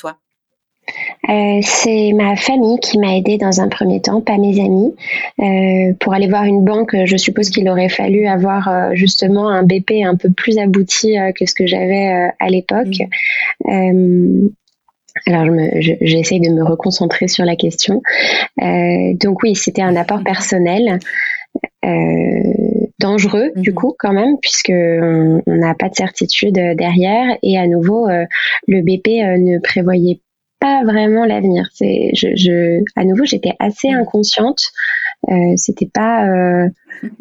euh, 1.28 1.60
c'est 1.62 2.12
ma 2.12 2.36
famille 2.36 2.78
qui 2.80 2.98
m'a 2.98 3.16
aidé 3.16 3.38
dans 3.38 3.60
un 3.60 3.68
premier 3.68 4.00
temps, 4.00 4.20
pas 4.20 4.36
mes 4.36 4.60
amis. 4.60 4.94
Euh, 5.40 5.94
pour 6.00 6.12
aller 6.12 6.28
voir 6.28 6.44
une 6.44 6.64
banque, 6.64 6.94
je 7.04 7.16
suppose 7.16 7.50
qu'il 7.50 7.68
aurait 7.68 7.88
fallu 7.88 8.26
avoir 8.26 8.68
euh, 8.68 8.90
justement 8.92 9.48
un 9.48 9.62
BP 9.62 10.04
un 10.04 10.16
peu 10.16 10.30
plus 10.30 10.58
abouti 10.58 11.16
que 11.36 11.46
ce 11.46 11.54
que 11.54 11.66
j'avais 11.66 12.30
à 12.38 12.48
l'époque. 12.48 12.98
Mm. 13.64 14.48
alors, 15.26 15.46
j'essaye 15.78 16.40
de 16.40 16.50
me 16.50 16.64
reconcentrer 16.64 17.28
sur 17.28 17.44
la 17.44 17.56
question. 17.56 18.02
donc 18.58 19.42
oui, 19.42 19.54
c'était 19.54 19.82
un 19.82 19.96
apport 19.96 20.22
personnel. 20.22 20.98
dangereux 23.00 23.50
du 23.56 23.70
mm-hmm. 23.70 23.74
coup 23.74 23.94
quand 23.98 24.12
même 24.12 24.38
puisque 24.40 24.72
on 24.72 25.42
n'a 25.46 25.74
pas 25.74 25.88
de 25.88 25.94
certitude 25.94 26.54
derrière 26.54 27.36
et 27.42 27.58
à 27.58 27.66
nouveau 27.66 28.08
le 28.66 28.80
BP 28.82 29.08
ne 29.38 29.58
prévoyait 29.60 30.20
vraiment 30.84 31.24
l'avenir. 31.24 31.68
C'est, 31.72 32.10
je, 32.14 32.28
je, 32.36 32.82
à 32.96 33.04
nouveau, 33.04 33.24
j'étais 33.24 33.54
assez 33.58 33.90
mm. 33.90 33.96
inconsciente. 33.96 34.60
Euh, 35.30 35.54
c'était 35.56 35.88
pas, 35.92 36.26
euh, 36.28 36.68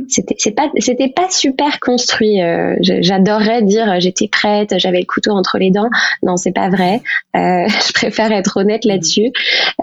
c'était, 0.10 0.36
c'est 0.38 0.51
pas, 0.51 0.69
c'était 0.77 1.10
pas 1.10 1.29
super 1.29 1.79
construit. 1.79 2.41
Euh, 2.41 2.75
j'adorerais 2.82 3.62
dire 3.62 3.99
j'étais 3.99 4.27
prête, 4.27 4.77
j'avais 4.77 4.99
le 4.99 5.06
couteau 5.06 5.32
entre 5.32 5.58
les 5.58 5.71
dents. 5.71 5.89
Non, 6.21 6.36
c'est 6.36 6.51
pas 6.51 6.69
vrai. 6.69 7.01
Je 7.34 7.93
préfère 7.93 8.32
être 8.32 8.58
honnête 8.58 8.86
là-dessus. 8.86 9.32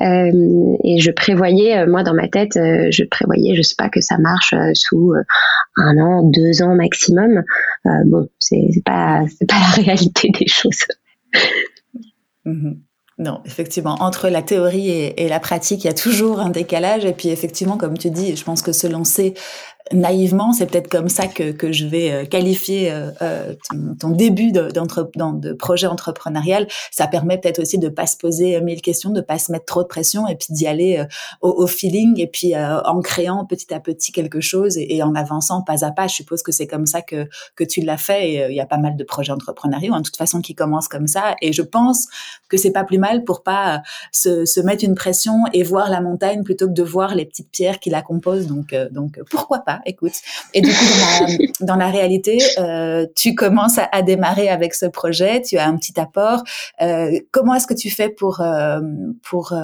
Euh, 0.00 0.76
et 0.84 1.00
je 1.00 1.10
prévoyais, 1.10 1.86
moi 1.86 2.02
dans 2.02 2.14
ma 2.14 2.28
tête, 2.28 2.52
je 2.54 3.04
prévoyais, 3.04 3.56
je 3.56 3.62
sais 3.62 3.74
pas 3.76 3.88
que 3.88 4.00
ça 4.00 4.18
marche 4.18 4.54
sous 4.74 5.12
un 5.76 5.98
an, 5.98 6.22
deux 6.22 6.62
ans 6.62 6.74
maximum. 6.74 7.42
bon, 8.06 8.28
c'est, 8.38 8.68
c'est 8.72 8.84
pas, 8.84 9.22
c'est 9.38 9.48
pas 9.48 9.56
la 9.76 9.82
réalité 9.82 10.30
des 10.38 10.46
choses. 10.46 10.84
Mm-hmm. 12.46 12.76
Non, 13.20 13.42
effectivement, 13.44 13.98
entre 14.00 14.30
la 14.30 14.40
théorie 14.40 14.88
et, 14.88 15.28
la 15.28 15.40
pratique, 15.40 15.84
il 15.84 15.88
y 15.88 15.90
a 15.90 15.94
toujours 15.94 16.40
un 16.40 16.48
décalage. 16.48 17.04
Et 17.04 17.12
puis, 17.12 17.28
effectivement, 17.28 17.76
comme 17.76 17.98
tu 17.98 18.10
dis, 18.10 18.34
je 18.34 18.42
pense 18.42 18.62
que 18.62 18.72
se 18.72 18.86
lancer 18.86 19.34
naïvement, 19.92 20.52
c'est 20.52 20.66
peut-être 20.66 20.88
comme 20.88 21.08
ça 21.08 21.26
que, 21.26 21.50
que 21.52 21.72
je 21.72 21.86
vais 21.86 22.12
euh, 22.12 22.24
qualifier 22.24 22.92
euh, 22.92 23.10
euh, 23.22 23.54
ton, 23.98 24.10
début 24.10 24.52
de, 24.52 24.70
de 24.70 25.52
projet 25.52 25.86
entrepreneurial. 25.86 26.66
Ça 26.90 27.06
permet 27.06 27.38
peut-être 27.38 27.60
aussi 27.60 27.78
de 27.78 27.88
pas 27.88 28.06
se 28.06 28.16
poser 28.16 28.60
mille 28.60 28.82
questions, 28.82 29.10
de 29.10 29.20
pas 29.20 29.38
se 29.38 29.50
mettre 29.50 29.64
trop 29.64 29.82
de 29.82 29.88
pression 29.88 30.28
et 30.28 30.36
puis 30.36 30.48
d'y 30.50 30.66
aller 30.66 31.04
au, 31.40 31.66
feeling 31.66 32.18
et 32.20 32.26
puis 32.26 32.54
en 32.56 33.00
créant 33.00 33.44
petit 33.44 33.72
à 33.72 33.80
petit 33.80 34.12
quelque 34.12 34.40
chose 34.40 34.76
et, 34.76 35.02
en 35.02 35.14
avançant 35.14 35.62
pas 35.62 35.84
à 35.84 35.90
pas. 35.90 36.06
Je 36.06 36.14
suppose 36.14 36.42
que 36.42 36.52
c'est 36.52 36.66
comme 36.66 36.86
ça 36.86 37.02
que, 37.02 37.28
que 37.56 37.64
tu 37.64 37.80
l'as 37.80 37.96
fait 37.96 38.30
et 38.30 38.46
il 38.50 38.54
y 38.54 38.60
a 38.60 38.66
pas 38.66 38.78
mal 38.78 38.96
de 38.96 39.04
projets 39.04 39.32
entrepreneuriaux, 39.32 39.92
en 39.92 39.98
hein, 39.98 40.02
toute 40.02 40.16
façon, 40.16 40.40
qui 40.40 40.54
commencent 40.54 40.88
comme 40.88 41.06
ça. 41.06 41.34
Et 41.42 41.52
je 41.52 41.62
pense 41.62 42.06
que 42.48 42.56
c'est 42.56 42.72
pas 42.72 42.84
plus 42.84 42.98
mal 42.98 43.24
pour 43.24 43.42
pas 43.42 43.82
se, 44.12 44.44
se, 44.44 44.60
mettre 44.60 44.84
une 44.84 44.94
pression 44.94 45.44
et 45.52 45.62
voir 45.62 45.90
la 45.90 46.00
montagne 46.00 46.42
plutôt 46.42 46.66
que 46.66 46.72
de 46.72 46.82
voir 46.82 47.14
les 47.14 47.24
petites 47.24 47.50
pierres 47.50 47.78
qui 47.78 47.90
la 47.90 48.02
composent. 48.02 48.46
Donc, 48.46 48.74
donc 48.92 49.20
pourquoi 49.30 49.60
pas? 49.60 49.79
Écoute. 49.86 50.12
Et 50.54 50.60
du 50.60 50.70
coup, 50.70 51.44
dans 51.60 51.76
la, 51.76 51.90
réalité, 51.90 52.38
euh, 52.58 53.06
tu 53.16 53.34
commences 53.34 53.78
à, 53.78 54.02
démarrer 54.02 54.48
avec 54.48 54.74
ce 54.74 54.86
projet, 54.86 55.42
tu 55.42 55.58
as 55.58 55.66
un 55.66 55.76
petit 55.76 55.98
apport. 55.98 56.42
Euh, 56.80 57.18
comment 57.30 57.54
est-ce 57.54 57.66
que 57.66 57.74
tu 57.74 57.90
fais 57.90 58.08
pour... 58.08 58.40
Euh, 58.40 58.80
pour 59.22 59.54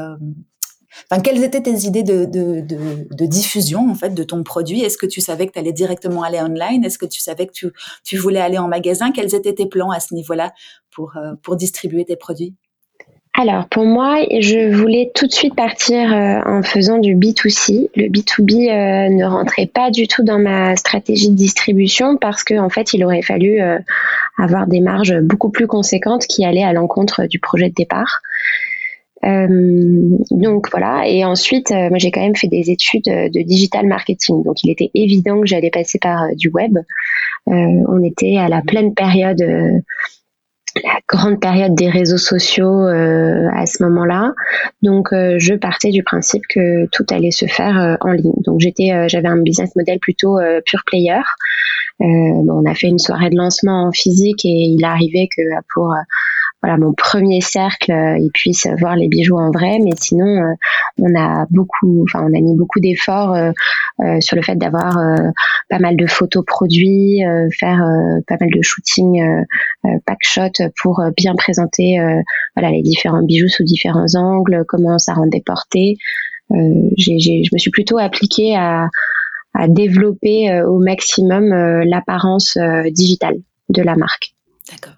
Enfin, 1.11 1.21
quelles 1.21 1.45
étaient 1.45 1.61
tes 1.61 1.87
idées 1.87 2.03
de, 2.03 2.25
de, 2.25 3.27
diffusion 3.27 3.91
en 3.91 3.95
fait 3.95 4.15
de 4.15 4.23
ton 4.23 4.43
produit? 4.43 4.81
Est-ce 4.81 4.97
que 4.97 5.05
tu 5.05 5.21
savais 5.21 5.47
que 5.47 5.53
tu 5.53 5.59
allais 5.59 5.75
directement 5.75 6.23
aller 6.23 6.41
online? 6.41 6.85
Est-ce 6.85 6.97
que 6.97 7.05
tu 7.05 7.21
savais 7.21 7.47
que 7.47 7.53
tu, 7.53 7.71
tu, 8.03 8.17
voulais 8.17 8.41
aller 8.41 8.57
en 8.57 8.67
magasin? 8.67 9.13
Quels 9.13 9.35
étaient 9.35 9.53
tes 9.53 9.67
plans 9.67 9.91
à 9.91 10.01
ce 10.01 10.15
niveau-là 10.15 10.55
pour, 10.91 11.13
pour 11.43 11.57
distribuer 11.57 12.07
tes 12.07 12.17
produits? 12.17 12.55
Alors 13.39 13.69
pour 13.69 13.85
moi, 13.85 14.17
je 14.31 14.75
voulais 14.75 15.11
tout 15.15 15.27
de 15.27 15.33
suite 15.33 15.55
partir 15.55 16.11
euh, 16.11 16.41
en 16.47 16.63
faisant 16.63 16.97
du 16.97 17.15
B2C. 17.15 17.91
Le 17.95 18.05
B2B 18.05 18.71
euh, 18.71 19.11
ne 19.11 19.25
rentrait 19.27 19.67
pas 19.67 19.91
du 19.91 20.09
tout 20.09 20.25
dans 20.25 20.39
ma 20.39 20.75
stratégie 20.77 21.29
de 21.29 21.35
distribution 21.35 22.17
parce 22.17 22.45
qu'en 22.45 22.65
en 22.65 22.71
fait, 22.71 22.95
il 22.95 23.05
aurait 23.05 23.21
fallu 23.21 23.61
euh, 23.61 23.79
avoir 24.39 24.67
des 24.67 24.81
marges 24.81 25.21
beaucoup 25.21 25.51
plus 25.51 25.67
conséquentes 25.67 26.27
qui 26.27 26.47
allaient 26.47 26.63
à 26.63 26.73
l'encontre 26.73 27.27
du 27.27 27.39
projet 27.39 27.69
de 27.69 27.75
départ. 27.75 28.21
donc 29.23 30.71
voilà, 30.71 31.07
et 31.07 31.25
ensuite, 31.25 31.71
moi 31.73 31.99
j'ai 31.99 32.11
quand 32.11 32.21
même 32.21 32.37
fait 32.37 32.49
des 32.49 32.71
études 32.71 33.07
de 33.07 33.43
digital 33.43 33.87
marketing, 33.87 34.45
donc 34.45 34.63
il 34.63 34.71
était 34.71 34.91
évident 34.95 35.41
que 35.41 35.47
j'allais 35.47 35.71
passer 35.71 35.99
par 35.99 36.29
du 36.37 36.49
web. 36.49 36.79
on 37.47 38.03
était 38.05 38.37
à 38.37 38.49
la 38.49 38.63
pleine 38.63 38.95
période 38.95 39.43
la 40.83 41.01
grande 41.09 41.41
période 41.41 41.75
des 41.75 41.89
réseaux 41.89 42.19
sociaux 42.19 42.87
euh, 42.87 43.49
à 43.55 43.67
ce 43.67 43.83
moment-là. 43.85 44.33
Donc, 44.83 45.13
euh, 45.13 45.37
je 45.39 45.55
partais 45.55 45.91
du 45.91 46.03
principe 46.03 46.43
que 46.49 46.87
tout 46.87 47.07
allait 47.11 47.31
se 47.31 47.47
faire 47.47 47.81
euh, 47.81 47.97
en 48.01 48.13
ligne. 48.13 48.35
Donc, 48.45 48.61
j'étais, 48.61 49.09
j'avais 49.09 49.29
un 49.29 49.39
business 49.39 49.75
model 49.77 49.99
plutôt 49.99 50.39
pure 50.65 50.83
player. 50.87 51.21
Bon, 51.99 52.63
on 52.63 52.71
a 52.71 52.75
fait 52.75 52.89
une 52.89 52.99
soirée 52.99 53.31
de 53.31 53.37
lancement 53.37 53.87
en 53.87 53.93
physique 53.93 54.45
et 54.45 54.49
il 54.49 54.85
arrivait 54.85 55.29
que 55.35 55.43
pour 55.73 55.95
voilà 56.63 56.79
mon 56.79 56.93
premier 56.95 57.41
cercle 57.41 57.93
euh, 57.93 58.19
ils 58.19 58.31
puissent 58.33 58.69
voir 58.79 58.97
les 58.97 59.09
bijoux 59.09 59.37
en 59.37 59.51
vrai 59.51 59.79
mais 59.83 59.93
sinon 59.97 60.27
euh, 60.27 60.55
on 60.99 61.15
a 61.15 61.47
beaucoup 61.51 62.03
enfin 62.03 62.21
on 62.23 62.37
a 62.37 62.41
mis 62.41 62.57
beaucoup 62.57 62.81
d'efforts 62.81 63.35
euh, 63.35 63.53
sur 64.21 64.37
le 64.37 64.43
fait 64.43 64.57
d'avoir 64.57 64.99
pas 65.69 65.79
mal 65.79 65.97
de 65.97 66.07
photos 66.07 66.45
produits 66.45 67.23
faire 67.59 67.83
pas 68.27 68.37
mal 68.41 68.51
de 68.51 68.61
shooting 68.63 69.45
pack 70.05 70.19
shot 70.21 70.65
pour 70.81 71.03
bien 71.17 71.35
présenter 71.35 71.99
voilà 72.55 72.71
les 72.71 72.83
différents 72.83 73.23
bijoux 73.23 73.49
sous 73.49 73.65
différents 73.65 74.15
angles 74.15 74.65
comment 74.69 74.99
ça 74.99 75.15
rendait 75.15 75.43
portée 75.45 75.97
j'ai, 76.51 77.45
je 77.45 77.51
me 77.55 77.59
suis 77.59 77.71
plutôt 77.71 77.99
appliquée 77.99 78.55
à, 78.55 78.89
à 79.55 79.67
développer 79.67 80.63
au 80.63 80.79
maximum 80.79 81.49
l'apparence 81.85 82.59
digitale 82.91 83.37
de 83.71 83.83
la 83.83 83.97
marque. 83.97 84.35
D'accord. 84.71 84.96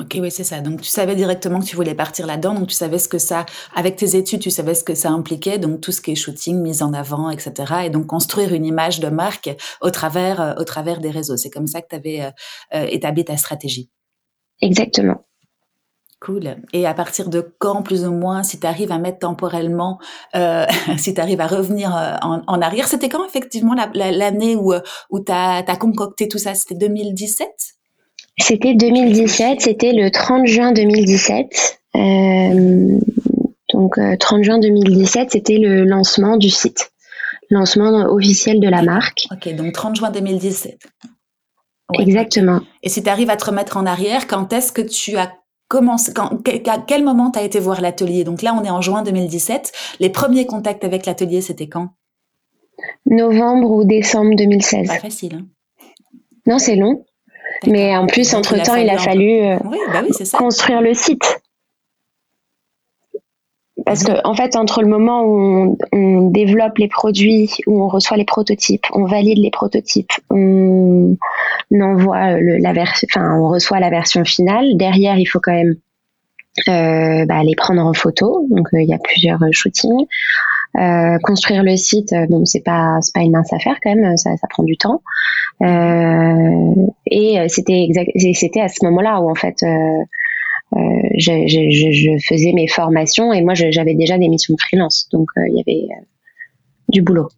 Ok, 0.00 0.16
oui, 0.20 0.30
c'est 0.30 0.44
ça. 0.44 0.60
Donc, 0.60 0.80
tu 0.82 0.88
savais 0.88 1.16
directement 1.16 1.58
que 1.58 1.64
tu 1.64 1.74
voulais 1.74 1.94
partir 1.94 2.24
là-dedans. 2.24 2.54
Donc, 2.54 2.68
tu 2.68 2.74
savais 2.74 2.98
ce 2.98 3.08
que 3.08 3.18
ça, 3.18 3.46
avec 3.74 3.96
tes 3.96 4.14
études, 4.14 4.38
tu 4.40 4.50
savais 4.50 4.74
ce 4.74 4.84
que 4.84 4.94
ça 4.94 5.10
impliquait. 5.10 5.58
Donc, 5.58 5.80
tout 5.80 5.90
ce 5.90 6.00
qui 6.00 6.12
est 6.12 6.14
shooting, 6.14 6.60
mise 6.60 6.84
en 6.84 6.92
avant, 6.92 7.30
etc. 7.30 7.52
Et 7.86 7.90
donc, 7.90 8.06
construire 8.06 8.54
une 8.54 8.64
image 8.64 9.00
de 9.00 9.08
marque 9.08 9.50
au 9.80 9.90
travers, 9.90 10.40
euh, 10.40 10.54
au 10.56 10.62
travers 10.62 11.00
des 11.00 11.10
réseaux. 11.10 11.36
C'est 11.36 11.50
comme 11.50 11.66
ça 11.66 11.82
que 11.82 11.88
tu 11.88 11.96
avais 11.96 12.20
euh, 12.20 12.30
euh, 12.74 12.86
établi 12.88 13.24
ta 13.24 13.36
stratégie. 13.36 13.90
Exactement. 14.62 15.24
Cool. 16.20 16.58
Et 16.72 16.86
à 16.86 16.94
partir 16.94 17.28
de 17.28 17.52
quand, 17.58 17.82
plus 17.82 18.04
ou 18.04 18.12
moins, 18.12 18.44
si 18.44 18.60
tu 18.60 18.66
arrives 18.68 18.92
à 18.92 18.98
mettre 18.98 19.18
temporellement, 19.18 19.98
si 20.96 21.14
tu 21.14 21.20
arrives 21.20 21.40
à 21.40 21.46
revenir 21.46 21.92
en, 22.22 22.60
arrière, 22.60 22.88
c'était 22.88 23.08
quand 23.08 23.24
effectivement 23.24 23.76
l'année 23.94 24.56
où, 24.56 24.74
où 25.10 25.20
tu 25.20 25.30
as, 25.30 25.58
as 25.58 25.76
concocté 25.76 26.26
tout 26.26 26.38
ça? 26.38 26.54
C'était 26.56 26.74
2017 26.74 27.77
c'était 28.38 28.74
2017, 28.74 29.60
c'était 29.60 29.92
le 29.92 30.10
30 30.10 30.46
juin 30.46 30.72
2017. 30.72 31.80
Euh, 31.96 32.98
donc 33.72 33.98
30 34.18 34.38
euh, 34.38 34.42
juin 34.42 34.58
2017, 34.58 35.30
c'était 35.32 35.58
le 35.58 35.84
lancement 35.84 36.36
du 36.36 36.50
site, 36.50 36.92
lancement 37.50 38.06
officiel 38.10 38.60
de 38.60 38.68
la 38.68 38.82
marque. 38.82 39.26
Ok, 39.30 39.54
donc 39.54 39.72
30 39.72 39.96
juin 39.96 40.10
2017. 40.10 40.78
Exactement. 41.98 42.60
Et 42.82 42.88
si 42.88 43.02
tu 43.02 43.08
arrives 43.08 43.30
à 43.30 43.36
te 43.36 43.46
remettre 43.46 43.76
en 43.76 43.86
arrière, 43.86 44.26
quand 44.26 44.52
est-ce 44.52 44.72
que 44.72 44.82
tu 44.82 45.16
as 45.16 45.32
commencé, 45.68 46.12
quand, 46.12 46.38
à 46.66 46.78
quel 46.86 47.02
moment 47.02 47.30
tu 47.30 47.38
as 47.38 47.42
été 47.42 47.60
voir 47.60 47.80
l'atelier? 47.80 48.24
Donc 48.24 48.42
là, 48.42 48.54
on 48.54 48.62
est 48.64 48.70
en 48.70 48.82
juin 48.82 49.02
2017. 49.02 49.72
Les 50.00 50.10
premiers 50.10 50.46
contacts 50.46 50.84
avec 50.84 51.06
l'atelier, 51.06 51.40
c'était 51.40 51.68
quand? 51.68 51.88
Novembre 53.06 53.70
ou 53.70 53.84
décembre 53.84 54.36
2016. 54.36 54.86
Pas 54.86 54.98
facile. 54.98 55.34
Hein 55.36 55.46
non, 56.46 56.58
c'est 56.58 56.76
long. 56.76 57.04
Mais 57.66 57.96
en 57.96 58.06
plus, 58.06 58.34
entre-temps, 58.34 58.76
il 58.76 58.88
a 58.88 58.98
fallu, 58.98 59.42
euh, 59.42 59.56
bah 59.92 60.02
construire 60.32 60.80
le 60.80 60.94
site. 60.94 61.40
Parce 63.84 64.04
que, 64.04 64.12
en 64.26 64.34
fait, 64.34 64.56
entre 64.56 64.82
le 64.82 64.88
moment 64.88 65.22
où 65.22 65.78
on, 65.92 66.30
développe 66.30 66.78
les 66.78 66.88
produits, 66.88 67.50
où 67.66 67.82
on 67.82 67.88
reçoit 67.88 68.16
les 68.16 68.24
prototypes, 68.24 68.84
on 68.92 69.04
valide 69.04 69.38
les 69.38 69.50
prototypes, 69.50 70.12
on, 70.30 71.16
envoie 71.72 72.38
la 72.40 72.72
version, 72.72 73.08
enfin, 73.10 73.38
on 73.38 73.48
reçoit 73.48 73.80
la 73.80 73.90
version 73.90 74.24
finale. 74.24 74.76
Derrière, 74.76 75.18
il 75.18 75.26
faut 75.26 75.40
quand 75.40 75.54
même 75.54 75.76
euh, 76.68 77.24
bah, 77.24 77.42
les 77.44 77.54
prendre 77.54 77.80
en 77.80 77.94
photo. 77.94 78.46
Donc, 78.50 78.68
euh, 78.74 78.82
il 78.82 78.88
y 78.88 78.94
a 78.94 78.98
plusieurs 78.98 79.38
shootings. 79.52 80.06
Euh, 80.76 81.18
construire 81.22 81.62
le 81.62 81.76
site, 81.76 82.12
euh, 82.12 82.26
bon, 82.28 82.44
c'est 82.44 82.60
pas 82.60 82.98
c'est 83.00 83.14
pas 83.14 83.20
une 83.20 83.32
mince 83.32 83.52
affaire 83.52 83.78
quand 83.82 83.94
même, 83.94 84.16
ça, 84.16 84.36
ça 84.36 84.46
prend 84.48 84.62
du 84.62 84.76
temps. 84.76 85.02
Euh, 85.62 86.86
et 87.06 87.38
c'était 87.48 87.88
c'était 88.34 88.60
à 88.60 88.68
ce 88.68 88.84
moment-là 88.84 89.20
où 89.20 89.30
en 89.30 89.34
fait 89.34 89.56
je, 91.16 92.18
faisais 92.28 92.52
mes 92.52 92.68
formations 92.68 93.32
et 93.32 93.42
moi 93.42 93.54
j'avais 93.54 93.94
déjà 93.94 94.18
des 94.18 94.28
missions 94.28 94.54
de 94.54 94.60
freelance, 94.60 95.08
donc 95.10 95.30
il 95.36 95.56
y 95.56 95.60
avait 95.60 95.88
du 96.88 97.02
boulot. 97.02 97.28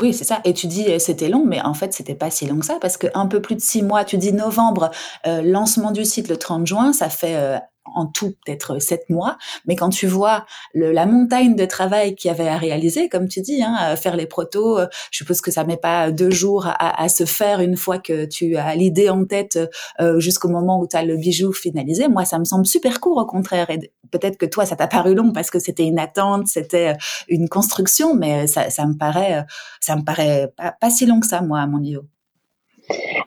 Oui, 0.00 0.12
c'est 0.12 0.24
ça. 0.24 0.40
Et 0.44 0.52
tu 0.52 0.68
dis 0.68 0.84
c'était 1.00 1.28
long, 1.28 1.44
mais 1.44 1.60
en 1.62 1.74
fait 1.74 1.92
c'était 1.92 2.14
pas 2.14 2.30
si 2.30 2.46
long 2.46 2.60
que 2.60 2.66
ça 2.66 2.78
parce 2.80 2.96
que 2.96 3.08
un 3.14 3.26
peu 3.26 3.40
plus 3.40 3.56
de 3.56 3.60
six 3.60 3.82
mois. 3.82 4.04
Tu 4.04 4.18
dis 4.18 4.32
novembre, 4.32 4.90
lancement 5.24 5.90
du 5.90 6.04
site 6.04 6.28
le 6.28 6.36
30 6.36 6.66
juin, 6.66 6.92
ça 6.92 7.08
fait 7.08 7.58
en 7.94 8.06
tout 8.06 8.34
peut-être 8.44 8.78
sept 8.78 9.08
mois, 9.10 9.38
mais 9.66 9.76
quand 9.76 9.90
tu 9.90 10.06
vois 10.06 10.46
la 10.74 11.06
montagne 11.06 11.56
de 11.56 11.64
travail 11.64 12.14
qu'il 12.14 12.28
y 12.28 12.32
avait 12.32 12.48
à 12.48 12.56
réaliser, 12.56 13.08
comme 13.08 13.28
tu 13.28 13.40
dis, 13.40 13.62
hein, 13.62 13.96
faire 13.96 14.16
les 14.16 14.26
protos, 14.26 14.78
euh, 14.78 14.86
je 15.10 15.18
suppose 15.18 15.40
que 15.40 15.50
ça 15.50 15.64
met 15.64 15.76
pas 15.76 16.10
deux 16.10 16.30
jours 16.30 16.66
à, 16.66 17.08
se 17.08 17.24
faire 17.24 17.60
une 17.60 17.76
fois 17.76 17.98
que 17.98 18.26
tu 18.26 18.56
as 18.56 18.74
l'idée 18.74 19.08
en 19.08 19.24
tête 19.24 19.58
euh, 20.00 20.20
jusqu'au 20.20 20.48
moment 20.48 20.80
où 20.80 20.86
tu 20.86 20.96
as 20.96 21.04
le 21.04 21.16
bijou 21.16 21.52
finalisé. 21.52 22.08
Moi, 22.08 22.24
ça 22.24 22.38
me 22.38 22.44
semble 22.44 22.66
super 22.66 23.00
court 23.00 23.16
au 23.16 23.26
contraire. 23.26 23.70
Et 23.70 23.92
peut-être 24.10 24.36
que 24.36 24.46
toi, 24.46 24.66
ça 24.66 24.76
t'a 24.76 24.86
paru 24.86 25.14
long 25.14 25.32
parce 25.32 25.50
que 25.50 25.58
c'était 25.58 25.86
une 25.86 25.98
attente, 25.98 26.46
c'était 26.46 26.88
euh, 26.88 26.94
une 27.28 27.48
construction, 27.48 28.14
mais 28.14 28.46
ça, 28.46 28.86
me 28.86 28.96
paraît, 28.96 29.44
ça 29.80 29.96
me 29.96 30.02
paraît 30.02 30.52
pas 30.80 30.90
si 30.90 31.06
long 31.06 31.20
que 31.20 31.26
ça, 31.26 31.40
moi, 31.40 31.60
à 31.60 31.66
mon 31.66 31.78
niveau. 31.78 32.02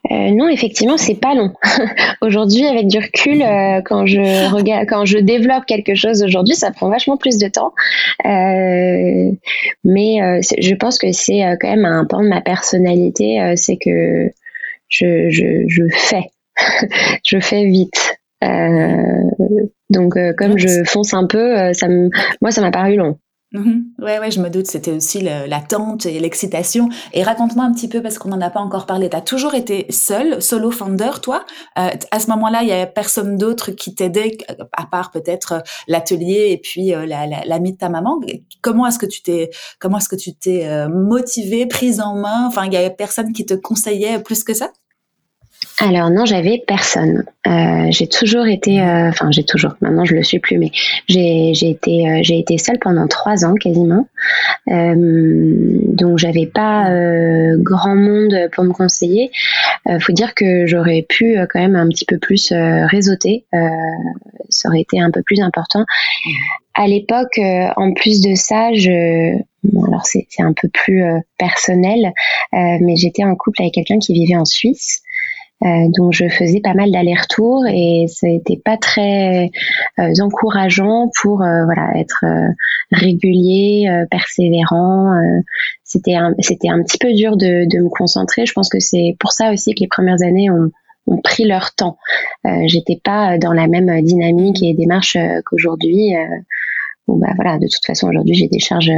Euh, 0.10 0.32
non, 0.32 0.50
effectivement, 0.50 0.98
c'est 0.98 1.20
pas 1.20 1.36
long. 1.36 1.54
aujourd'hui, 2.22 2.66
avec 2.66 2.88
du 2.88 2.98
recul, 2.98 3.42
euh, 3.44 3.82
quand 3.86 4.08
je 4.08 4.52
regarde, 4.52 4.88
quand 4.90 5.06
je 5.06 5.20
développe 5.20 5.66
quelque 5.66 5.94
chose 5.94 6.24
aujourd'hui, 6.24 6.56
ça 6.56 6.72
prend 6.72 6.90
vachement 6.90 7.18
plus 7.18 7.38
de 7.38 7.48
temps. 7.48 7.74
Euh, 8.26 9.32
mais 9.84 10.42
je 10.42 10.76
pense 10.76 10.98
que 10.98 11.12
c'est 11.12 11.42
quand 11.60 11.70
même 11.70 11.86
un 11.86 12.06
pan 12.06 12.24
de 12.24 12.30
ma 12.30 12.42
personnalité, 12.42 13.54
c'est 13.56 13.78
que 13.78 14.32
je, 14.90 15.30
je, 15.30 15.66
je 15.68 15.84
fais, 15.96 16.32
je 17.24 17.40
fais 17.40 17.66
vite. 17.66 18.18
donc, 19.92 20.18
comme 20.36 20.58
je 20.58 20.84
fonce 20.86 21.14
un 21.14 21.28
peu, 21.28 21.74
ça 21.74 21.88
me, 21.88 22.10
moi, 22.42 22.52
ça 22.52 22.62
m'a 22.62 22.72
paru 22.72 22.96
long. 22.96 23.18
Mhm. 23.54 23.92
Ouais, 24.00 24.18
ouais, 24.20 24.32
je 24.32 24.40
me 24.40 24.50
doute, 24.50 24.68
c'était 24.68 24.92
aussi 24.94 25.20
l'attente 25.20 26.06
et 26.06 26.18
l'excitation. 26.22 26.88
Et 27.12 27.22
raconte-moi 27.22 27.66
un 27.66 27.74
petit 27.74 27.90
peu, 27.90 28.02
parce 28.02 28.18
qu'on 28.18 28.30
n'en 28.30 28.40
a 28.40 28.50
pas 28.50 28.62
encore 28.62 28.86
parlé, 28.86 29.10
tu 29.10 29.18
as 29.18 29.22
toujours 29.22 29.56
été 29.56 29.88
seule, 29.90 30.42
solo 30.42 30.72
founder, 30.72 31.12
toi? 31.22 31.44
Euh, 31.78 31.90
À 32.12 32.20
ce 32.22 32.28
moment-là, 32.30 32.62
il 32.64 32.70
y 32.70 32.72
avait 32.72 32.90
personne 32.90 33.36
d'autre 33.38 33.72
qui 33.72 33.94
t'aidait, 33.94 34.38
à 34.72 34.86
part 34.86 35.12
peut-être 35.12 35.52
euh, 35.54 35.60
l'atelier 35.90 36.48
et 36.52 36.58
puis 36.60 36.94
euh, 36.96 37.06
l'ami 37.06 37.74
de 37.74 37.78
ta 37.78 37.90
maman. 37.90 38.22
Comment 38.62 38.88
est-ce 38.88 39.00
que 39.00 39.06
tu 39.06 39.22
t'es 39.22 39.50
comment 39.80 39.98
est-ce 39.98 40.08
que 40.10 40.16
tu 40.16 40.34
t'es 40.34 40.66
euh, 40.68 40.88
motivée, 40.88 41.66
prise 41.66 42.00
en 42.00 42.16
main? 42.16 42.48
Enfin, 42.48 42.66
il 42.68 42.74
y 42.74 42.78
avait 42.78 42.90
personne 42.96 43.34
qui 43.34 43.46
te 43.46 43.54
conseillait 43.54 44.20
plus 44.24 44.46
que 44.46 44.54
ça? 44.54 44.72
Alors 45.82 46.12
non, 46.12 46.26
j'avais 46.26 46.64
personne. 46.66 47.24
Euh, 47.48 47.88
j'ai 47.90 48.08
toujours 48.08 48.46
été, 48.46 48.80
euh, 48.80 49.10
enfin 49.10 49.32
j'ai 49.32 49.44
toujours. 49.44 49.74
Maintenant 49.82 50.06
je 50.06 50.14
le 50.14 50.22
suis 50.22 50.38
plus, 50.38 50.60
mais 50.60 50.70
j'ai 51.08 51.52
été 51.52 52.08
euh, 52.08 52.20
j'ai 52.22 52.38
été 52.38 52.60
seule 52.60 52.78
pendant 52.78 53.08
trois 53.08 53.46
ans 53.46 53.56
quasiment. 53.56 54.08
donc 54.68 56.20
j'avais 56.20 56.46
pas 56.46 56.88
grand 57.58 57.96
monde 57.96 58.50
pour 58.54 58.64
me 58.64 58.74
conseiller. 58.74 59.32
faut 60.00 60.14
dire 60.14 60.36
que 60.36 60.68
j'aurais 60.68 61.04
pu 61.08 61.36
quand 61.50 61.60
même 61.60 61.76
un 61.76 61.88
petit 61.90 62.06
peu 62.06 62.20
plus 62.20 62.54
réseauter. 62.54 63.46
ça 64.50 64.70
aurait 64.70 64.82
été 64.82 65.02
un 65.02 65.10
peu 65.10 65.24
plus 65.24 65.42
important. 65.42 65.86
À 66.76 66.88
l'époque, 66.88 67.40
en 67.76 67.94
plus 67.94 68.22
de 68.22 68.36
ça, 68.36 68.72
je 68.74 69.36
alors 69.88 70.06
c'est 70.06 70.28
un 70.40 70.54
peu 70.54 70.70
plus 70.70 71.04
personnel, 71.38 72.14
mais 72.54 72.96
j'étais 72.96 73.24
en 73.24 73.36
couple 73.36 73.64
avec 73.64 73.74
quelqu'un 73.74 73.98
qui 73.98 74.14
vivait 74.14 74.38
en 74.38 74.46
Suisse. 74.46 75.02
Euh, 75.64 75.88
donc 75.96 76.12
je 76.12 76.28
faisais 76.28 76.60
pas 76.60 76.74
mal 76.74 76.92
d'allers-retours 76.92 77.66
et 77.68 78.06
ça 78.08 78.28
n'était 78.28 78.60
pas 78.64 78.78
très 78.78 79.52
euh, 80.00 80.14
encourageant 80.22 81.12
pour 81.22 81.44
euh, 81.44 81.66
voilà 81.66 82.00
être 82.00 82.26
régulier, 82.92 83.88
persévérant. 84.10 85.14
c'était 85.84 86.16
un, 86.16 86.34
c'était 86.40 86.70
un 86.70 86.82
petit 86.84 86.98
peu 86.98 87.14
dur 87.14 87.38
de, 87.38 87.68
de 87.70 87.84
me 87.84 87.90
concentrer. 87.90 88.46
Je 88.46 88.54
pense 88.54 88.70
que 88.70 88.80
c'est 88.80 89.16
pour 89.20 89.32
ça 89.32 89.52
aussi 89.52 89.74
que 89.74 89.82
les 89.82 89.88
premières 89.88 90.22
années 90.24 90.50
ont, 90.50 90.72
ont 91.08 91.22
pris 91.22 91.46
leur 91.46 91.74
temps. 91.74 91.98
J'étais 92.66 93.00
pas 93.04 93.38
dans 93.38 93.54
la 93.54 93.68
même 93.68 94.02
dynamique 94.02 94.62
et 94.64 94.74
démarche 94.74 95.18
qu'aujourd'hui. 95.46 96.14
Bon 97.12 97.18
bah 97.18 97.34
voilà, 97.36 97.58
de 97.58 97.68
toute 97.68 97.86
façon 97.86 98.08
aujourd'hui 98.08 98.36
j'ai 98.36 98.48
des 98.48 98.60
charges, 98.60 98.92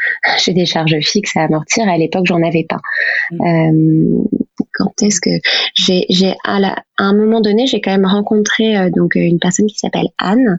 j'ai 0.44 0.52
des 0.52 0.66
charges 0.66 0.98
fixes 1.00 1.36
à 1.36 1.42
amortir. 1.42 1.88
À 1.88 1.96
l'époque 1.96 2.26
j'en 2.26 2.42
avais 2.42 2.66
pas. 2.68 2.80
Mmh 3.30 4.24
quand 4.80 5.02
est-ce 5.02 5.20
que 5.20 5.30
j'ai, 5.74 6.06
j'ai 6.08 6.34
à, 6.44 6.76
un 6.98 7.14
moment 7.14 7.40
donné, 7.40 7.66
j'ai 7.66 7.80
quand 7.80 7.90
même 7.90 8.06
rencontré 8.06 8.76
euh, 8.76 8.90
donc 8.90 9.14
une 9.14 9.38
personne 9.38 9.66
qui 9.66 9.78
s'appelle 9.78 10.08
Anne, 10.18 10.58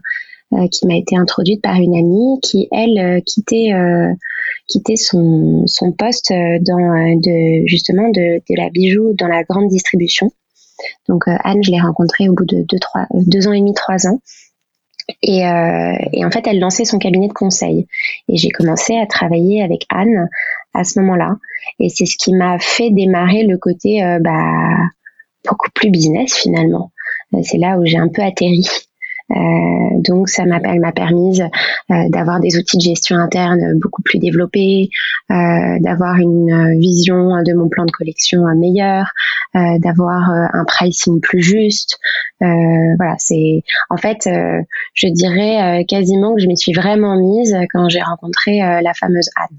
euh, 0.52 0.68
qui 0.68 0.86
m'a 0.86 0.96
été 0.96 1.16
introduite 1.16 1.62
par 1.62 1.76
une 1.76 1.96
amie 1.96 2.40
qui 2.42 2.68
elle 2.72 2.98
euh, 2.98 3.20
quittait 3.24 3.72
quittait 4.68 4.96
son, 4.96 5.64
son 5.66 5.92
poste 5.92 6.32
dans 6.32 7.16
de 7.20 7.66
justement 7.66 8.08
de, 8.08 8.38
de 8.38 8.56
la 8.56 8.70
bijou 8.70 9.12
dans 9.14 9.26
la 9.26 9.42
grande 9.42 9.68
distribution. 9.68 10.30
Donc 11.08 11.24
Anne, 11.26 11.62
je 11.62 11.70
l'ai 11.70 11.80
rencontrée 11.80 12.28
au 12.28 12.34
bout 12.34 12.46
de 12.46 12.64
deux 12.68 12.78
trois 12.78 13.06
deux 13.12 13.48
ans 13.48 13.52
et 13.52 13.60
demi 13.60 13.74
trois 13.74 14.06
ans. 14.06 14.20
Et, 15.22 15.46
euh, 15.46 15.96
et, 16.12 16.24
en 16.24 16.30
fait, 16.30 16.46
elle 16.46 16.60
lançait 16.60 16.84
son 16.84 16.98
cabinet 16.98 17.28
de 17.28 17.32
conseil. 17.32 17.86
Et 18.28 18.36
j'ai 18.36 18.50
commencé 18.50 18.96
à 18.96 19.06
travailler 19.06 19.62
avec 19.62 19.84
Anne 19.88 20.28
à 20.74 20.84
ce 20.84 21.00
moment-là. 21.00 21.36
Et 21.78 21.88
c'est 21.88 22.06
ce 22.06 22.16
qui 22.16 22.32
m'a 22.32 22.58
fait 22.58 22.90
démarrer 22.90 23.44
le 23.44 23.58
côté 23.58 24.02
euh, 24.02 24.18
bah, 24.20 24.76
beaucoup 25.48 25.70
plus 25.74 25.90
business 25.90 26.34
finalement. 26.34 26.92
Euh, 27.34 27.40
c'est 27.42 27.58
là 27.58 27.78
où 27.78 27.84
j'ai 27.84 27.98
un 27.98 28.08
peu 28.08 28.22
atterri. 28.22 28.66
Euh, 29.32 30.00
donc 30.00 30.28
ça 30.28 30.44
m'a 30.44 30.60
m'a 30.60 30.92
permis 30.92 31.40
euh, 31.42 31.46
d'avoir 32.08 32.40
des 32.40 32.58
outils 32.58 32.76
de 32.76 32.82
gestion 32.82 33.16
interne 33.16 33.78
beaucoup 33.80 34.02
plus 34.02 34.18
développés, 34.18 34.90
euh, 35.30 35.78
d'avoir 35.80 36.16
une 36.16 36.78
vision 36.78 37.42
de 37.42 37.52
mon 37.54 37.68
plan 37.68 37.84
de 37.84 37.90
collection 37.90 38.42
meilleur, 38.56 39.06
d'avoir 39.54 40.30
un 40.30 40.64
pricing 40.64 41.20
plus 41.20 41.42
juste. 41.42 41.98
voilà, 42.40 43.14
c'est 43.18 43.62
en 43.90 43.96
fait, 43.96 44.28
je 44.94 45.08
dirais 45.08 45.84
quasiment 45.86 46.34
que 46.34 46.40
je 46.40 46.46
m'y 46.46 46.56
suis 46.56 46.72
vraiment 46.72 47.16
mise 47.16 47.56
quand 47.70 47.88
j'ai 47.88 48.02
rencontré 48.02 48.58
la 48.58 48.94
fameuse 48.94 49.28
Anne. 49.36 49.58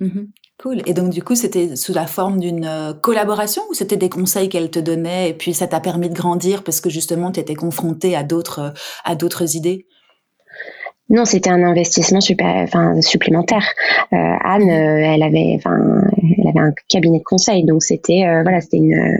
Mmh 0.00 0.26
Cool. 0.60 0.82
Et 0.86 0.92
donc, 0.92 1.10
du 1.10 1.22
coup, 1.22 1.36
c'était 1.36 1.76
sous 1.76 1.94
la 1.94 2.08
forme 2.08 2.40
d'une 2.40 2.64
euh, 2.64 2.92
collaboration 2.92 3.62
ou 3.70 3.74
c'était 3.74 3.96
des 3.96 4.08
conseils 4.08 4.48
qu'elle 4.48 4.70
te 4.70 4.80
donnait 4.80 5.30
et 5.30 5.32
puis 5.32 5.54
ça 5.54 5.68
t'a 5.68 5.78
permis 5.78 6.08
de 6.08 6.14
grandir 6.14 6.64
parce 6.64 6.80
que 6.80 6.90
justement, 6.90 7.30
tu 7.30 7.38
étais 7.38 7.54
confronté 7.54 8.16
à 8.16 8.24
d'autres, 8.24 8.74
à 9.04 9.14
d'autres 9.14 9.54
idées? 9.54 9.86
Non, 11.10 11.24
c'était 11.24 11.48
un 11.50 11.62
investissement 11.62 12.20
super, 12.20 12.56
enfin, 12.56 13.00
supplémentaire. 13.00 13.64
Euh, 14.12 14.16
Anne, 14.16 14.64
mmh. 14.64 14.70
euh, 14.70 15.14
elle 15.14 15.22
avait, 15.22 15.54
enfin, 15.54 15.78
elle 16.40 16.48
avait 16.48 16.58
un 16.58 16.72
cabinet 16.88 17.20
de 17.20 17.24
conseil, 17.24 17.64
donc 17.64 17.82
c'était, 17.82 18.24
voilà, 18.42 18.60
c'était 18.60 18.76
une, 18.78 19.16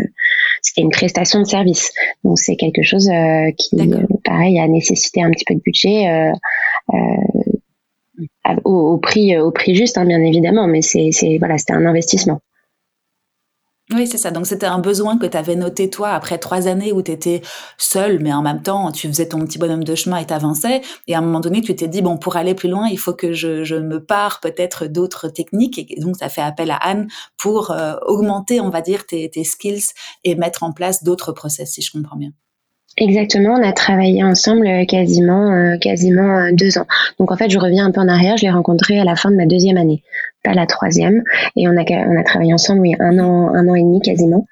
c'était 0.61 0.83
une 0.83 0.91
prestation 0.91 1.41
de 1.41 1.47
service. 1.47 1.93
Donc 2.25 2.39
c'est 2.39 2.57
quelque 2.57 2.83
chose 2.83 3.09
qui, 3.57 3.77
pareil, 4.25 4.59
a 4.59 4.69
nécessité 4.69 5.23
un 5.23 5.31
petit 5.31 5.45
peu 5.47 5.55
de 5.55 5.61
budget 5.61 6.33
au, 8.65 8.99
prix 8.99 9.39
au 9.39 9.51
prix 9.51 9.75
juste 9.75 9.99
hein, 9.99 10.05
bien 10.05 10.21
évidemment 10.21 10.67
mais 10.67 10.83
c'est 10.83 11.11
voilà 11.39 11.59
c'était 11.59 11.75
un 11.75 11.87
investissement 11.87 12.41
oui, 13.91 14.07
c'est 14.07 14.19
ça. 14.19 14.31
Donc, 14.31 14.47
c'était 14.47 14.67
un 14.67 14.81
besoin 14.81 15.17
que 15.17 15.25
tu 15.25 15.37
avais 15.37 15.57
noté, 15.57 15.89
toi, 15.89 16.11
après 16.11 16.37
trois 16.37 16.69
années 16.69 16.93
où 16.93 17.01
tu 17.01 17.11
étais 17.11 17.41
seule, 17.79 18.19
mais 18.21 18.35
en 18.35 18.43
même 18.43 18.63
temps, 18.63 18.93
tu 18.93 19.09
faisais 19.09 19.29
ton 19.29 19.39
petit 19.47 19.57
bonhomme 19.59 19.83
de 19.83 19.95
chemin 19.95 20.19
et 20.19 20.27
t'avançais. 20.27 20.83
Et 21.07 21.15
à 21.15 21.19
un 21.19 21.21
moment 21.23 21.41
donné, 21.41 21.63
tu 21.63 21.75
t'es 21.75 21.89
dit, 21.89 22.03
bon, 22.03 22.19
pour 22.19 22.37
aller 22.37 22.55
plus 22.55 22.69
loin, 22.69 22.89
il 22.89 22.99
faut 22.99 23.15
que 23.15 23.33
je, 23.33 23.65
je 23.65 23.77
me 23.77 24.05
pare 24.05 24.41
peut-être 24.41 24.87
d'autres 24.87 25.29
techniques. 25.29 25.79
Et 25.79 26.01
donc, 26.01 26.17
ça 26.17 26.29
fait 26.29 26.43
appel 26.43 26.71
à 26.71 26.77
Anne 26.77 27.09
pour 27.39 27.71
euh, 27.71 27.95
augmenter, 28.07 28.61
on 28.61 28.69
va 28.69 28.83
dire, 28.83 29.07
tes, 29.07 29.31
tes 29.31 29.45
skills 29.45 29.87
et 30.23 30.35
mettre 30.35 30.65
en 30.65 30.73
place 30.73 31.03
d'autres 31.03 31.33
process, 31.33 31.73
si 31.73 31.81
je 31.81 31.91
comprends 31.91 32.17
bien. 32.17 32.31
Exactement, 33.01 33.55
on 33.55 33.63
a 33.63 33.73
travaillé 33.73 34.25
ensemble 34.25 34.67
euh, 34.67 34.85
quasiment 34.85 35.53
euh, 35.53 35.77
quasiment 35.79 36.37
euh, 36.37 36.51
deux 36.53 36.79
ans. 36.79 36.87
Donc 37.21 37.31
en 37.31 37.37
fait, 37.37 37.49
je 37.49 37.59
reviens 37.59 37.87
un 37.87 37.93
peu 37.93 38.01
en 38.01 38.09
arrière. 38.09 38.37
Je 38.37 38.43
l'ai 38.43 38.51
rencontré 38.51 38.99
à 38.99 39.05
la 39.05 39.15
fin 39.15 39.31
de 39.31 39.37
ma 39.37 39.47
deuxième 39.47 39.77
année, 39.77 40.03
pas 40.43 40.53
la 40.53 40.67
troisième, 40.67 41.23
et 41.55 41.69
on 41.69 41.77
a 41.77 41.85
on 41.89 42.19
a 42.19 42.25
travaillé 42.25 42.53
ensemble 42.53 42.81
oui 42.81 42.95
un 42.99 43.21
an 43.21 43.55
un 43.55 43.69
an 43.69 43.75
et 43.77 43.83
demi 43.83 44.01
quasiment. 44.01 44.47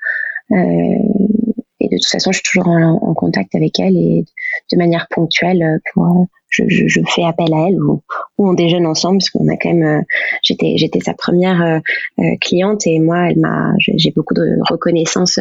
et 0.53 1.89
de 1.89 1.97
toute 1.97 2.07
façon, 2.07 2.31
je 2.31 2.39
suis 2.39 2.45
toujours 2.45 2.69
en, 2.69 3.15
contact 3.15 3.55
avec 3.57 3.81
elle 3.81 3.97
et 3.97 4.25
de 4.71 4.79
manière 4.79 5.09
ponctuelle 5.11 5.81
pour 5.93 6.27
je, 6.49 6.63
je, 6.69 7.01
fais 7.09 7.25
appel 7.25 7.53
à 7.53 7.69
elle 7.69 7.83
ou, 7.83 8.03
ou 8.39 8.49
on 8.49 8.55
déjeune 8.55 8.87
ensemble 8.87 9.19
parce 9.19 9.31
qu'on 9.31 9.49
a 9.49 9.57
quand 9.57 9.75
même 9.75 10.05
j'étais 10.43 10.77
j'étais 10.77 11.01
sa 11.01 11.15
première 11.15 11.81
cliente 12.41 12.87
et 12.87 13.01
moi 13.01 13.31
elle 13.31 13.41
m'a 13.41 13.73
j'ai 13.79 14.13
beaucoup 14.15 14.35
de 14.35 14.57
reconnaissance 14.71 15.41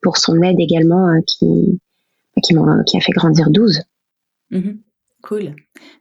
pour 0.00 0.16
son 0.16 0.40
aide 0.42 0.58
également 0.58 1.06
qui 1.26 1.78
qui, 2.42 2.54
qui 2.86 2.96
a 2.96 3.00
fait 3.00 3.12
grandir 3.12 3.50
12. 3.50 3.82
Mhm. 4.50 4.80
Cool. 5.26 5.56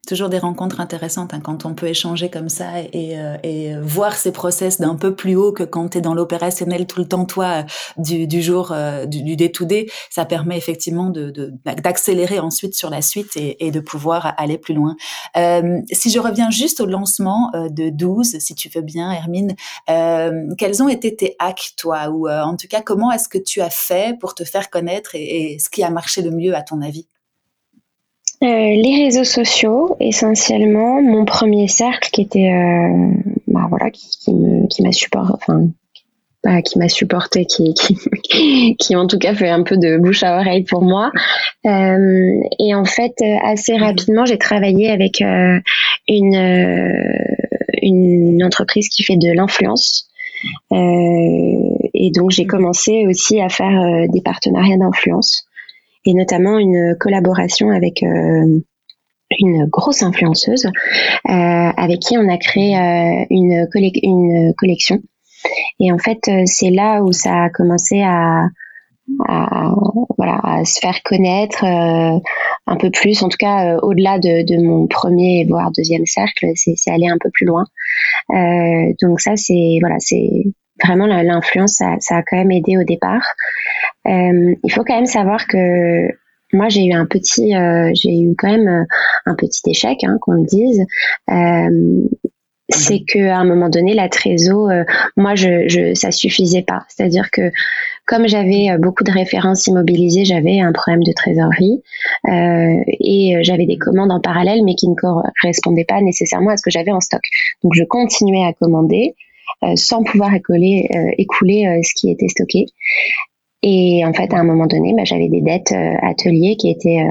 Toujours 0.07 0.29
des 0.29 0.37
rencontres 0.37 0.79
intéressantes 0.79 1.33
hein, 1.33 1.39
quand 1.43 1.65
on 1.65 1.73
peut 1.73 1.87
échanger 1.87 2.29
comme 2.29 2.47
ça 2.47 2.81
et, 2.93 3.17
euh, 3.17 3.37
et 3.41 3.75
voir 3.81 4.13
ces 4.13 4.31
process 4.31 4.79
d'un 4.79 4.93
peu 4.93 5.15
plus 5.15 5.35
haut 5.35 5.51
que 5.51 5.63
quand 5.63 5.89
tu 5.89 5.97
es 5.97 6.01
dans 6.01 6.13
l'opérationnel 6.13 6.85
tout 6.85 6.99
le 6.99 7.07
temps, 7.07 7.25
toi, 7.25 7.65
du, 7.97 8.27
du 8.27 8.43
jour, 8.43 8.71
euh, 8.71 9.07
du 9.07 9.35
day-to-day. 9.35 9.87
Ça 10.11 10.25
permet 10.25 10.57
effectivement 10.57 11.09
de, 11.09 11.33
d'accélérer 11.65 12.37
ensuite 12.37 12.75
sur 12.75 12.91
la 12.91 13.01
suite 13.01 13.31
et, 13.35 13.71
de 13.71 13.79
pouvoir 13.79 14.35
aller 14.37 14.59
plus 14.59 14.75
loin. 14.75 14.95
Euh, 15.37 15.81
si 15.91 16.11
je 16.11 16.19
reviens 16.19 16.51
juste 16.51 16.79
au 16.79 16.85
lancement 16.85 17.49
euh, 17.55 17.69
de 17.69 17.89
12, 17.89 18.37
si 18.37 18.53
tu 18.53 18.69
veux 18.69 18.83
bien, 18.83 19.11
Hermine, 19.11 19.55
euh, 19.89 20.53
quels 20.59 20.83
ont 20.83 20.87
été 20.87 21.15
tes 21.15 21.35
hacks, 21.39 21.73
toi? 21.77 22.09
Ou 22.09 22.29
en 22.29 22.55
tout 22.57 22.67
cas, 22.67 22.81
comment 22.81 23.11
est-ce 23.11 23.27
que 23.27 23.39
tu 23.39 23.61
as 23.61 23.71
fait 23.71 24.19
pour 24.19 24.35
te 24.35 24.43
faire 24.43 24.69
connaître 24.69 25.15
et, 25.15 25.57
ce 25.59 25.71
qui 25.71 25.83
a 25.83 25.89
marché 25.89 26.21
le 26.21 26.29
mieux 26.29 26.55
à 26.55 26.61
ton 26.61 26.83
avis? 26.83 27.07
euh, 27.07 27.14
les 28.45 29.03
réseaux 29.05 29.23
sociaux, 29.23 29.95
essentiellement, 29.99 31.01
mon 31.01 31.25
premier 31.25 31.67
cercle 31.67 32.09
qui 32.11 32.21
était, 32.21 32.51
euh, 32.51 33.11
m'a 36.75 36.89
supporté, 36.89 37.45
qui 37.45 37.73
m'a 38.91 38.99
en 38.99 39.07
tout 39.07 39.17
cas 39.17 39.33
fait 39.33 39.49
un 39.49 39.63
peu 39.63 39.77
de 39.77 39.97
bouche 39.97 40.23
à 40.23 40.37
oreille 40.37 40.63
pour 40.63 40.81
moi. 40.81 41.11
Euh, 41.65 42.39
et 42.59 42.75
en 42.75 42.85
fait, 42.85 43.15
assez 43.43 43.75
rapidement, 43.77 44.25
j'ai 44.25 44.37
travaillé 44.37 44.89
avec 44.89 45.21
euh, 45.21 45.59
une, 46.07 46.35
euh, 46.35 47.17
une 47.81 48.43
entreprise 48.43 48.89
qui 48.89 49.03
fait 49.03 49.17
de 49.17 49.31
l'influence. 49.31 50.09
et 50.71 52.11
donc, 52.13 52.31
j'ai 52.31 52.45
commencé 52.45 53.05
aussi 53.07 53.41
à 53.41 53.49
faire 53.49 54.07
des 54.09 54.21
partenariats 54.21 54.77
d'influence 54.77 55.47
et 56.05 56.13
notamment 56.13 56.57
une 56.57 56.95
collaboration 56.99 57.69
avec 57.69 58.03
euh, 58.03 58.59
une 59.39 59.65
grosse 59.65 60.03
influenceuse 60.03 60.65
euh, 60.65 60.71
avec 61.25 61.99
qui 61.99 62.17
on 62.17 62.29
a 62.29 62.37
créé 62.37 62.77
euh, 62.77 63.25
une, 63.29 63.67
une 64.03 64.53
collection. 64.57 64.99
Et 65.79 65.91
en 65.91 65.97
fait, 65.97 66.29
c'est 66.45 66.71
là 66.71 67.03
où 67.03 67.11
ça 67.11 67.43
a 67.43 67.49
commencé 67.49 68.01
à, 68.01 68.47
à, 69.27 69.71
voilà, 70.17 70.39
à 70.43 70.65
se 70.65 70.79
faire 70.79 71.03
connaître 71.03 71.63
un 71.63 72.77
peu 72.77 72.89
plus, 72.89 73.21
en 73.21 73.29
tout 73.29 73.37
cas 73.37 73.77
au-delà 73.77 74.17
de, 74.17 74.43
de, 74.43 74.63
mon 74.63 74.87
premier 74.87 75.45
voire 75.45 75.71
deuxième 75.71 76.07
cercle, 76.07 76.47
c'est 76.55 76.89
aller 76.89 77.07
un 77.07 77.17
peu 77.19 77.29
plus 77.31 77.45
loin. 77.45 77.65
Euh, 78.31 78.93
donc 79.01 79.19
ça, 79.19 79.35
c'est 79.35 79.77
voilà, 79.81 79.97
c'est 79.99 80.43
vraiment 80.83 81.05
l'influence, 81.05 81.73
ça, 81.73 81.95
ça, 81.99 82.17
a 82.17 82.23
quand 82.23 82.37
même 82.37 82.51
aidé 82.51 82.77
au 82.77 82.83
départ. 82.83 83.23
Euh, 84.07 84.55
il 84.63 84.71
faut 84.71 84.83
quand 84.83 84.95
même 84.95 85.05
savoir 85.05 85.47
que 85.47 86.07
moi 86.53 86.69
j'ai 86.69 86.85
eu 86.85 86.93
un 86.93 87.05
petit, 87.05 87.53
j'ai 87.93 88.19
eu 88.19 88.35
quand 88.37 88.49
même 88.49 88.85
un 89.25 89.35
petit 89.35 89.61
échec, 89.69 90.03
hein, 90.03 90.17
qu'on 90.21 90.33
me 90.33 90.45
dise 90.45 90.85
c'est 92.67 93.03
que 93.07 93.27
à 93.27 93.37
un 93.37 93.45
moment 93.45 93.69
donné 93.69 93.93
la 93.93 94.09
trésor 94.09 94.71
moi 95.15 95.35
je, 95.35 95.67
je 95.67 95.93
ça 95.93 96.09
suffisait 96.09 96.63
pas 96.63 96.81
c'est 96.87 97.03
à 97.03 97.07
dire 97.09 97.29
que 97.29 97.51
comme 98.05 98.27
j'avais 98.27 98.69
euh, 98.69 98.77
beaucoup 98.77 99.03
de 99.03 99.11
références 99.11 99.65
immobilisées, 99.67 100.25
j'avais 100.25 100.59
un 100.59 100.71
problème 100.71 101.03
de 101.03 101.11
trésorerie 101.11 101.81
euh, 102.27 102.83
et 102.87 103.35
euh, 103.35 103.39
j'avais 103.41 103.65
des 103.65 103.77
commandes 103.77 104.11
en 104.11 104.21
parallèle, 104.21 104.61
mais 104.63 104.75
qui 104.75 104.87
ne 104.87 104.95
correspondaient 104.95 105.85
pas 105.85 106.01
nécessairement 106.01 106.51
à 106.51 106.57
ce 106.57 106.61
que 106.61 106.71
j'avais 106.71 106.91
en 106.91 107.01
stock. 107.01 107.21
Donc 107.63 107.73
je 107.75 107.83
continuais 107.83 108.45
à 108.45 108.53
commander 108.53 109.15
sans 109.75 110.03
pouvoir 110.03 110.33
écouler, 110.33 110.87
écouler 111.17 111.81
ce 111.83 111.93
qui 111.95 112.11
était 112.11 112.27
stocké. 112.27 112.65
Et 113.61 114.05
en 114.05 114.13
fait, 114.13 114.33
à 114.33 114.37
un 114.37 114.43
moment 114.43 114.67
donné, 114.67 114.93
bah, 114.95 115.03
j'avais 115.05 115.29
des 115.29 115.41
dettes 115.41 115.73
ateliers 116.01 116.55
qui 116.57 116.69
étaient 116.69 117.03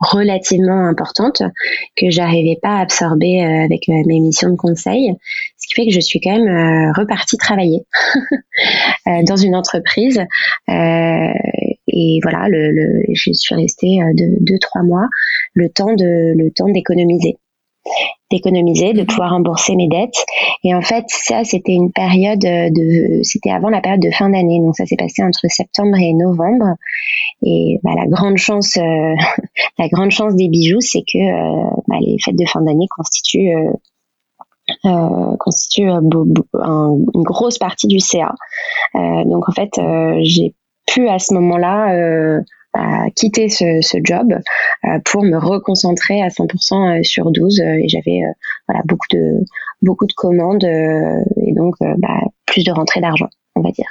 relativement 0.00 0.86
importante 0.86 1.42
que 1.96 2.10
j'arrivais 2.10 2.58
pas 2.60 2.76
à 2.76 2.80
absorber 2.80 3.44
euh, 3.44 3.64
avec 3.64 3.88
euh, 3.88 4.02
mes 4.06 4.20
missions 4.20 4.50
de 4.50 4.56
conseil, 4.56 5.12
ce 5.58 5.68
qui 5.68 5.74
fait 5.74 5.86
que 5.86 5.94
je 5.94 6.00
suis 6.00 6.20
quand 6.20 6.36
même 6.36 6.48
euh, 6.48 6.92
repartie 6.96 7.36
travailler 7.36 7.84
dans 9.26 9.36
une 9.36 9.54
entreprise. 9.54 10.20
Et 11.92 12.20
voilà, 12.22 12.46
je 12.48 13.32
suis 13.32 13.54
restée 13.54 13.98
deux, 14.14 14.36
deux 14.40 14.58
trois 14.58 14.82
mois, 14.82 15.06
le 15.54 15.68
temps 15.70 15.94
d'économiser 16.68 17.36
d'économiser, 18.30 18.92
de 18.92 19.00
mhm. 19.00 19.06
pouvoir 19.06 19.30
rembourser 19.30 19.74
mes 19.76 19.88
dettes. 19.88 20.24
Et 20.64 20.74
en 20.74 20.82
fait, 20.82 21.04
ça, 21.08 21.44
c'était 21.44 21.72
une 21.72 21.92
période 21.92 22.38
de, 22.40 23.22
c'était 23.22 23.50
avant 23.50 23.68
la 23.68 23.80
période 23.80 24.02
de 24.02 24.10
fin 24.10 24.30
d'année. 24.30 24.60
Donc 24.60 24.76
ça 24.76 24.86
s'est 24.86 24.96
passé 24.96 25.22
entre 25.22 25.40
septembre 25.48 25.96
et 25.96 26.12
novembre. 26.12 26.76
Et 27.42 27.80
bah, 27.82 27.92
la 27.96 28.06
grande 28.06 28.36
chance, 28.36 28.76
euh, 28.76 28.82
la 29.78 29.88
grande 29.88 30.10
chance 30.10 30.34
des 30.34 30.48
bijoux, 30.48 30.80
c'est 30.80 31.02
que 31.02 31.18
euh, 31.18 31.70
bah, 31.88 31.96
les 32.00 32.16
fêtes 32.22 32.36
de 32.38 32.46
fin 32.46 32.60
d'année 32.62 32.86
constituent 32.96 33.54
euh, 33.56 33.72
euh 34.84 35.36
constituent 35.40 35.90
une 35.90 37.22
grosse 37.24 37.58
partie 37.58 37.88
du 37.88 37.98
CA. 37.98 38.34
donc 38.94 39.48
en 39.48 39.52
fait, 39.52 39.70
j'ai 40.22 40.54
pu 40.86 41.08
à 41.08 41.18
ce 41.18 41.34
moment-là 41.34 42.40
à 42.72 43.10
quitter 43.14 43.48
ce, 43.48 43.80
ce 43.80 43.98
job 44.02 44.32
euh, 44.84 44.98
pour 45.04 45.22
me 45.22 45.36
reconcentrer 45.36 46.22
à 46.22 46.28
100% 46.28 47.00
euh, 47.00 47.02
sur 47.02 47.30
12 47.30 47.60
euh, 47.60 47.64
et 47.64 47.88
j'avais 47.88 48.20
voilà 48.68 48.82
beaucoup 48.84 49.06
de 49.10 49.44
beaucoup 49.82 50.06
de 50.06 50.12
commandes 50.12 50.64
et 50.64 51.52
donc 51.52 51.76
bah, 51.80 52.20
plus 52.46 52.64
de 52.64 52.70
rentrée 52.70 53.00
d'argent 53.00 53.28
on 53.56 53.62
va 53.62 53.70
dire. 53.70 53.90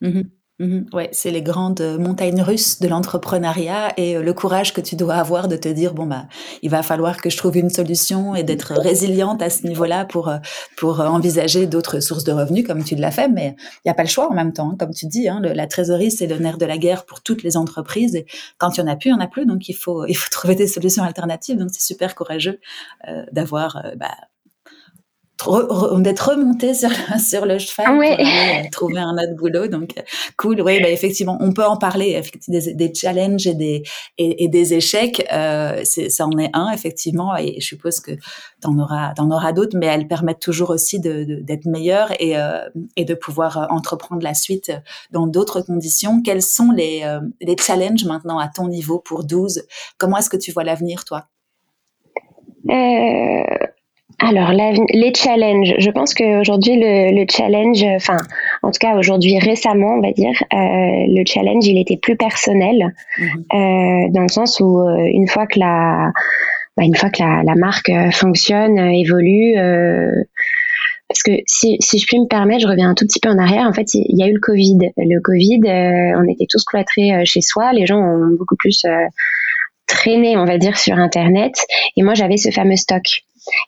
Mmh 0.00 0.22
Mmh 0.60 0.80
ouais, 0.92 1.08
c'est 1.12 1.30
les 1.30 1.40
grandes 1.40 1.80
montagnes 1.98 2.42
russes 2.42 2.80
de 2.80 2.88
l'entrepreneuriat 2.88 3.94
et 3.96 4.18
le 4.18 4.34
courage 4.34 4.74
que 4.74 4.82
tu 4.82 4.94
dois 4.94 5.14
avoir 5.14 5.48
de 5.48 5.56
te 5.56 5.70
dire 5.70 5.94
bon 5.94 6.04
bah 6.04 6.26
il 6.60 6.68
va 6.68 6.82
falloir 6.82 7.16
que 7.16 7.30
je 7.30 7.38
trouve 7.38 7.56
une 7.56 7.70
solution 7.70 8.34
et 8.34 8.42
d'être 8.42 8.74
résiliente 8.74 9.40
à 9.40 9.48
ce 9.48 9.66
niveau-là 9.66 10.04
pour 10.04 10.30
pour 10.76 11.00
envisager 11.00 11.66
d'autres 11.66 12.00
sources 12.00 12.24
de 12.24 12.32
revenus 12.32 12.66
comme 12.66 12.84
tu 12.84 12.94
l'as 12.94 13.10
fait. 13.10 13.28
Mais 13.28 13.56
il 13.86 13.88
y 13.88 13.90
a 13.90 13.94
pas 13.94 14.02
le 14.02 14.10
choix 14.10 14.30
en 14.30 14.34
même 14.34 14.52
temps 14.52 14.72
hein, 14.72 14.76
comme 14.78 14.92
tu 14.92 15.06
dis 15.06 15.30
hein, 15.30 15.40
la 15.40 15.66
trésorerie 15.66 16.10
c'est 16.10 16.26
le 16.26 16.36
nerf 16.36 16.58
de 16.58 16.66
la 16.66 16.76
guerre 16.76 17.06
pour 17.06 17.22
toutes 17.22 17.42
les 17.42 17.56
entreprises 17.56 18.14
et 18.14 18.26
quand 18.58 18.76
il 18.76 18.80
y 18.80 18.82
en 18.82 18.86
a 18.86 18.96
plus 18.96 19.08
il 19.08 19.12
y 19.14 19.16
en 19.16 19.20
a 19.20 19.28
plus. 19.28 19.46
Donc 19.46 19.66
il 19.70 19.74
faut 19.74 20.04
il 20.04 20.14
faut 20.14 20.28
trouver 20.30 20.56
des 20.56 20.66
solutions 20.66 21.02
alternatives. 21.02 21.56
Donc 21.56 21.70
c'est 21.72 21.80
super 21.80 22.14
courageux 22.14 22.60
euh, 23.08 23.24
d'avoir 23.32 23.82
bah, 23.96 24.10
d'être 25.98 26.30
remonté 26.30 26.74
sur, 26.74 26.90
sur 27.18 27.46
le 27.46 27.58
cheval 27.58 27.86
pour 27.86 28.02
aller 28.02 28.66
euh, 28.66 28.68
trouver 28.70 28.98
un 28.98 29.14
autre 29.14 29.34
boulot. 29.36 29.66
Donc, 29.66 29.94
euh, 29.98 30.02
cool. 30.36 30.60
Oui, 30.60 30.80
bah, 30.80 30.90
effectivement, 30.90 31.38
on 31.40 31.52
peut 31.52 31.64
en 31.64 31.76
parler. 31.76 32.20
Des, 32.48 32.74
des 32.74 32.94
challenges 32.94 33.46
et 33.46 33.54
des, 33.54 33.82
et, 34.18 34.48
des 34.48 34.74
échecs, 34.74 35.26
euh, 35.32 35.82
ça 35.84 36.26
en 36.26 36.36
est 36.38 36.50
un, 36.52 36.70
effectivement. 36.72 37.36
Et 37.36 37.60
je 37.60 37.66
suppose 37.66 38.00
que 38.00 38.12
t'en 38.60 38.78
auras, 38.78 39.14
t'en 39.14 39.30
auras 39.30 39.52
d'autres, 39.52 39.76
mais 39.78 39.86
elles 39.86 40.08
permettent 40.08 40.40
toujours 40.40 40.70
aussi 40.70 41.00
d'être 41.00 41.26
de, 41.26 41.40
d'être 41.42 41.66
meilleures 41.66 42.12
et, 42.20 42.36
euh, 42.36 42.68
et 42.96 43.04
de 43.04 43.14
pouvoir 43.14 43.68
entreprendre 43.70 44.22
la 44.22 44.34
suite 44.34 44.72
dans 45.10 45.26
d'autres 45.26 45.60
conditions. 45.60 46.22
Quels 46.22 46.42
sont 46.42 46.70
les, 46.70 47.04
les 47.40 47.56
challenges 47.56 48.04
maintenant 48.04 48.38
à 48.38 48.48
ton 48.48 48.68
niveau 48.68 48.98
pour 48.98 49.24
12 49.24 49.64
Comment 49.98 50.18
est-ce 50.18 50.30
que 50.30 50.36
tu 50.36 50.52
vois 50.52 50.64
l'avenir, 50.64 51.04
toi? 51.04 51.26
Euh, 52.68 53.39
alors, 54.30 54.52
les 54.52 55.12
challenges. 55.14 55.74
Je 55.78 55.90
pense 55.90 56.14
qu'aujourd'hui, 56.14 56.76
le, 56.76 57.18
le 57.18 57.26
challenge, 57.28 57.82
enfin, 57.96 58.16
en 58.62 58.70
tout 58.70 58.78
cas 58.80 58.96
aujourd'hui 58.96 59.38
récemment, 59.38 59.96
on 59.96 60.00
va 60.00 60.12
dire, 60.12 60.40
euh, 60.52 60.56
le 61.08 61.24
challenge, 61.26 61.66
il 61.66 61.78
était 61.78 61.96
plus 61.96 62.16
personnel, 62.16 62.94
mhm. 63.18 63.26
euh, 63.26 64.08
dans 64.10 64.22
le 64.22 64.28
sens 64.28 64.60
où 64.60 64.78
euh, 64.78 65.04
une 65.12 65.26
fois 65.26 65.46
que 65.48 65.58
la, 65.58 66.12
bah, 66.76 66.84
une 66.84 66.94
fois 66.94 67.10
que 67.10 67.20
la, 67.20 67.42
la 67.44 67.56
marque 67.56 67.90
fonctionne, 68.12 68.78
euh, 68.78 68.92
évolue, 68.92 69.54
parce 71.08 71.24
que 71.24 71.32
si, 71.46 71.76
si 71.80 71.98
je 71.98 72.06
puis 72.06 72.20
me 72.20 72.28
permettre, 72.28 72.60
je 72.60 72.68
reviens 72.68 72.90
un 72.90 72.94
tout 72.94 73.04
petit 73.04 73.18
peu 73.18 73.30
en 73.30 73.38
arrière. 73.38 73.66
En 73.66 73.72
fait, 73.72 73.94
il 73.94 74.16
y 74.16 74.22
a 74.22 74.28
eu 74.28 74.34
le 74.34 74.40
Covid. 74.40 74.78
Le 74.96 75.20
Covid, 75.20 75.60
on 76.16 76.28
était 76.30 76.46
tous 76.48 76.62
cloîtrés 76.62 77.24
chez 77.24 77.40
soi. 77.40 77.72
Les 77.72 77.84
gens 77.84 77.98
ont 77.98 78.28
beaucoup 78.38 78.54
plus 78.54 78.86
traîné, 79.88 80.36
on 80.36 80.44
va 80.44 80.56
dire, 80.56 80.78
sur 80.78 80.96
Internet. 80.96 81.54
Et 81.96 82.04
moi, 82.04 82.14
j'avais 82.14 82.36
ce 82.36 82.50
fameux 82.50 82.76
stock. 82.76 83.02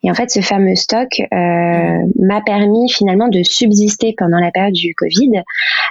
Et 0.03 0.11
en 0.11 0.15
fait, 0.15 0.31
ce 0.31 0.41
fameux 0.41 0.75
stock 0.75 1.09
euh, 1.21 1.99
m'a 2.19 2.41
permis 2.41 2.91
finalement 2.91 3.29
de 3.29 3.43
subsister 3.43 4.15
pendant 4.17 4.39
la 4.39 4.51
période 4.51 4.75
du 4.75 4.95
Covid. 4.95 5.43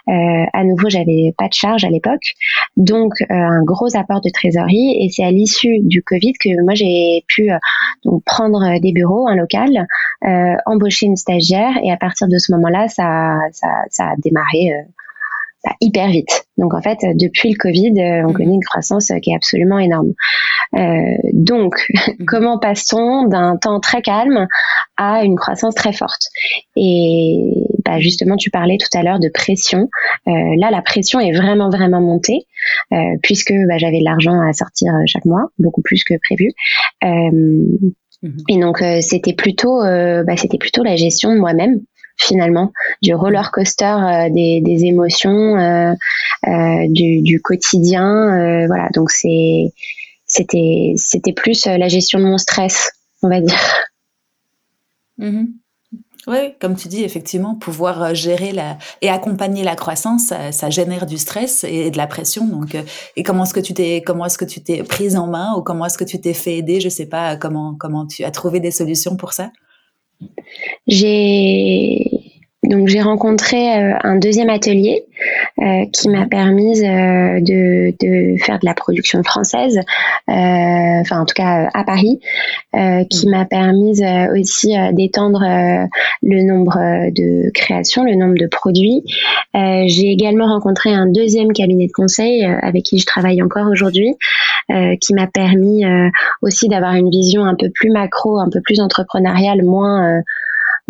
Euh, 0.07 0.45
à 0.53 0.63
nouveau, 0.63 0.89
j'avais 0.89 1.33
pas 1.37 1.47
de 1.47 1.53
charge 1.53 1.83
à 1.83 1.89
l'époque, 1.89 2.33
donc 2.77 3.13
euh, 3.21 3.25
un 3.29 3.63
gros 3.63 3.95
apport 3.95 4.21
de 4.21 4.29
trésorerie. 4.29 4.97
Et 4.99 5.09
c'est 5.09 5.23
à 5.23 5.31
l'issue 5.31 5.79
du 5.79 6.03
Covid 6.03 6.33
que 6.33 6.63
moi 6.63 6.73
j'ai 6.73 7.23
pu 7.27 7.49
prendre 8.25 8.79
des 8.79 8.91
bureaux, 8.91 9.27
un 9.27 9.35
local, 9.35 9.87
embaucher 10.65 11.05
une 11.05 11.15
stagiaire. 11.15 11.73
Et 11.83 11.91
à 11.91 11.97
partir 11.97 12.27
de 12.27 12.37
ce 12.37 12.51
moment-là, 12.53 12.87
ça 12.87 13.37
a 13.99 14.15
démarré 14.17 14.85
bah, 15.63 15.73
hyper 15.79 16.07
vite. 16.07 16.45
Donc 16.57 16.73
en 16.73 16.81
fait, 16.81 16.97
depuis 17.15 17.51
le 17.51 17.57
Covid, 17.57 17.93
euh, 17.99 18.25
on 18.25 18.29
mhm. 18.29 18.33
connaît 18.33 18.53
une 18.53 18.63
croissance 18.63 19.11
euh, 19.11 19.19
qui 19.19 19.31
est 19.31 19.35
absolument 19.35 19.79
énorme. 19.79 20.13
Euh, 20.75 21.17
donc, 21.33 21.75
mhm. 21.93 22.25
comment 22.27 22.57
passe-t-on 22.57 23.27
d'un 23.27 23.57
temps 23.57 23.79
très 23.79 24.01
calme 24.01 24.47
à 24.97 25.23
une 25.23 25.35
croissance 25.35 25.75
très 25.75 25.93
forte? 25.93 26.27
Et 26.75 27.67
bah, 27.85 27.99
justement, 27.99 28.37
tu 28.37 28.49
parlais 28.49 28.77
tout 28.77 28.95
à 28.97 29.03
l'heure 29.03 29.19
de 29.19 29.29
pression. 29.33 29.89
Euh, 30.27 30.31
là, 30.57 30.71
la 30.71 30.81
pression 30.81 31.19
est 31.19 31.31
vraiment 31.31 31.69
vraiment 31.69 32.01
montée 32.01 32.47
euh, 32.91 32.97
puisque 33.21 33.53
bah, 33.67 33.77
j'avais 33.77 33.99
de 33.99 34.05
l'argent 34.05 34.39
à 34.41 34.53
sortir 34.53 34.93
chaque 35.05 35.25
mois, 35.25 35.49
beaucoup 35.59 35.81
plus 35.81 36.03
que 36.03 36.15
prévu. 36.23 36.49
Euh, 37.03 37.07
mhm. 38.23 38.37
et 38.49 38.59
donc 38.59 38.83
c'était 39.01 39.33
plutôt, 39.33 39.81
bah, 39.81 40.37
c'était 40.37 40.57
plutôt 40.57 40.83
la 40.83 40.95
gestion 40.95 41.33
de 41.33 41.39
moi-même 41.39 41.81
finalement, 42.21 42.71
du 43.01 43.13
roller 43.15 43.51
coaster 43.51 43.85
euh, 43.85 44.29
des, 44.29 44.85
émotions, 44.85 45.57
euh, 45.57 45.93
euh, 46.47 46.87
du, 46.89 47.41
quotidien. 47.41 48.67
voilà, 48.67 48.89
donc 48.93 49.11
c'était 49.11 49.73
plus 51.35 51.65
la 51.65 51.87
gestion 51.87 52.19
de 52.19 52.25
mon 52.25 52.37
stress, 52.37 52.91
on 53.21 53.29
va 53.29 53.41
dire. 53.41 53.59
Mm-hmm. 55.19 55.47
Oui, 56.27 56.53
comme 56.59 56.75
tu 56.75 56.87
dis, 56.87 57.03
effectivement, 57.03 57.55
pouvoir 57.55 58.13
gérer 58.13 58.51
la 58.51 58.77
et 59.01 59.09
accompagner 59.09 59.63
la 59.63 59.75
croissance, 59.75 60.27
ça, 60.27 60.51
ça 60.51 60.69
génère 60.69 61.07
du 61.07 61.17
stress 61.17 61.63
et 61.63 61.89
de 61.89 61.97
la 61.97 62.05
pression. 62.05 62.45
Donc, 62.45 62.77
et 63.15 63.23
comment 63.23 63.43
est-ce 63.43 63.55
que 63.55 63.59
tu 63.59 63.73
t'es 63.73 64.03
comment 64.05 64.25
est-ce 64.25 64.37
que 64.37 64.45
tu 64.45 64.61
t'es 64.61 64.83
prise 64.83 65.15
en 65.15 65.25
main 65.25 65.55
ou 65.55 65.63
comment 65.63 65.85
est-ce 65.85 65.97
que 65.97 66.03
tu 66.03 66.21
t'es 66.21 66.33
fait 66.33 66.57
aider? 66.57 66.79
Je 66.79 66.89
sais 66.89 67.07
pas 67.07 67.37
comment 67.37 67.73
comment 67.73 68.05
tu 68.05 68.23
as 68.23 68.29
trouvé 68.29 68.59
des 68.59 68.69
solutions 68.69 69.15
pour 69.15 69.33
ça. 69.33 69.49
J'ai 70.87 72.20
donc 72.71 72.87
j'ai 72.87 73.01
rencontré 73.01 73.77
euh, 73.77 73.93
un 74.01 74.15
deuxième 74.15 74.49
atelier 74.49 75.03
euh, 75.59 75.85
qui 75.91 76.07
m'a 76.07 76.25
permis 76.25 76.79
euh, 76.79 77.41
de, 77.41 77.93
de, 77.99 78.41
faire 78.41 78.59
de 78.59 78.65
la 78.65 78.73
production 78.73 79.21
française, 79.23 79.81
enfin 80.27 81.19
en 81.19 81.25
tout 81.25 81.33
cas 81.35 81.69
à 81.73 81.83
Paris, 81.83 82.21
qui 83.09 83.27
m'a 83.27 83.45
permis 83.45 84.01
aussi 84.33 84.73
d'étendre 84.93 85.41
le 86.23 86.41
nombre 86.43 86.77
de 87.11 87.51
créations, 87.53 88.03
le 88.03 88.15
nombre 88.15 88.35
de 88.39 88.47
produits. 88.47 89.03
j'ai 89.53 90.11
également 90.11 90.47
rencontré 90.47 90.93
un 90.93 91.07
deuxième 91.07 91.51
cabinet 91.51 91.87
de 91.87 91.91
conseil 91.91 92.45
avec 92.45 92.83
qui 92.83 92.97
je 92.97 93.05
travaille 93.05 93.41
encore 93.43 93.67
aujourd'hui, 93.69 94.15
qui 95.01 95.13
m'a 95.13 95.27
permis 95.27 95.83
aussi 96.41 96.69
d'avoir 96.69 96.93
une 96.93 97.09
vision 97.09 97.43
un 97.43 97.55
peu 97.55 97.69
plus 97.69 97.91
macro, 97.91 98.39
un 98.39 98.49
peu 98.49 98.61
plus 98.61 98.79
entrepreneuriale, 98.79 99.63
moins 99.63 100.21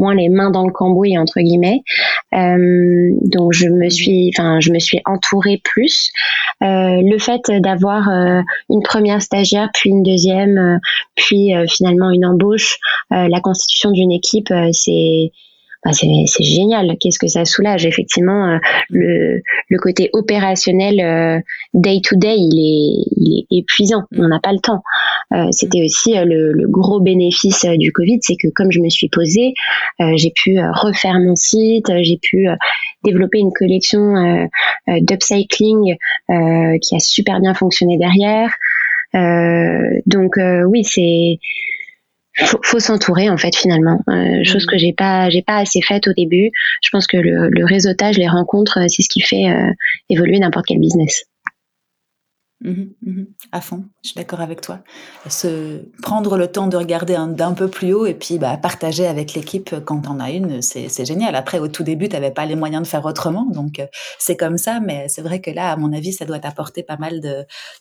moins 0.02 0.16
les 0.16 0.30
mains 0.30 0.52
dans 0.52 0.66
le 0.66 0.74
cambouis 0.74 1.18
entre 1.18 1.39
guillemets. 1.39 1.84
donc 2.34 3.54
je 3.54 3.68
me 3.68 3.89
suis, 3.89 4.32
enfin 4.36 4.60
je 4.60 4.72
me 4.72 4.80
suis 4.80 4.99
entourée 5.06 5.62
plus. 5.64 6.12
le 6.60 7.18
fait 7.20 7.41
d'avoir 7.62 8.10
une 8.70 8.84
première 8.84 9.22
stagiaire, 9.22 9.70
puis 9.74 9.91
une 9.91 10.04
deuxième, 10.04 10.80
puis 11.16 11.54
finalement 11.70 12.10
une 12.10 12.26
embauche, 12.26 12.78
la 13.10 13.39
constitution 13.39 13.91
d'une 13.91 14.12
équipe, 14.12 14.54
c'est 14.74 15.32
c'est 15.91 16.43
génial. 16.43 16.95
Qu'est-ce 16.99 17.17
que 17.19 17.27
ça 17.27 17.45
soulage 17.45 17.86
Effectivement, 17.86 18.47
euh, 18.47 18.57
le, 18.89 19.41
le 19.69 19.79
côté 19.79 20.09
opérationnel 20.13 20.99
euh, 20.99 21.39
day 21.73 21.99
to 22.03 22.15
day, 22.17 22.36
il 22.38 22.59
est, 22.59 23.03
il 23.17 23.39
est 23.39 23.57
épuisant. 23.59 24.03
On 24.15 24.27
n'a 24.27 24.39
pas 24.39 24.51
le 24.51 24.59
temps. 24.59 24.84
Euh, 25.34 25.47
C'était 25.51 25.84
aussi 25.84 26.13
le, 26.13 26.51
le, 26.51 26.67
gros 26.67 26.99
bénéfice 26.99 27.65
du 27.65 27.91
Covid, 27.91 28.19
c'est 28.21 28.36
que 28.36 28.47
comme 28.53 28.71
je 28.71 28.79
me 28.79 28.89
suis 28.89 29.09
posée, 29.09 29.53
j'ai 29.99 30.32
pu 30.32 30.59
refaire 30.59 31.19
mon 31.19 31.36
site, 31.36 31.91
j'ai 32.01 32.17
pu 32.21 32.47
développer 33.03 33.39
une 33.39 33.51
collection 33.51 34.47
d'upcycling 34.88 35.95
qui 36.27 36.95
a 36.95 36.99
super 36.99 37.39
bien 37.39 37.53
fonctionné 37.53 37.97
derrière. 37.97 38.53
donc 40.05 40.38
oui, 40.67 40.84
c'est 40.84 41.39
faut, 42.38 42.59
faut 42.63 42.79
s'entourer 42.79 43.29
en 43.29 43.38
fait 43.38 43.55
finalement. 43.55 43.99
Euh, 44.09 44.43
chose 44.43 44.65
que 44.65 44.77
j'ai 44.77 44.93
pas 44.93 45.29
j'ai 45.29 45.41
pas 45.41 45.57
assez 45.57 45.82
faite 45.82 46.07
au 46.07 46.13
début. 46.13 46.51
Je 46.82 46.89
pense 46.91 47.07
que 47.07 47.17
le, 47.17 47.49
le 47.49 47.65
réseautage 47.65 48.17
les 48.17 48.27
rencontres 48.27 48.79
c'est 48.88 49.01
ce 49.01 49.09
qui 49.09 49.21
fait 49.21 49.49
euh, 49.49 49.71
évoluer 50.09 50.39
n'importe 50.39 50.65
quel 50.67 50.79
business 50.79 51.25
Mmh 52.64 52.84
mmh 53.01 53.24
à 53.51 53.59
fond, 53.59 53.86
je 54.03 54.09
suis 54.09 54.16
d'accord 54.16 54.39
avec 54.39 54.62
toi. 54.62 54.80
Se 55.28 55.82
prendre 56.03 56.38
le 56.38 56.47
temps 56.47 56.68
de 56.68 56.78
regarder 56.78 57.18
d'un 57.30 57.53
peu 57.53 57.68
plus 57.68 57.91
haut 57.93 58.05
et 58.05 58.14
puis 58.14 58.38
bah, 58.38 58.55
partager 58.55 59.07
avec 59.07 59.34
l'équipe 59.34 59.76
quand 59.84 60.07
on 60.07 60.20
a 60.20 60.30
une, 60.30 60.62
c'est 60.62 61.05
génial. 61.05 61.36
Après, 61.36 61.57
au 61.59 61.68
tout 61.68 61.84
début, 61.84 62.07
tu 62.07 62.16
n'avais 62.16 62.32
pas 62.32 62.45
les 62.45 62.55
moyens 62.55 62.84
de 62.84 62.88
faire 62.88 63.03
autrement, 63.05 63.45
donc 63.45 63.80
euh, 63.80 63.88
c'est 64.20 64.38
comme 64.38 64.57
ça. 64.57 64.80
Mais 64.80 65.07
c'est 65.09 65.22
vrai 65.24 65.41
que 65.41 65.49
là, 65.49 65.72
à 65.72 65.76
mon 65.76 65.91
avis, 65.91 66.14
ça 66.14 66.26
doit 66.26 66.39
t'apporter 66.39 66.84
pas 66.84 66.97
mal 66.97 67.22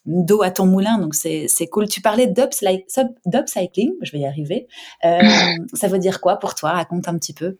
d'eau 0.06 0.42
à 0.42 0.50
ton 0.50 0.66
moulin, 0.66 0.98
donc 0.98 1.14
c'est 1.14 1.66
cool. 1.70 1.86
Tu 1.86 2.00
parlais 2.00 2.26
d'upcycling, 2.26 3.92
je 4.02 4.12
vais 4.12 4.20
y 4.20 4.26
arriver. 4.26 4.66
Euh, 5.04 5.20
ça 5.74 5.88
veut 5.88 5.98
dire 5.98 6.20
quoi 6.20 6.38
pour 6.38 6.54
toi? 6.54 6.70
Raconte 6.70 7.06
un 7.08 7.18
petit 7.18 7.34
peu. 7.34 7.58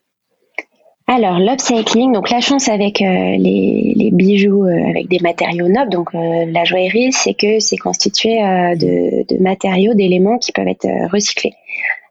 Alors, 1.13 1.41
l'upcycling, 1.41 2.13
donc 2.13 2.31
la 2.31 2.39
chance 2.39 2.69
avec 2.69 3.03
euh, 3.03 3.05
les, 3.37 4.11
bijoux 4.13 4.65
euh, 4.65 4.91
avec 4.91 5.09
des 5.09 5.19
matériaux 5.19 5.67
nobles, 5.67 5.91
donc 5.91 6.15
euh, 6.15 6.45
la 6.47 6.63
joaillerie, 6.63 7.11
c'est 7.11 7.35
que 7.35 7.59
c'est 7.59 7.79
constitué 7.79 8.37
de, 8.39 9.43
matériaux, 9.43 9.93
d'éléments 9.95 10.39
qui 10.39 10.53
peuvent 10.53 10.69
être 10.69 10.87
recyclés. 11.11 11.55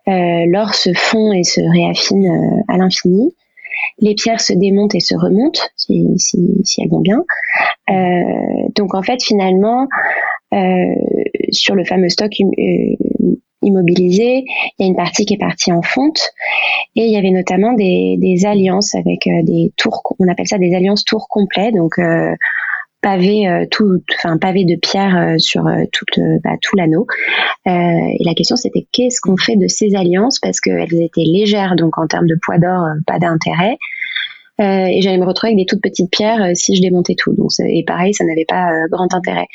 L'or 0.06 0.74
se 0.74 0.92
fond 0.94 1.32
et 1.32 1.46
se 1.46 1.62
réaffine 1.62 2.62
à 2.68 2.76
l'infini. 2.76 3.34
Les 4.00 4.16
pierres 4.16 4.42
se 4.42 4.52
démontent 4.52 4.96
et 4.96 5.00
se 5.00 5.16
remontent, 5.16 5.62
si, 5.78 6.06
si 6.18 6.82
elles 6.82 6.90
vont 6.90 7.00
bien. 7.00 7.24
donc 8.76 8.96
en 8.96 9.02
fait, 9.02 9.24
finalement, 9.24 9.88
sur 11.52 11.76
le 11.76 11.86
fameux 11.86 12.10
stock 12.10 12.34
immobilisé, 13.62 14.46
il 14.46 14.74
y 14.80 14.84
a 14.84 14.88
une 14.88 14.96
partie 14.96 15.26
qui 15.26 15.34
est 15.34 15.38
partie 15.38 15.72
en 15.72 15.82
fonte 15.82 16.32
et 16.96 17.06
il 17.06 17.12
y 17.12 17.18
avait 17.18 17.32
notamment 17.32 17.74
des, 17.74 18.46
alliances 18.46 18.96
avec 18.96 19.28
euh, 19.28 19.44
des 19.44 19.74
tours, 19.78 20.02
on 20.20 20.28
appelle 20.28 20.48
ça 20.48 20.58
des 20.58 20.74
alliances 20.74 21.04
tours 21.04 21.28
complets, 21.30 21.72
donc 21.72 22.00
euh, 22.00 22.34
pavé 23.02 23.48
euh, 23.48 23.66
tout, 23.70 24.02
enfin 24.18 24.38
pavé 24.38 24.66
de 24.66 24.76
pierre 24.76 25.18
euh, 25.18 25.38
sur 25.38 25.70
toute, 25.92 26.20
bah, 26.44 26.56
tout 26.62 26.76
l'anneau. 26.78 27.08
et 27.66 28.24
la 28.24 28.34
question 28.34 28.56
c'était 28.56 28.88
qu'est-ce 28.92 29.20
qu'on 29.22 29.38
fait 29.38 29.56
de 29.56 29.68
ces 29.68 29.96
alliances? 29.96 30.40
Parce 30.40 30.62
qu'elles 30.62 31.02
étaient 31.02 31.22
légères, 31.26 31.76
donc 31.76 31.98
en 31.98 32.08
termes 32.08 32.28
de 32.28 32.38
poids 32.42 32.58
d'or, 32.58 32.86
pas 33.06 33.20
d'intérêt. 33.20 33.78
Euh, 34.60 34.86
et 34.88 35.02
j'allais 35.02 35.18
me 35.18 35.26
retrouver 35.26 35.54
avec 35.54 35.60
des 35.60 35.66
toutes 35.66 35.82
petites 35.82 36.12
pierres 36.12 36.44
euh, 36.44 36.52
si 36.54 36.76
je 36.76 36.82
démontais 36.82 37.16
tout. 37.16 37.34
Donc, 37.34 37.52
et 37.60 37.84
pareil, 37.84 38.14
ça 38.14 38.26
n'avait 38.26 38.46
pas 38.46 38.72
euh, 38.72 38.88
grand 38.92 39.14
intérêt. 39.14 39.48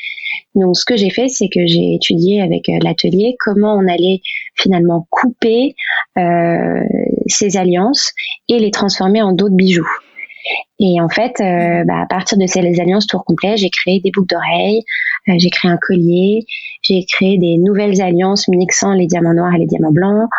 Donc, 0.55 0.75
ce 0.75 0.85
que 0.85 0.97
j'ai 0.97 1.09
fait, 1.09 1.27
c'est 1.27 1.47
que 1.47 1.65
j'ai 1.65 1.93
étudié 1.93 2.41
avec 2.41 2.69
l'atelier 2.81 3.35
comment 3.39 3.75
on 3.75 3.87
allait 3.87 4.21
finalement 4.55 5.05
couper 5.09 5.75
ces 7.27 7.57
alliances 7.57 8.13
et 8.47 8.59
les 8.59 8.71
transformer 8.71 9.21
en 9.21 9.33
d'autres 9.33 9.55
bijoux. 9.55 9.87
Et 10.79 10.99
en 11.01 11.09
fait, 11.09 11.33
euh, 11.39 11.83
bah, 11.85 12.01
à 12.03 12.05
partir 12.07 12.37
de 12.37 12.45
ces 12.45 12.59
alliances 12.59 13.07
tour 13.07 13.23
complet, 13.25 13.57
j'ai 13.57 13.69
créé 13.69 13.99
des 14.01 14.11
boucles 14.11 14.33
d'oreilles, 14.35 14.83
euh, 15.29 15.33
j'ai 15.37 15.49
créé 15.49 15.71
un 15.71 15.77
collier, 15.77 16.45
j'ai 16.81 17.05
créé 17.05 17.37
des 17.37 17.57
nouvelles 17.57 18.01
alliances 18.01 18.47
mixant 18.47 18.93
les 18.93 19.07
diamants 19.07 19.33
noirs 19.33 19.53
et 19.55 19.59
les 19.59 19.65
diamants 19.65 19.91
blancs. 19.91 20.29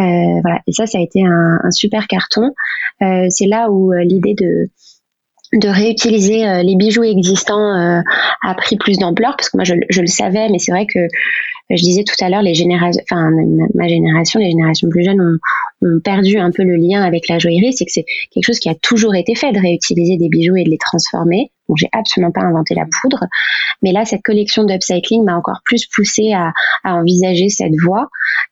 Euh, 0.00 0.40
voilà. 0.42 0.60
Et 0.66 0.72
ça, 0.72 0.86
ça 0.86 0.98
a 0.98 1.00
été 1.00 1.24
un, 1.24 1.58
un 1.62 1.70
super 1.70 2.06
carton. 2.06 2.52
c'est 3.00 3.46
là 3.46 3.70
où 3.70 3.92
l'idée 3.92 4.34
de 4.34 4.68
de 5.52 5.68
réutiliser 5.68 6.62
les 6.64 6.74
bijoux 6.74 7.04
existants 7.04 8.02
a 8.42 8.54
pris 8.56 8.76
plus 8.76 8.98
d'ampleur 8.98 9.36
parce 9.36 9.48
que 9.48 9.56
moi 9.56 9.62
je, 9.64 9.74
je 9.88 10.00
le 10.00 10.08
savais 10.08 10.48
mais 10.48 10.58
c'est 10.58 10.72
vrai 10.72 10.86
que 10.86 10.98
je 11.70 11.82
disais 11.82 12.04
tout 12.04 12.24
à 12.24 12.28
l'heure 12.28 12.42
les 12.42 12.54
générations 12.54 13.02
enfin 13.10 13.30
ma 13.74 13.88
génération 13.88 14.38
les 14.40 14.50
générations 14.50 14.88
plus 14.88 15.04
jeunes 15.04 15.20
ont, 15.20 15.38
ont 15.82 16.00
perdu 16.00 16.38
un 16.38 16.50
peu 16.50 16.62
le 16.62 16.76
lien 16.76 17.02
avec 17.02 17.28
la 17.28 17.38
joaillerie, 17.38 17.72
c'est 17.72 17.84
que 17.84 17.92
c'est 17.92 18.04
quelque 18.32 18.46
chose 18.46 18.58
qui 18.58 18.68
a 18.68 18.74
toujours 18.74 19.14
été 19.14 19.34
fait 19.34 19.52
de 19.52 19.60
réutiliser 19.60 20.16
des 20.16 20.28
bijoux 20.28 20.56
et 20.56 20.64
de 20.64 20.70
les 20.70 20.78
transformer. 20.78 21.50
Donc 21.68 21.78
j'ai 21.78 21.88
absolument 21.90 22.30
pas 22.30 22.42
inventé 22.42 22.76
la 22.76 22.84
poudre, 22.84 23.24
mais 23.82 23.90
là 23.90 24.04
cette 24.04 24.22
collection 24.22 24.62
d'upcycling 24.62 25.24
m'a 25.24 25.36
encore 25.36 25.62
plus 25.64 25.84
poussé 25.86 26.32
à, 26.32 26.52
à, 26.84 26.94
envisager 26.94 27.48
cette 27.48 27.72
voie. 27.82 28.08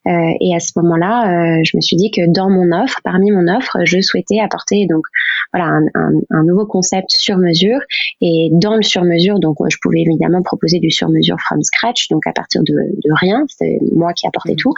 Euh, 0.08 0.32
et 0.40 0.54
à 0.54 0.58
ce 0.58 0.72
moment-là, 0.76 1.58
euh, 1.58 1.60
je 1.64 1.76
me 1.76 1.80
suis 1.80 1.96
dit 1.96 2.10
que 2.10 2.22
dans 2.28 2.50
mon 2.50 2.72
offre, 2.72 2.98
parmi 3.04 3.30
mon 3.30 3.46
offre, 3.46 3.78
je 3.84 4.00
souhaitais 4.00 4.40
apporter 4.40 4.86
donc 4.90 5.06
voilà 5.52 5.68
un, 5.68 5.84
un, 5.94 6.12
un 6.30 6.42
nouveau 6.42 6.66
concept 6.66 7.10
sur 7.10 7.38
mesure. 7.38 7.78
Et 8.20 8.48
dans 8.50 8.74
le 8.74 8.82
sur 8.82 9.04
mesure, 9.04 9.38
donc 9.38 9.58
je 9.68 9.76
pouvais 9.80 10.00
évidemment 10.00 10.42
proposer 10.42 10.80
du 10.80 10.90
sur 10.90 11.08
mesure 11.08 11.36
from 11.46 11.62
scratch, 11.62 12.08
donc 12.08 12.26
à 12.26 12.32
partir 12.32 12.64
de, 12.64 12.74
de 13.04 13.10
rien, 13.14 13.44
c'est 13.48 13.78
moi 13.92 14.12
qui 14.12 14.26
apportais 14.26 14.54
mmh. 14.54 14.56
tout, 14.56 14.74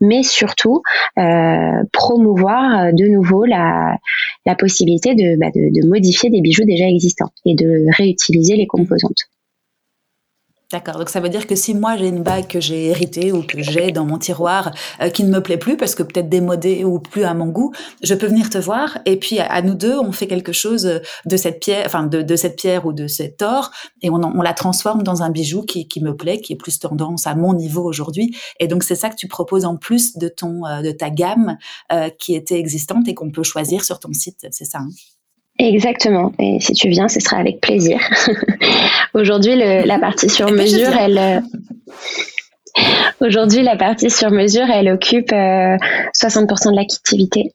mais 0.00 0.22
surtout 0.22 0.82
euh, 1.18 1.82
promouvoir 1.92 2.86
euh, 2.86 2.92
de 2.92 3.06
nouveau 3.06 3.44
la, 3.44 3.96
la 4.46 4.54
possibilité 4.54 5.14
de, 5.14 5.38
bah, 5.38 5.50
de, 5.54 5.80
de 5.80 5.88
modifier 5.88 6.30
des 6.30 6.40
bijoux 6.40 6.64
déjà 6.64 6.86
existants 6.86 7.30
et 7.44 7.54
de 7.54 7.84
réutiliser 7.96 8.56
les 8.56 8.66
composantes. 8.66 9.28
D'accord. 10.70 10.98
Donc 10.98 11.08
ça 11.08 11.20
veut 11.20 11.30
dire 11.30 11.46
que 11.46 11.54
si 11.54 11.72
moi 11.72 11.96
j'ai 11.96 12.08
une 12.08 12.22
bague 12.22 12.46
que 12.46 12.60
j'ai 12.60 12.88
héritée 12.88 13.32
ou 13.32 13.42
que 13.42 13.62
j'ai 13.62 13.90
dans 13.90 14.04
mon 14.04 14.18
tiroir 14.18 14.70
euh, 15.00 15.08
qui 15.08 15.24
ne 15.24 15.30
me 15.30 15.42
plaît 15.42 15.56
plus 15.56 15.78
parce 15.78 15.94
que 15.94 16.02
peut-être 16.02 16.28
démodée 16.28 16.84
ou 16.84 16.98
plus 16.98 17.24
à 17.24 17.32
mon 17.32 17.46
goût, 17.46 17.72
je 18.02 18.14
peux 18.14 18.26
venir 18.26 18.50
te 18.50 18.58
voir 18.58 18.98
et 19.06 19.18
puis 19.18 19.38
à, 19.38 19.62
nous 19.62 19.72
deux 19.72 19.98
on 19.98 20.12
fait 20.12 20.26
quelque 20.26 20.52
chose 20.52 21.00
de 21.24 21.36
cette 21.38 21.60
pierre, 21.60 21.84
enfin 21.86 22.02
de, 22.02 22.20
de 22.20 22.36
cette 22.36 22.56
pierre 22.56 22.84
ou 22.84 22.92
de 22.92 23.06
cet 23.06 23.40
or 23.40 23.70
et 24.02 24.10
on, 24.10 24.16
on 24.16 24.42
la 24.42 24.52
transforme 24.52 25.02
dans 25.02 25.22
un 25.22 25.30
bijou 25.30 25.62
qui, 25.62 25.88
qui, 25.88 26.02
me 26.02 26.14
plaît, 26.14 26.42
qui 26.42 26.52
est 26.52 26.56
plus 26.56 26.78
tendance 26.78 27.26
à 27.26 27.34
mon 27.34 27.54
niveau 27.54 27.84
aujourd'hui. 27.84 28.36
Et 28.60 28.68
donc 28.68 28.82
c'est 28.82 28.94
ça 28.94 29.08
que 29.08 29.16
tu 29.16 29.26
proposes 29.26 29.64
en 29.64 29.78
plus 29.78 30.18
de 30.18 30.28
ton 30.28 30.66
euh, 30.66 30.82
de 30.82 30.90
ta 30.90 31.08
gamme 31.08 31.56
euh, 31.92 32.10
qui 32.10 32.34
était 32.34 32.58
existante 32.58 33.08
et 33.08 33.14
qu'on 33.14 33.30
peut 33.30 33.42
choisir 33.42 33.84
sur 33.84 34.00
ton 34.00 34.12
site, 34.12 34.46
c'est 34.50 34.66
ça. 34.66 34.80
Hein? 34.80 34.90
Exactement. 35.58 36.32
Et 36.38 36.58
si 36.60 36.72
tu 36.72 36.88
viens, 36.88 37.08
ce 37.08 37.20
sera 37.20 37.38
avec 37.38 37.60
plaisir. 37.60 37.98
Aujourd'hui, 39.14 39.56
la 39.56 39.98
partie 39.98 40.28
sur 40.28 40.50
mesure, 40.52 40.92
elle. 40.98 41.18
Euh, 41.18 41.40
aujourd'hui, 43.20 43.62
la 43.62 43.76
partie 43.76 44.08
sur 44.08 44.30
mesure, 44.30 44.70
elle 44.70 44.88
occupe 44.88 45.32
60% 45.32 45.34
euh, 45.34 46.70
de 46.70 46.76
l'activité. 46.76 47.52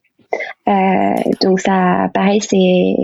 Euh, 0.68 1.14
donc 1.40 1.60
ça, 1.60 2.10
pareil, 2.12 2.40
c'est 2.42 2.94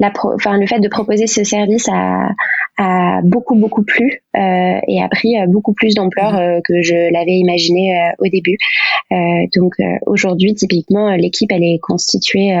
la, 0.00 0.12
enfin 0.34 0.58
le 0.58 0.66
fait 0.66 0.80
de 0.80 0.88
proposer 0.88 1.26
ce 1.26 1.44
service 1.44 1.88
a, 1.88 2.30
a 2.78 3.20
beaucoup 3.22 3.54
beaucoup 3.54 3.82
plu 3.82 4.22
et 4.34 5.02
a 5.02 5.08
pris 5.08 5.34
beaucoup 5.48 5.72
plus 5.72 5.94
d'ampleur 5.94 6.36
euh, 6.36 6.60
que 6.64 6.82
je 6.82 7.12
l'avais 7.12 7.34
imaginé 7.34 7.92
au 8.18 8.28
début. 8.28 8.58
donc 9.54 9.74
aujourd'hui, 10.06 10.54
typiquement, 10.54 11.14
l'équipe 11.16 11.50
elle 11.52 11.64
est 11.64 11.78
constituée 11.80 12.54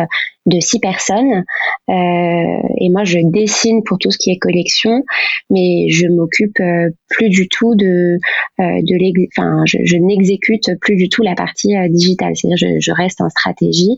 de 0.46 0.60
six 0.60 0.80
personnes. 0.80 1.44
Euh, 1.88 2.58
et 2.78 2.88
moi, 2.90 3.04
je 3.04 3.18
dessine 3.22 3.82
pour 3.84 3.98
tout 3.98 4.10
ce 4.10 4.18
qui 4.18 4.30
est 4.30 4.38
collection, 4.38 5.04
mais 5.50 5.88
je 5.90 6.06
m'occupe 6.06 6.58
euh, 6.60 6.90
plus 7.08 7.28
du 7.28 7.48
tout 7.48 7.74
de, 7.74 8.18
euh, 8.60 8.80
de 8.82 9.26
enfin, 9.36 9.62
je, 9.66 9.78
je 9.84 9.96
n'exécute 9.96 10.70
plus 10.80 10.96
du 10.96 11.08
tout 11.08 11.22
la 11.22 11.34
partie 11.34 11.74
digitale. 11.90 12.32
C'est-à-dire, 12.34 12.56
je, 12.56 12.80
je, 12.80 12.92
reste 12.92 13.20
en 13.20 13.28
stratégie 13.28 13.96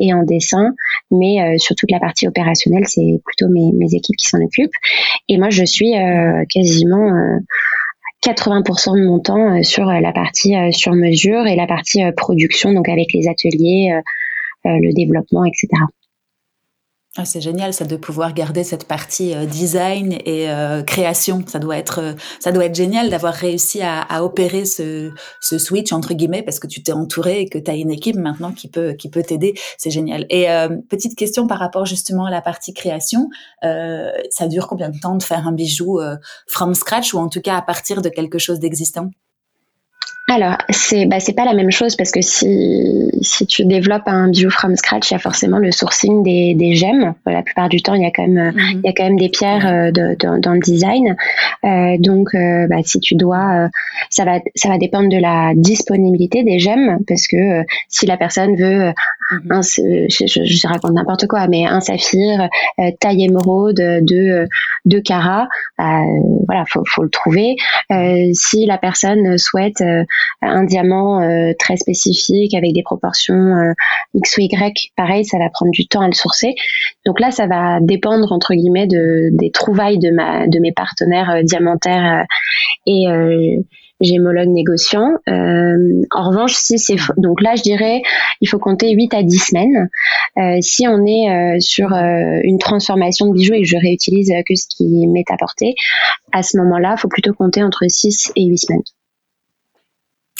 et 0.00 0.12
en 0.12 0.24
dessin, 0.24 0.74
mais 1.10 1.56
sur 1.58 1.76
toute 1.76 1.90
la 1.90 2.00
partie 2.00 2.26
opérationnelle, 2.26 2.84
c'est 2.86 3.20
plutôt 3.24 3.48
mes, 3.48 3.70
mes 3.72 3.94
équipes 3.94 4.16
qui 4.16 4.26
s'en 4.26 4.38
occupent. 4.42 4.74
Et 5.28 5.38
moi, 5.38 5.50
je 5.50 5.64
suis 5.64 5.92
quasiment 6.52 6.87
80% 8.24 8.98
de 8.98 9.06
mon 9.06 9.20
temps 9.20 9.62
sur 9.62 9.86
la 9.86 10.12
partie 10.12 10.54
sur 10.72 10.92
mesure 10.92 11.46
et 11.46 11.56
la 11.56 11.66
partie 11.66 12.02
production, 12.16 12.72
donc 12.72 12.88
avec 12.88 13.12
les 13.12 13.28
ateliers, 13.28 14.00
euh, 14.66 14.70
le 14.80 14.92
développement, 14.92 15.44
etc. 15.44 15.68
Ah, 17.20 17.24
c'est 17.24 17.40
génial 17.40 17.74
ça 17.74 17.84
de 17.84 17.96
pouvoir 17.96 18.32
garder 18.32 18.62
cette 18.62 18.86
partie 18.86 19.34
euh, 19.34 19.44
design 19.44 20.12
et 20.24 20.48
euh, 20.50 20.84
création. 20.84 21.42
Ça 21.48 21.58
doit 21.58 21.76
être 21.76 21.98
euh, 21.98 22.12
ça 22.38 22.52
doit 22.52 22.66
être 22.66 22.76
génial 22.76 23.10
d'avoir 23.10 23.34
réussi 23.34 23.82
à, 23.82 24.02
à, 24.02 24.22
opérer 24.22 24.64
ce, 24.64 25.10
ce 25.40 25.58
switch 25.58 25.92
entre 25.92 26.14
guillemets 26.14 26.44
parce 26.44 26.60
que 26.60 26.68
tu 26.68 26.80
t'es 26.80 26.92
entouré 26.92 27.40
et 27.40 27.48
que 27.48 27.58
tu 27.58 27.68
as 27.72 27.74
une 27.74 27.90
équipe 27.90 28.14
maintenant 28.14 28.52
qui 28.52 28.68
peut 28.68 28.92
qui 28.92 29.10
peut 29.10 29.24
t'aider. 29.24 29.54
C'est 29.78 29.90
génial. 29.90 30.26
Et 30.30 30.46
petite 30.88 31.16
question 31.16 31.48
par 31.48 31.58
rapport 31.58 31.86
justement 31.86 32.26
à 32.26 32.30
la 32.30 32.40
partie 32.40 32.72
création, 32.72 33.28
ça 33.62 34.46
dure 34.48 34.68
combien 34.68 34.90
de 34.90 34.98
temps 35.00 35.16
de 35.16 35.22
faire 35.22 35.46
un 35.48 35.52
bijou 35.52 36.00
from 36.46 36.74
scratch 36.74 37.14
ou 37.14 37.18
en 37.18 37.28
tout 37.28 37.40
cas 37.40 37.56
à 37.56 37.62
partir 37.62 38.00
de 38.00 38.08
quelque 38.08 38.38
chose 38.38 38.60
d'existant? 38.60 39.10
Alors, 40.30 40.58
c'est 40.68 41.06
bah, 41.06 41.20
c'est 41.20 41.32
pas 41.32 41.46
la 41.46 41.54
même 41.54 41.70
chose 41.70 41.96
parce 41.96 42.10
que 42.10 42.20
si, 42.20 43.10
si 43.22 43.46
tu 43.46 43.64
développes 43.64 44.06
un 44.06 44.28
bijou 44.28 44.50
from 44.50 44.76
scratch, 44.76 45.10
il 45.10 45.14
y 45.14 45.16
a 45.16 45.18
forcément 45.18 45.56
le 45.58 45.72
sourcing 45.72 46.22
des, 46.22 46.54
des 46.54 46.74
gemmes. 46.74 47.14
La 47.24 47.42
plupart 47.42 47.70
du 47.70 47.80
temps, 47.80 47.94
il 47.94 48.02
y 48.02 48.06
a 48.06 48.10
quand 48.10 48.28
même, 48.28 48.52
il 48.74 48.82
y 48.84 48.88
a 48.88 48.92
quand 48.92 49.04
même 49.04 49.18
des 49.18 49.30
pierres 49.30 49.66
euh, 49.66 49.90
de, 49.90 50.16
dans 50.40 50.52
le 50.52 50.60
design. 50.60 51.16
Euh, 51.64 51.96
donc, 51.98 52.34
euh, 52.34 52.66
bah, 52.68 52.76
si 52.84 53.00
tu 53.00 53.14
dois, 53.14 53.70
ça 54.10 54.26
va, 54.26 54.40
ça 54.54 54.68
va 54.68 54.76
dépendre 54.76 55.08
de 55.08 55.16
la 55.16 55.52
disponibilité 55.54 56.44
des 56.44 56.58
gemmes 56.58 56.98
parce 57.08 57.26
que 57.26 57.64
si 57.88 58.04
la 58.04 58.18
personne 58.18 58.54
veut. 58.54 58.92
Un, 59.50 59.60
je, 59.62 60.06
je, 60.08 60.68
raconte 60.68 60.92
n'importe 60.92 61.26
quoi, 61.26 61.46
mais 61.48 61.66
un 61.66 61.80
saphir, 61.80 62.48
taille 63.00 63.24
émeraude, 63.24 63.76
de, 63.76 64.46
de 64.84 64.98
carats, 64.98 65.48
voilà, 65.78 66.64
faut, 66.68 66.82
faut 66.86 67.02
le 67.02 67.10
trouver. 67.10 67.56
si 68.34 68.66
la 68.66 68.78
personne 68.78 69.38
souhaite 69.38 69.82
un 70.42 70.64
diamant 70.64 71.20
euh, 71.20 71.52
très 71.58 71.76
spécifique 71.76 72.54
avec 72.54 72.72
des 72.72 72.82
proportions 72.82 73.34
euh, 73.34 73.72
X 74.14 74.36
ou 74.36 74.40
Y, 74.42 74.92
pareil, 74.96 75.24
ça 75.24 75.38
va 75.38 75.48
prendre 75.50 75.72
du 75.72 75.86
temps 75.86 76.00
à 76.00 76.06
le 76.06 76.12
sourcer. 76.12 76.54
Donc 77.06 77.20
là, 77.20 77.30
ça 77.30 77.46
va 77.46 77.78
dépendre 77.80 78.32
entre 78.32 78.54
guillemets 78.54 78.86
de, 78.86 79.30
des 79.32 79.50
trouvailles 79.50 79.98
de, 79.98 80.10
ma, 80.10 80.46
de 80.46 80.58
mes 80.58 80.72
partenaires 80.72 81.30
euh, 81.30 81.42
diamantaires 81.42 82.24
et 82.86 83.06
gémologues 84.00 84.48
négociants. 84.48 85.14
en 85.26 86.28
revanche, 86.28 86.54
si 86.54 86.78
c'est 86.78 86.96
donc 87.16 87.40
là, 87.40 87.54
je 87.56 87.62
dirais, 87.62 88.02
il 88.40 88.48
faut 88.48 88.58
compter 88.58 88.90
8 88.92 89.14
à 89.14 89.22
10 89.22 89.38
semaines. 89.38 89.88
si 90.62 90.86
on 90.86 91.04
est 91.06 91.60
sur 91.60 91.92
une 91.92 92.58
transformation 92.58 93.26
de 93.26 93.32
bijoux 93.32 93.54
et 93.54 93.62
que 93.62 93.68
je 93.68 93.76
réutilise 93.76 94.32
que 94.48 94.54
ce 94.54 94.66
qui 94.68 95.06
m'est 95.08 95.30
apporté, 95.30 95.74
à 96.32 96.42
ce 96.42 96.56
moment-là, 96.58 96.94
il 96.96 97.00
faut 97.00 97.08
plutôt 97.08 97.32
compter 97.32 97.62
entre 97.62 97.84
6 97.88 98.32
et 98.36 98.46
8 98.46 98.58
semaines. 98.58 98.82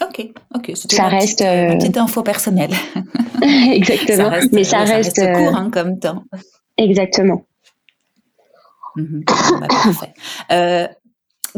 Ok, 0.00 0.28
ok. 0.54 0.72
Ça 0.76 1.08
reste 1.08 1.40
petite, 1.40 1.78
petite 1.80 1.96
info 1.96 2.22
personnelle. 2.22 2.70
Exactement. 3.72 4.30
mais 4.52 4.64
ça, 4.64 4.84
reste, 4.84 5.20
court 5.34 5.56
hein, 5.56 5.70
comme 5.72 5.98
temps. 5.98 6.24
Exactement. 6.76 7.44
Mhm. 8.96 9.24
Bah, 9.60 9.66
parfait. 9.68 10.14
Euh, 10.50 10.88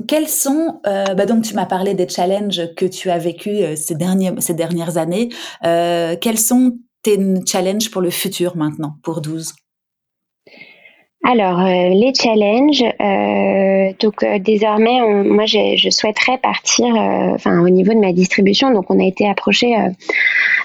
quels 0.07 0.29
sont, 0.29 0.81
euh, 0.87 1.15
bah 1.15 1.27
donc 1.27 1.45
tu 1.45 1.55
m'as 1.55 1.67
parlé 1.67 1.95
des 1.95 2.09
challenges 2.09 2.75
que 2.77 2.87
tu 2.87 3.11
as 3.11 3.19
vécu 3.19 3.51
euh, 3.51 3.77
ces, 3.77 3.95
derniers, 3.95 4.33
ces 4.39 4.55
dernières 4.55 4.97
années. 4.99 5.31
quels 5.63 6.39
sont 6.39 6.79
tes 7.03 7.19
challenges 7.47 7.91
pour 7.91 8.03
le 8.03 8.11
futur 8.11 8.57
maintenant, 8.57 8.97
pour 9.03 9.21
12 9.21 9.55
alors, 11.23 11.61
euh, 11.61 11.91
les 11.91 12.13
challenges, 12.15 12.83
euh, 12.83 13.93
donc 14.01 14.23
euh, 14.23 14.39
désormais, 14.39 15.01
moi, 15.23 15.45
je 15.45 15.91
souhaiterais 15.91 16.39
partir, 16.39 16.87
enfin, 17.35 17.61
au 17.61 17.69
niveau 17.69 17.93
de 17.93 17.99
ma 17.99 18.13
distribution. 18.13 18.73
Donc, 18.73 18.91
on 18.91 18.99
a 18.99 19.05
été 19.05 19.29
approché 19.29 19.77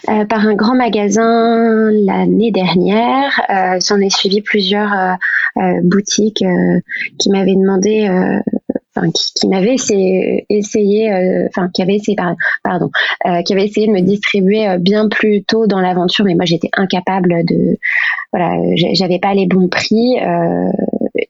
par 0.05 0.47
un 0.47 0.55
grand 0.55 0.75
magasin 0.75 1.91
l'année 1.91 2.51
dernière. 2.51 3.41
S'en 3.79 3.99
est 3.99 4.15
suivi 4.15 4.41
plusieurs 4.41 5.17
boutiques 5.83 6.43
qui 7.19 7.29
m'avaient 7.29 7.55
demandé 7.55 8.07
Enfin, 8.95 9.11
qui, 9.11 9.33
qui 9.33 9.47
m'avait 9.49 9.73
essayé, 9.73 10.45
essayé 10.49 11.11
enfin 11.49 11.69
qui 11.73 11.81
avait 11.81 11.95
essayé 11.95 12.15
pardon, 12.63 12.89
qui 13.45 13.53
avait 13.53 13.65
essayé 13.65 13.87
de 13.87 13.91
me 13.91 13.99
distribuer 13.99 14.77
bien 14.79 15.09
plus 15.09 15.43
tôt 15.43 15.67
dans 15.67 15.81
l'aventure 15.81 16.23
mais 16.23 16.35
moi 16.35 16.45
j'étais 16.45 16.69
incapable 16.77 17.43
de 17.45 17.77
voilà, 18.31 18.57
j'avais 18.93 19.19
pas 19.19 19.33
les 19.33 19.47
bons 19.47 19.69
prix 19.69 20.19
euh, 20.21 20.71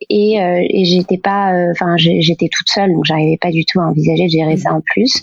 et, 0.10 0.42
euh, 0.42 0.66
et 0.70 0.86
j'étais 0.86 1.18
pas, 1.18 1.54
euh, 1.54 1.72
enfin 1.72 1.96
j'étais 1.98 2.50
toute 2.52 2.70
seule, 2.70 2.94
donc 2.94 3.06
j'arrivais 3.06 3.38
pas 3.40 3.52
du 3.52 3.66
tout 3.66 3.80
à 3.80 3.84
envisager 3.84 4.26
de 4.26 4.30
gérer 4.30 4.58
ça 4.58 4.74
en 4.74 4.82
plus. 4.82 5.22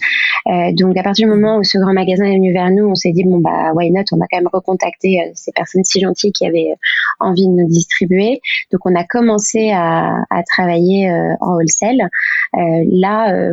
donc 0.72 0.96
à 0.96 1.02
partir 1.02 1.26
du 1.26 1.34
moment 1.34 1.58
où 1.58 1.64
ce 1.64 1.78
grand 1.78 1.92
magasin 1.92 2.24
est 2.24 2.36
venu 2.36 2.52
vers 2.52 2.70
nous, 2.70 2.86
on 2.86 2.94
s'est 2.94 3.12
dit 3.12 3.24
bon 3.24 3.38
bah 3.38 3.72
why 3.74 3.90
not, 3.90 4.04
on 4.12 4.18
va 4.18 4.26
quand 4.30 4.38
même 4.38 4.50
recontacter 4.52 5.30
ces 5.34 5.52
personnes 5.52 5.84
si 5.84 6.00
gentilles 6.00 6.32
qui 6.32 6.46
avaient 6.46 6.74
envie 7.20 7.46
de 7.46 7.52
nous 7.52 7.68
distribuer. 7.68 8.40
Donc 8.72 8.80
on 8.84 8.94
a 8.94 9.04
commencé 9.04 9.70
à, 9.70 10.16
à 10.30 10.42
travailler 10.42 11.10
en 11.40 11.56
wholesale. 11.56 12.08
là 12.54 13.50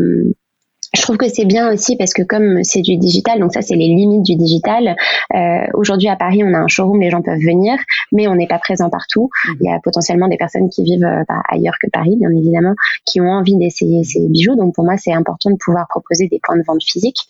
je 0.93 1.01
trouve 1.01 1.17
que 1.17 1.29
c'est 1.29 1.45
bien 1.45 1.71
aussi 1.71 1.95
parce 1.95 2.13
que 2.13 2.23
comme 2.23 2.63
c'est 2.63 2.81
du 2.81 2.97
digital, 2.97 3.39
donc 3.39 3.53
ça 3.53 3.61
c'est 3.61 3.75
les 3.75 3.87
limites 3.87 4.23
du 4.23 4.35
digital. 4.35 4.95
Euh, 5.35 5.67
Aujourd'hui 5.73 6.07
à 6.07 6.15
Paris, 6.15 6.43
on 6.43 6.53
a 6.53 6.57
un 6.57 6.67
showroom, 6.67 7.01
les 7.01 7.09
gens 7.09 7.21
peuvent 7.21 7.39
venir, 7.39 7.77
mais 8.11 8.27
on 8.27 8.35
n'est 8.35 8.47
pas 8.47 8.59
présent 8.59 8.89
partout. 8.89 9.29
Mhm. 9.47 9.55
Il 9.61 9.69
y 9.69 9.73
a 9.73 9.79
potentiellement 9.79 10.27
des 10.27 10.37
personnes 10.37 10.69
qui 10.69 10.83
vivent 10.83 11.05
euh, 11.05 11.23
bah, 11.27 11.41
ailleurs 11.49 11.75
que 11.81 11.87
Paris, 11.91 12.15
bien 12.17 12.31
évidemment, 12.31 12.73
qui 13.05 13.21
ont 13.21 13.29
envie 13.29 13.55
d'essayer 13.55 14.03
ces 14.03 14.27
bijoux. 14.27 14.55
Donc 14.55 14.73
pour 14.75 14.83
moi, 14.83 14.97
c'est 14.97 15.13
important 15.13 15.51
de 15.51 15.57
pouvoir 15.57 15.87
proposer 15.89 16.27
des 16.27 16.39
points 16.41 16.57
de 16.57 16.63
vente 16.65 16.83
physiques. 16.83 17.27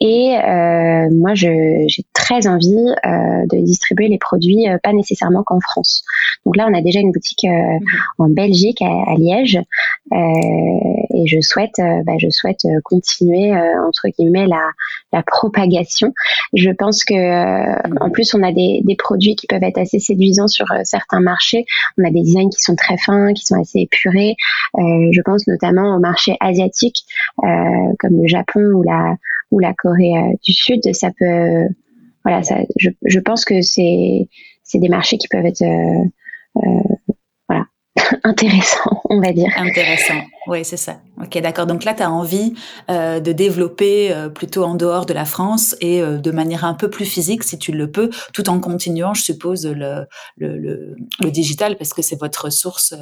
Et 0.00 0.34
euh, 0.34 1.08
moi, 1.12 1.34
j'ai 1.34 1.86
très 2.14 2.46
envie 2.46 2.74
euh, 3.04 3.46
de 3.50 3.62
distribuer 3.62 4.08
les 4.08 4.16
produits, 4.16 4.66
euh, 4.66 4.78
pas 4.82 4.94
nécessairement 4.94 5.42
qu'en 5.42 5.60
France. 5.60 6.04
Donc 6.46 6.56
là, 6.56 6.66
on 6.70 6.74
a 6.74 6.80
déjà 6.80 7.00
une 7.00 7.12
boutique 7.12 7.44
euh, 7.44 7.48
mhm. 7.48 7.80
en 8.18 8.28
Belgique, 8.30 8.80
à, 8.80 9.14
Liège, 9.18 9.60
euh, 10.12 10.16
et 10.16 11.26
je 11.26 11.40
souhaite, 11.42 11.80
bah, 12.06 12.14
je 12.18 12.30
souhaite 12.30 12.60
continuer 12.84 13.52
entre 13.52 14.08
guillemets 14.08 14.46
la, 14.46 14.70
la, 15.12 15.22
propagation. 15.22 16.14
Je 16.54 16.70
pense 16.70 17.04
que 17.04 17.14
mhm. 17.14 17.98
en 18.00 18.10
plus, 18.10 18.32
on 18.34 18.42
a 18.42 18.52
des, 18.52 18.80
des, 18.84 18.96
produits 18.96 19.36
qui 19.36 19.46
peuvent 19.46 19.62
être 19.62 19.78
assez 19.78 19.98
séduisants 19.98 20.48
sur 20.48 20.66
certains 20.84 21.20
marchés. 21.20 21.66
On 21.98 22.06
a 22.06 22.10
des 22.10 22.22
designs 22.22 22.48
qui 22.48 22.60
sont 22.60 22.74
très 22.74 22.96
fins, 22.96 23.34
qui 23.34 23.44
sont 23.44 23.60
assez 23.60 23.80
épurés. 23.80 24.36
je 24.78 25.20
pense 25.22 25.46
notamment 25.46 25.94
au 25.94 25.98
marché 25.98 26.36
asiatique, 26.40 27.04
comme 27.36 28.22
le 28.22 28.26
Japon 28.26 28.60
ou 28.60 28.82
la 28.82 29.16
ou 29.50 29.58
la 29.58 29.74
Corée 29.74 30.16
euh, 30.16 30.36
du 30.44 30.52
Sud, 30.52 30.80
ça 30.94 31.10
peut, 31.18 31.66
voilà, 32.24 32.42
ça, 32.42 32.56
je, 32.76 32.90
je 33.04 33.18
pense 33.18 33.44
que 33.44 33.62
c'est 33.62 34.28
c'est 34.70 34.78
des 34.78 34.88
marchés 34.88 35.18
qui 35.18 35.28
peuvent 35.28 35.44
être 35.44 35.62
euh, 35.62 36.04
euh 36.56 37.20
voilà, 37.48 37.66
intéressants, 38.24 39.02
on 39.10 39.20
va 39.20 39.32
dire. 39.32 39.50
Intéressant, 39.56 40.20
oui, 40.46 40.64
c'est 40.64 40.76
ça. 40.76 41.00
Ok, 41.20 41.36
d'accord. 41.40 41.66
Donc 41.66 41.84
là, 41.84 41.94
tu 41.94 42.02
as 42.02 42.10
envie 42.10 42.54
euh, 42.88 43.18
de 43.18 43.32
développer 43.32 44.12
euh, 44.12 44.28
plutôt 44.28 44.64
en 44.64 44.74
dehors 44.74 45.06
de 45.06 45.12
la 45.12 45.24
France 45.24 45.74
et 45.80 46.00
euh, 46.00 46.18
de 46.18 46.30
manière 46.30 46.64
un 46.64 46.74
peu 46.74 46.88
plus 46.88 47.04
physique, 47.04 47.42
si 47.42 47.58
tu 47.58 47.72
le 47.72 47.90
peux, 47.90 48.10
tout 48.32 48.48
en 48.48 48.60
continuant, 48.60 49.14
je 49.14 49.22
suppose, 49.22 49.66
le, 49.66 50.06
le, 50.36 50.56
le, 50.56 50.96
le 51.20 51.30
digital, 51.30 51.76
parce 51.76 51.92
que 51.92 52.02
c'est 52.02 52.18
votre 52.18 52.50
source, 52.50 52.94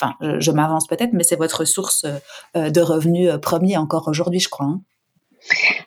enfin, 0.00 0.14
je, 0.38 0.50
m'avance 0.52 0.86
peut-être, 0.86 1.12
mais 1.12 1.24
c'est 1.24 1.36
votre 1.36 1.64
source 1.64 2.06
de 2.54 2.80
revenus 2.80 3.30
premier 3.42 3.76
encore 3.76 4.06
aujourd'hui, 4.06 4.40
je 4.40 4.48
crois. 4.48 4.66
Hein. 4.66 4.80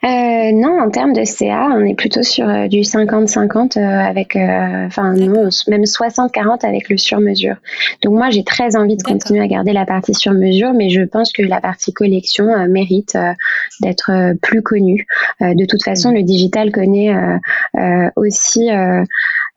Euh, 0.04 0.52
non, 0.54 0.80
en 0.82 0.90
termes 0.90 1.14
de 1.14 1.24
CA, 1.24 1.70
on 1.72 1.86
est 1.86 1.94
plutôt 1.94 2.24
sur 2.24 2.48
euh, 2.48 2.68
du 2.68 2.80
50-50 2.80 3.78
euh, 3.78 3.82
avec, 3.82 4.36
enfin 4.36 5.14
même 5.14 5.84
60-40 5.84 6.66
avec 6.66 6.90
le 6.90 6.98
sur-mesure. 6.98 7.56
Donc 8.04 8.14
moi, 8.14 8.30
j'ai 8.30 8.44
très 8.44 8.76
envie 8.76 8.98
de 8.98 9.04
continuer 9.04 9.42
à 9.42 9.48
garder 9.48 9.74
la 9.74 9.86
partie 9.86 10.14
sur-mesure, 10.14 10.74
mais 10.74 10.90
je 10.90 11.02
pense 11.02 11.32
que 11.32 11.44
la 11.44 11.62
partie 11.62 11.94
collection 11.94 12.46
mérite 12.68 13.18
d'être 13.82 14.34
plus 14.42 14.62
connue. 14.62 15.06
de 15.40 15.66
toute 15.66 15.84
façon, 15.84 16.12
mmh. 16.12 16.16
le 16.16 16.24
digital 16.24 16.72
connaît 16.72 17.14
aussi 18.16 18.70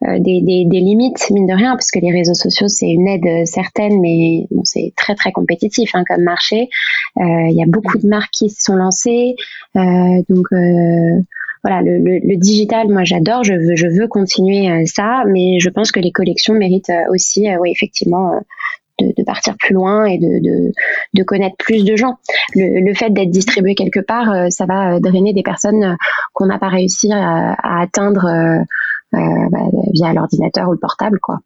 des, 0.03 0.41
des, 0.43 0.65
des, 0.67 0.81
limites, 0.81 1.31
mine 1.31 1.47
de 1.47 1.55
rien, 1.55 1.73
parce 1.73 1.91
que 1.91 1.99
les 1.99 2.13
réseaux 2.13 2.35
sociaux, 2.35 2.69
c'est 2.69 2.89
une 2.89 3.09
aide 3.09 3.27
euh, 3.27 3.45
certaine, 3.45 4.01
mais 4.01 4.47
bon, 4.51 4.63
c'est 4.65 4.93
très, 4.97 5.15
très 5.15 5.33
compétitif 5.33 5.91
hein, 5.95 6.05
comme 6.07 6.23
marché. 6.23 6.69
Euh, 7.19 7.49
il 7.49 7.57
y 7.57 7.63
a 7.63 7.67
beaucoup 7.67 7.99
de 7.99 8.07
marques 8.07 8.33
qui 8.33 8.51
se 8.51 8.63
sont 8.63 8.77
lancées. 8.77 9.37
donc, 9.75 10.47
voilà, 11.63 11.81
le, 11.81 11.99
le, 11.99 12.19
le, 12.19 12.37
digital, 12.37 12.89
moi 12.89 13.05
j'adore, 13.05 13.43
je 13.43 13.55
veux, 13.55 13.75
je 13.75 13.87
veux 13.87 14.07
continuer 14.07 14.85
ça, 14.85 15.25
mais 15.27 15.59
je 15.61 15.71
pense 15.71 15.93
que 15.93 16.01
les 16.01 16.13
collections 16.13 16.53
méritent 16.53 16.93
aussi, 17.09 17.49
oui, 17.59 17.71
effectivement, 17.71 18.39
de, 19.01 19.07
de, 19.17 19.25
partir 19.25 19.57
plus 19.59 19.73
loin 19.73 20.05
et 20.05 20.19
de, 20.19 20.43
de, 20.43 20.73
de 21.15 21.23
connaître 21.23 21.57
plus 21.57 21.83
de 21.85 21.97
gens. 21.97 22.19
Le, 22.55 22.81
le 22.81 22.95
fait 22.95 23.11
d'être 23.11 23.31
distribué 23.31 23.75
quelque 23.75 24.01
part, 24.01 24.53
ça 24.53 24.67
va 24.67 25.01
drainer 25.01 25.33
des 25.33 25.43
personnes 25.43 25.97
qu'on 26.35 26.47
n'a 26.47 26.59
pas 26.59 26.69
réussi 26.69 27.11
à, 27.13 27.55
à 27.55 27.81
atteindre 27.81 28.27
euh, 28.27 28.63
bah, 29.51 29.67
via 29.93 30.13
l'ordinateur 30.13 30.69
ou 30.69 30.73
le 30.73 30.79
portable, 30.79 31.19
quoi. 31.21 31.39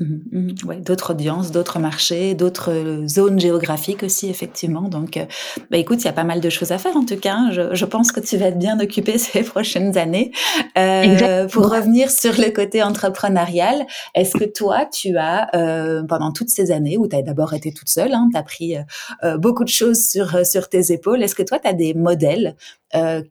Mhm, 0.00 0.22
mhm. 0.30 0.68
ouais, 0.68 0.76
d'autres 0.76 1.10
audiences, 1.12 1.50
d'autres 1.50 1.80
marchés, 1.80 2.34
d'autres 2.34 2.70
euh, 2.70 3.08
zones 3.08 3.40
géographiques 3.40 4.04
aussi, 4.04 4.28
effectivement. 4.28 4.82
Donc, 4.82 5.16
euh, 5.16 5.24
bah, 5.72 5.78
écoute, 5.78 6.02
il 6.02 6.04
y 6.04 6.08
a 6.08 6.12
pas 6.12 6.22
mal 6.22 6.40
de 6.40 6.48
choses 6.50 6.70
à 6.70 6.78
faire 6.78 6.96
en 6.96 7.04
tout 7.04 7.16
cas. 7.16 7.34
Hein. 7.34 7.50
Je, 7.50 7.74
je, 7.74 7.84
pense 7.84 8.12
que 8.12 8.20
tu 8.20 8.36
vas 8.36 8.46
être 8.46 8.58
bien 8.58 8.78
occupé 8.78 9.18
ces 9.18 9.42
prochaines 9.42 9.98
années. 9.98 10.30
Euh, 10.76 11.48
pour 11.48 11.68
revenir 11.68 12.12
sur 12.12 12.32
le 12.34 12.50
côté 12.50 12.80
entrepreneurial, 12.80 13.86
est-ce 14.14 14.36
que 14.36 14.44
toi, 14.44 14.86
tu 14.86 15.16
as, 15.16 15.48
euh, 15.56 16.04
pendant 16.04 16.32
toutes 16.32 16.50
ces 16.50 16.70
années 16.70 16.96
où 16.96 17.08
tu 17.08 17.16
as 17.16 17.22
d'abord 17.22 17.54
été 17.54 17.72
toute 17.72 17.88
seule, 17.88 18.12
hein, 18.12 18.28
tu 18.32 18.38
as 18.38 18.42
pris 18.44 18.76
euh, 19.24 19.36
beaucoup 19.36 19.64
de 19.64 19.68
choses 19.68 20.00
sur, 20.00 20.46
sur 20.46 20.68
tes 20.68 20.92
épaules, 20.92 21.24
est-ce 21.24 21.34
que 21.34 21.42
toi, 21.42 21.58
tu 21.58 21.66
as 21.66 21.72
des 21.72 21.94
modèles 21.94 22.54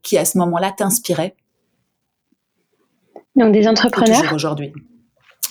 qui, 0.04 0.18
à 0.18 0.26
ce 0.26 0.38
moment-là, 0.38 0.72
t'inspiraient? 0.78 1.36
Donc, 3.38 3.54
des 3.54 3.68
entrepreneurs. 3.68 4.34
aujourd'hui. 4.34 4.74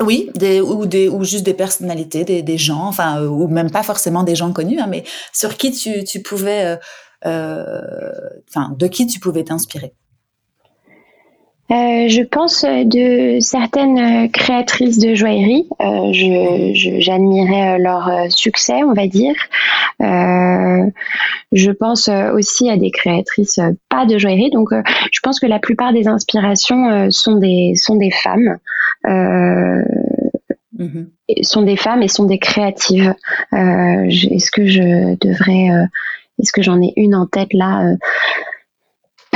Oui, 0.01 0.31
des, 0.35 0.61
ou, 0.61 0.85
des, 0.85 1.09
ou 1.09 1.25
juste 1.25 1.45
des 1.45 1.55
personnalités, 1.55 2.25
des, 2.25 2.43
des 2.43 2.59
gens, 2.59 2.85
enfin, 2.87 3.23
euh, 3.23 3.29
ou 3.29 3.49
même 3.49 3.71
pas 3.71 3.83
forcément 3.83 4.25
des 4.25 4.35
gens 4.35 4.53
connus, 4.53 4.79
hein, 4.79 4.87
mais 4.89 5.05
sur 5.33 5.57
qui 5.57 5.73
tu, 5.73 6.05
tu 6.05 6.21
pouvais, 6.21 6.67
euh, 6.67 6.77
euh, 7.25 7.81
enfin, 8.49 8.75
de 8.77 8.87
qui 8.89 9.07
tu 9.07 9.21
pouvais 9.21 9.45
t'inspirer 9.45 9.95
euh, 11.71 12.09
je 12.09 12.23
pense 12.23 12.65
de 12.65 13.41
certaines 13.41 14.31
créatrices 14.31 14.99
de 14.99 15.15
joaillerie. 15.15 15.69
Euh, 15.81 16.13
je, 16.13 17.01
j'admirais 17.01 17.79
leur 17.79 18.31
succès, 18.31 18.85
on 18.85 18.93
va 18.93 19.09
dire. 19.09 19.35
Euh, 20.01 20.87
je 21.53 21.71
pense 21.73 22.09
aussi 22.09 22.71
à 22.71 22.77
des 22.77 22.93
créatrices 22.93 23.59
pas 23.89 24.07
de 24.07 24.17
joaillerie. 24.17 24.51
Donc, 24.51 24.69
je 25.11 25.21
pense 25.23 25.41
que 25.41 25.47
la 25.47 25.59
plupart 25.59 25.93
des 25.93 26.07
inspirations 26.07 27.11
sont 27.11 27.37
des 27.37 27.73
sont 27.75 27.97
des 27.97 28.13
femmes. 28.13 28.59
Mm-hmm. 30.79 31.07
sont 31.43 31.63
des 31.63 31.77
femmes 31.77 32.03
et 32.03 32.09
sont 32.09 32.27
des 32.27 32.39
créatives. 32.39 33.15
est-ce 33.53 34.51
que 34.53 34.67
je 34.67 35.17
devrais, 35.17 35.89
est-ce 36.39 36.53
que 36.53 36.63
j'en 36.63 36.81
ai 36.81 36.93
une 36.97 37.17
en 37.17 37.27
tête 37.27 37.53
là 37.53 37.97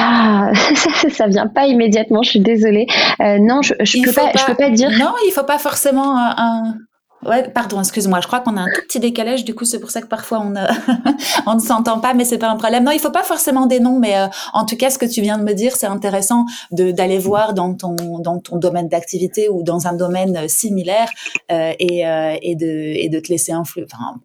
ah, 0.00 0.50
ça, 0.54 1.08
ça, 1.10 1.26
vient 1.26 1.46
pas 1.46 1.66
immédiatement. 1.66 2.22
Je 2.22 2.30
suis 2.30 2.40
désolée. 2.40 2.86
Euh, 3.20 3.38
non, 3.38 3.62
je, 3.62 3.74
je 3.80 4.02
peux 4.04 4.12
pas, 4.12 4.30
je 4.36 4.44
peux 4.44 4.54
pas 4.54 4.70
dire. 4.70 4.90
Non, 4.90 5.12
il 5.26 5.32
faut 5.32 5.44
pas 5.44 5.58
forcément 5.58 6.16
un, 6.18 6.74
Ouais, 7.22 7.50
pardon, 7.50 7.80
excuse-moi. 7.80 8.20
Je 8.22 8.26
crois 8.26 8.40
qu'on 8.40 8.56
a 8.56 8.62
un 8.62 8.66
tout 8.74 8.80
petit 8.88 8.98
décalage. 8.98 9.44
Du 9.44 9.54
coup, 9.54 9.66
c'est 9.66 9.78
pour 9.78 9.90
ça 9.90 10.00
que 10.00 10.06
parfois 10.06 10.40
on, 10.40 10.54
on 11.46 11.54
ne 11.54 11.60
s'entend 11.60 12.00
pas, 12.00 12.14
mais 12.14 12.24
c'est 12.24 12.38
pas 12.38 12.48
un 12.48 12.56
problème. 12.56 12.84
Non, 12.84 12.92
il 12.92 12.98
faut 12.98 13.10
pas 13.10 13.24
forcément 13.24 13.66
des 13.66 13.78
noms, 13.78 13.98
mais 13.98 14.16
euh, 14.16 14.26
en 14.54 14.64
tout 14.64 14.76
cas, 14.76 14.88
ce 14.88 14.96
que 14.96 15.04
tu 15.04 15.20
viens 15.20 15.36
de 15.36 15.44
me 15.44 15.52
dire, 15.52 15.76
c'est 15.76 15.86
intéressant 15.86 16.46
d'aller 16.70 17.18
voir 17.18 17.52
dans 17.52 17.74
ton 17.74 17.94
dans 18.20 18.38
ton 18.38 18.56
domaine 18.56 18.88
d'activité 18.88 19.50
ou 19.50 19.62
dans 19.62 19.86
un 19.86 19.92
domaine 19.92 20.34
euh, 20.36 20.48
similaire 20.48 21.10
euh, 21.52 21.72
et 21.78 22.06
euh, 22.06 22.36
et 22.40 22.56
de 22.56 22.66
et 22.66 23.10
de 23.10 23.20
te 23.20 23.28
laisser 23.28 23.52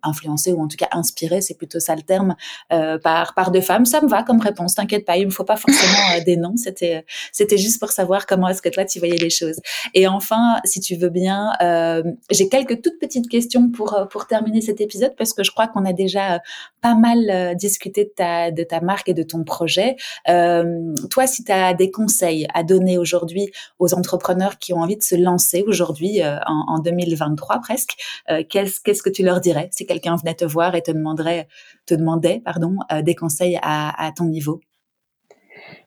influencer 0.04 0.54
ou 0.54 0.64
en 0.64 0.70
tout 0.70 0.78
cas 0.78 0.88
inspirer, 0.94 1.42
c'est 1.42 1.56
plutôt 1.56 1.82
ça 1.82 1.96
le 1.96 2.02
terme, 2.02 2.36
par 2.70 3.34
par 3.34 3.52
deux 3.52 3.62
femmes. 3.62 3.86
Ça 3.86 4.00
me 4.00 4.08
va 4.08 4.24
comme 4.24 4.40
réponse. 4.40 4.76
T'inquiète 4.76 5.06
pas, 5.06 5.18
il 5.18 5.26
me 5.26 5.32
faut 5.32 5.44
pas 5.44 5.58
forcément 5.58 6.24
des 6.26 6.38
noms. 6.38 6.56
C'était 6.56 7.06
c'était 7.34 7.58
juste 7.58 7.82
pour 7.82 7.92
savoir 7.92 8.26
comment 8.26 8.48
est-ce 8.48 8.62
que 8.62 8.70
toi 8.70 8.86
tu 8.86 9.00
voyais 9.00 9.18
les 9.18 9.30
choses. 9.30 9.60
Et 9.94 10.08
enfin, 10.08 10.62
si 10.64 10.80
tu 10.80 10.96
veux 10.96 11.10
bien, 11.10 11.52
j'ai 12.32 12.48
quelques 12.48 12.85
toute 12.86 13.00
petite 13.00 13.28
question 13.28 13.72
pour, 13.72 13.96
euh, 13.96 14.06
pour 14.06 14.28
terminer 14.28 14.62
cet 14.62 14.80
épisode 14.80 15.16
parce 15.18 15.34
que 15.34 15.44
je 15.44 15.50
crois 15.50 15.68
qu'on 15.68 15.86
a 15.86 15.94
déjà 15.94 16.36
euh, 16.36 16.40
pas 16.82 16.94
mal 16.94 17.18
euh, 17.32 17.56
discuté 17.56 18.04
de 18.04 18.12
ta, 18.16 18.52
de 18.52 18.64
ta 18.64 18.80
marque 18.80 19.10
et 19.10 19.16
de 19.16 19.24
ton 19.24 19.44
projet. 19.44 19.96
toi, 20.26 21.26
si 21.26 21.44
tu 21.44 21.52
as 21.52 21.74
des 21.74 21.90
conseils 21.90 22.46
à 22.54 22.64
donner 22.64 23.00
aujourd'hui 23.00 23.50
aux 23.80 23.96
entrepreneurs 23.96 24.60
qui 24.60 24.74
ont 24.74 24.82
envie 24.82 24.98
de 24.98 25.04
se 25.04 25.16
lancer 25.16 25.64
aujourd'hui 25.66 26.22
en, 26.24 26.80
2023 26.80 27.60
presque, 27.60 27.96
qu'est-ce, 28.50 28.80
qu'est-ce 28.82 29.02
que 29.02 29.10
tu 29.10 29.24
leur 29.24 29.40
dirais 29.40 29.70
si 29.72 29.86
quelqu'un 29.86 30.16
venait 30.16 30.36
te 30.36 30.46
voir 30.46 30.76
et 30.76 30.82
te 30.82 30.92
demanderait, 30.92 31.48
te 31.86 31.96
demandait 31.96 32.42
pardon, 32.44 32.78
des 33.04 33.16
conseils 33.16 33.58
à, 33.62 34.06
à 34.06 34.12
ton 34.12 34.26
niveau? 34.26 34.60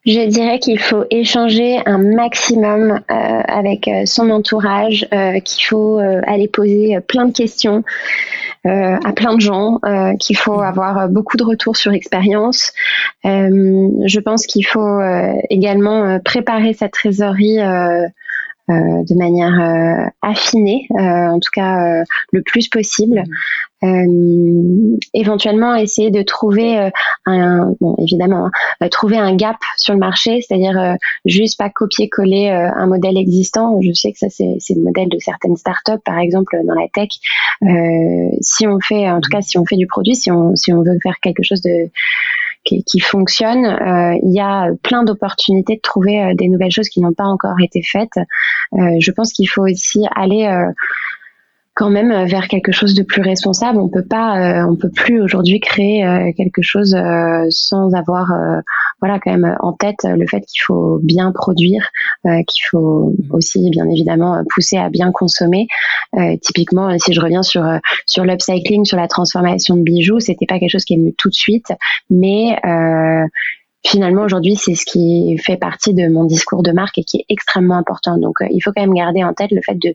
Je 0.09 0.27
dirais 0.27 0.59
qu'il 0.59 0.79
faut 0.79 1.05
échanger 1.11 1.81
un 1.85 1.99
maximum 1.99 2.93
euh, 2.93 3.15
avec 3.47 3.89
euh, 3.89 4.07
son 4.07 4.31
entourage, 4.31 5.07
euh, 5.13 5.39
qu'il 5.41 5.67
faut 5.67 5.99
aller 5.99 6.49
poser 6.49 6.99
plein 7.07 7.27
de 7.27 7.33
questions 7.33 7.85
à 8.65 9.13
plein 9.15 9.35
de 9.35 9.41
gens, 9.41 9.79
qu'il 10.21 10.37
faut 10.37 10.61
avoir 10.61 11.09
beaucoup 11.09 11.39
de 11.39 11.45
retours 11.45 11.77
sur 11.77 11.93
expérience. 11.93 12.73
je 13.25 14.21
pense 14.21 14.47
qu'il 14.47 14.67
faut 14.67 15.01
également 15.49 16.19
préparer 16.23 16.75
sa 16.75 16.91
trésorerie 16.91 17.57
de 18.69 19.19
manière 19.19 20.11
affinée, 20.21 20.87
en 20.91 21.39
tout 21.39 21.51
cas 21.55 22.03
le 22.33 22.43
plus 22.43 22.69
possible. 22.69 23.23
Éventuellement 25.15 25.75
essayer 25.77 26.11
de 26.11 26.23
trouver 26.23 26.91
un, 27.27 27.75
bon, 27.81 27.95
évidemment, 27.99 28.51
hein, 28.81 28.89
trouver 28.89 29.19
un 29.19 29.37
gap 29.37 29.57
sur 29.77 29.95
le 29.95 30.01
marché, 30.01 30.41
c'est-à-dire 30.41 30.97
juste 31.25 31.59
pas 31.59 31.71
copier-coller 31.71 32.49
un 32.49 32.87
modèle 32.87 33.17
existant. 33.17 33.81
Je 33.81 33.93
sais 33.93 34.13
que 34.13 34.19
ça 34.19 34.29
c'est, 34.31 34.57
c'est 34.59 34.75
le 34.75 34.83
modèle 34.83 35.09
de 35.09 35.19
certaines 35.19 35.57
startups, 35.57 36.03
par 36.05 36.19
exemple 36.19 36.57
dans 36.65 36.75
la 36.75 36.89
tech. 36.93 37.09
si 38.41 38.67
on 38.67 38.81
fait, 38.81 39.11
en 39.11 39.21
tout 39.21 39.31
cas, 39.31 39.43
si 39.43 39.59
on 39.59 39.65
fait 39.65 39.77
du 39.77 39.87
produit, 39.87 40.17
si 40.17 40.31
on 40.31 40.57
si 40.57 40.73
on 40.73 40.83
veut 40.83 40.99
faire 41.03 41.19
quelque 41.21 41.43
chose 41.43 41.63
de 41.63 41.91
qui, 42.65 43.01
fonctionne. 43.01 43.65
Euh, 43.65 44.19
il 44.23 44.33
y 44.33 44.41
a 44.41 44.71
plein 44.83 45.05
d'opportunités 45.05 45.77
de 45.77 45.81
trouver 45.81 46.23
euh, 46.23 46.35
des 46.35 46.49
nouvelles 46.49 46.71
choses 46.71 46.89
qui 46.89 47.01
n'ont 47.01 47.13
pas 47.13 47.25
encore 47.25 47.61
été 47.63 47.83
faites. 47.83 48.19
Euh, 48.75 48.97
je 49.01 49.11
pense 49.11 49.33
qu'il 49.33 49.49
faut 49.49 49.63
aussi 49.63 50.05
aller 50.15 50.49
quand 51.79 51.91
même 51.91 52.11
euh, 52.11 52.25
vers 52.25 52.49
quelque 52.49 52.73
chose 52.73 52.95
de 52.95 53.05
plus 53.05 53.23
responsable. 53.23 53.79
On 53.79 53.89
peut 53.89 54.05
pas, 54.05 54.63
euh, 54.63 54.67
on 54.69 54.75
peut 54.75 54.91
plus 54.91 55.23
aujourd'hui 55.23 55.61
créer 55.61 56.05
euh, 56.05 56.33
quelque 56.37 56.61
chose 56.61 56.97
sans 57.51 57.95
avoir, 57.95 58.33
voilà, 59.01 59.21
quand 59.21 59.31
même 59.31 59.57
en 59.61 59.73
tête 59.73 59.99
le 60.03 60.27
fait 60.27 60.41
qu'il 60.41 60.61
faut 60.67 60.99
bien 61.03 61.31
produire, 61.31 61.89
qu'il 62.25 62.65
faut 62.69 63.13
aussi 63.31 63.71
bien 63.71 63.89
évidemment 63.89 64.43
pousser 64.53 64.77
à 64.77 64.91
bien 64.91 65.13
consommer. 65.13 65.69
typiquement, 66.43 66.99
si 66.99 67.13
je 67.13 67.21
reviens 67.21 67.43
sur 67.43 67.65
sur 68.07 68.25
l'upcycling, 68.25 68.85
sur 68.85 68.97
la 68.97 69.07
transformation 69.07 69.77
de 69.77 69.83
bijoux, 69.83 70.19
c'était 70.19 70.47
pas 70.47 70.59
quelque 70.59 70.73
chose 70.73 70.85
qui 70.85 70.95
est 70.95 70.99
venu 70.99 71.15
tout 71.15 71.29
de 71.29 71.35
suite, 71.35 71.73
mais 72.11 72.59
finalement 73.87 74.23
aujourd'hui 74.23 74.57
c'est 74.57 74.75
ce 74.75 74.85
qui 74.85 75.39
fait 75.39 75.57
partie 75.57 75.95
de 75.95 76.09
mon 76.09 76.25
discours 76.25 76.63
de 76.63 76.73
marque 76.73 76.99
et 76.99 77.05
qui 77.05 77.19
est 77.19 77.25
extrêmement 77.29 77.77
important. 77.77 78.19
Donc 78.19 78.41
euh, 78.41 78.47
il 78.51 78.61
faut 78.61 78.73
quand 78.75 78.83
même 78.83 78.95
garder 78.95 79.23
en 79.25 79.33
tête 79.33 79.51
le 79.51 79.61
fait 79.63 79.77
de, 79.77 79.95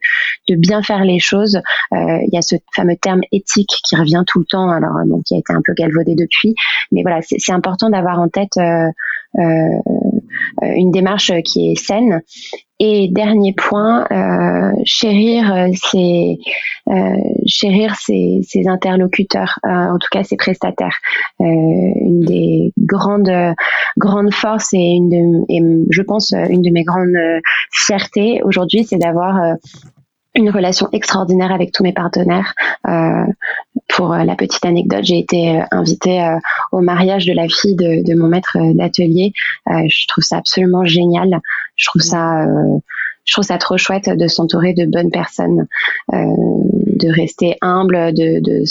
de 0.50 0.56
bien 0.56 0.82
faire 0.82 1.04
les 1.04 1.20
choses. 1.20 1.58
Euh, 1.94 2.20
il 2.26 2.30
y 2.32 2.38
a 2.38 2.42
ce 2.42 2.56
fameux 2.76 2.96
terme 2.96 3.22
éthique 3.32 3.74
qui 3.86 3.96
revient 3.96 4.24
tout 4.26 4.40
le 4.40 4.46
temps, 4.46 4.70
alors 4.70 4.94
bon, 5.06 5.22
qui 5.22 5.36
a 5.36 5.38
été 5.38 5.54
un 5.54 5.62
peu 5.64 5.74
galvaudé 5.74 6.16
depuis, 6.16 6.56
mais 6.92 7.02
voilà 7.04 7.22
c'est 7.22 7.54
important 7.54 7.90
d'avoir 7.90 8.20
en 8.20 8.30
tête 8.30 8.58
euh, 8.58 8.90
une 10.62 10.92
démarche 10.92 11.32
qui 11.44 11.72
est 11.72 11.76
saine 11.76 12.22
et 12.86 13.08
dernier 13.08 13.54
point, 13.54 14.06
euh, 14.12 14.74
chérir 14.84 15.54
euh, 15.54 15.68
ses 15.74 16.38
euh, 16.90 17.16
chérir 17.46 17.96
ses, 17.96 18.42
ses 18.46 18.68
interlocuteurs, 18.68 19.58
en 19.64 19.98
tout 19.98 20.10
cas 20.12 20.24
ses 20.24 20.36
prestataires. 20.36 20.98
Une 21.40 22.26
des 22.26 22.74
grandes 22.78 23.32
grandes 23.98 24.34
forces 24.34 24.74
et 24.74 24.98
une 25.00 25.86
je 25.90 26.02
pense 26.02 26.34
une 26.34 26.62
de 26.62 26.72
mes 26.72 26.84
grandes 26.84 27.16
fiertés 27.72 28.42
aujourd'hui, 28.44 28.84
c'est 28.84 28.98
d'avoir 28.98 29.56
une 30.36 30.50
relation 30.50 30.90
extraordinaire 30.92 31.54
avec 31.54 31.72
tous 31.72 31.84
mes 31.84 31.94
partenaires. 31.94 32.54
Pour 33.88 34.10
la 34.10 34.36
petite 34.36 34.66
anecdote, 34.66 35.04
j'ai 35.04 35.20
été 35.20 35.62
invitée 35.72 36.36
au 36.74 36.82
mariage 36.82 37.26
de 37.26 37.34
la 37.34 37.48
fille 37.48 37.76
de 37.76 38.20
mon 38.20 38.28
maître 38.28 38.58
d'atelier. 38.74 39.32
je 39.68 40.08
trouve 40.08 40.24
ça 40.24 40.38
absolument 40.38 40.84
génial. 40.84 41.40
Je 41.76 41.88
trouve 41.88 42.02
ça, 42.02 42.46
euh, 42.46 42.78
je 43.26 43.34
trouve 43.34 43.46
ça 43.46 43.58
trop 43.58 43.78
chouette 43.78 44.10
de 44.10 44.28
s'entourer 44.28 44.74
de 44.74 44.86
bonnes 44.86 45.12
personnes, 45.12 45.68
euh, 46.14 46.18
de 46.18 47.10
rester 47.10 47.56
humble, 47.62 48.14
de, 48.14 48.40
de 48.42 48.64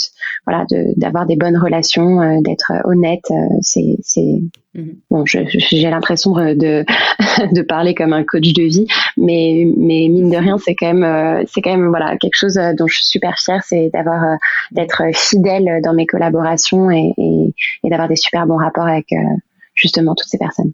voilà, 0.45 0.65
d'avoir 0.95 1.25
des 1.25 1.35
bonnes 1.35 1.57
relations, 1.57 2.21
euh, 2.21 2.39
d'être 2.41 2.71
honnête. 2.85 3.25
c'est, 3.61 3.97
c'est 4.01 4.41
mhm. 4.75 4.95
bon, 5.09 5.25
j'ai 5.25 5.89
l'impression 5.89 6.33
de 6.33 6.85
de 7.53 7.61
parler 7.61 7.93
comme 7.95 8.13
un 8.13 8.23
coach 8.23 8.53
de 8.53 8.63
vie, 8.63 8.87
mais 9.17 9.65
mais 9.75 10.07
mine 10.09 10.29
de 10.29 10.37
rien, 10.37 10.57
c'est 10.57 10.75
quand 10.75 10.93
même 10.93 11.45
c'est 11.47 11.61
quand 11.61 11.75
même 11.75 11.89
voilà 11.89 12.15
quelque 12.17 12.37
chose 12.37 12.59
dont 12.77 12.87
je 12.87 12.95
suis 12.95 13.05
super 13.05 13.37
fière, 13.39 13.63
c'est 13.65 13.89
d'avoir 13.91 14.37
d'être 14.71 15.03
fidèle 15.13 15.81
dans 15.83 15.93
mes 15.93 16.05
collaborations 16.05 16.91
et, 16.91 17.13
et, 17.17 17.55
et 17.83 17.89
d'avoir 17.89 18.07
des 18.07 18.15
super 18.15 18.45
bons 18.45 18.57
rapports 18.57 18.87
avec 18.87 19.07
justement 19.75 20.13
toutes 20.15 20.29
ces 20.29 20.37
personnes. 20.37 20.73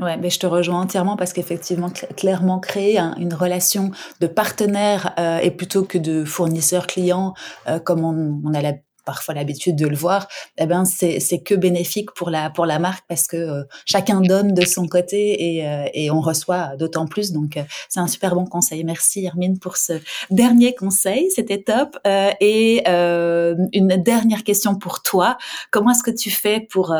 Ouais, 0.00 0.16
mais 0.16 0.28
je 0.28 0.40
te 0.40 0.46
rejoins 0.46 0.80
entièrement 0.80 1.16
parce 1.16 1.32
qu'effectivement, 1.32 1.88
clairement, 2.16 2.58
créer 2.58 2.98
une 2.98 3.32
relation 3.32 3.92
de 4.20 4.26
partenaire 4.26 5.14
euh, 5.20 5.38
et 5.38 5.52
plutôt 5.52 5.84
que 5.84 5.98
de 5.98 6.24
fournisseur-client, 6.24 7.34
euh, 7.68 7.78
comme 7.78 8.04
on, 8.04 8.40
on, 8.44 8.54
a 8.54 8.72
parfois 9.04 9.34
l'habitude 9.34 9.76
de 9.76 9.86
le 9.86 9.96
voir, 9.96 10.28
eh 10.58 10.66
ben 10.66 10.84
c'est 10.84 11.38
que 11.44 11.54
bénéfique 11.54 12.12
pour 12.12 12.30
la 12.30 12.50
pour 12.50 12.66
la 12.66 12.78
marque 12.78 13.04
parce 13.08 13.26
que 13.26 13.64
chacun 13.84 14.20
donne 14.20 14.54
de 14.54 14.64
son 14.64 14.86
côté 14.86 15.58
et, 15.58 15.90
et 15.94 16.10
on 16.10 16.20
reçoit 16.20 16.76
d'autant 16.76 17.06
plus. 17.06 17.32
Donc 17.32 17.58
c'est 17.88 18.00
un 18.00 18.06
super 18.06 18.34
bon 18.34 18.46
conseil. 18.46 18.84
Merci 18.84 19.24
Hermine 19.24 19.58
pour 19.58 19.76
ce 19.76 19.94
dernier 20.30 20.74
conseil, 20.74 21.30
c'était 21.30 21.62
top. 21.62 21.98
et 22.40 22.82
une 22.86 24.02
dernière 24.02 24.44
question 24.44 24.74
pour 24.76 25.02
toi. 25.02 25.36
Comment 25.70 25.90
est-ce 25.92 26.02
que 26.02 26.10
tu 26.10 26.30
fais 26.30 26.60
pour 26.60 26.94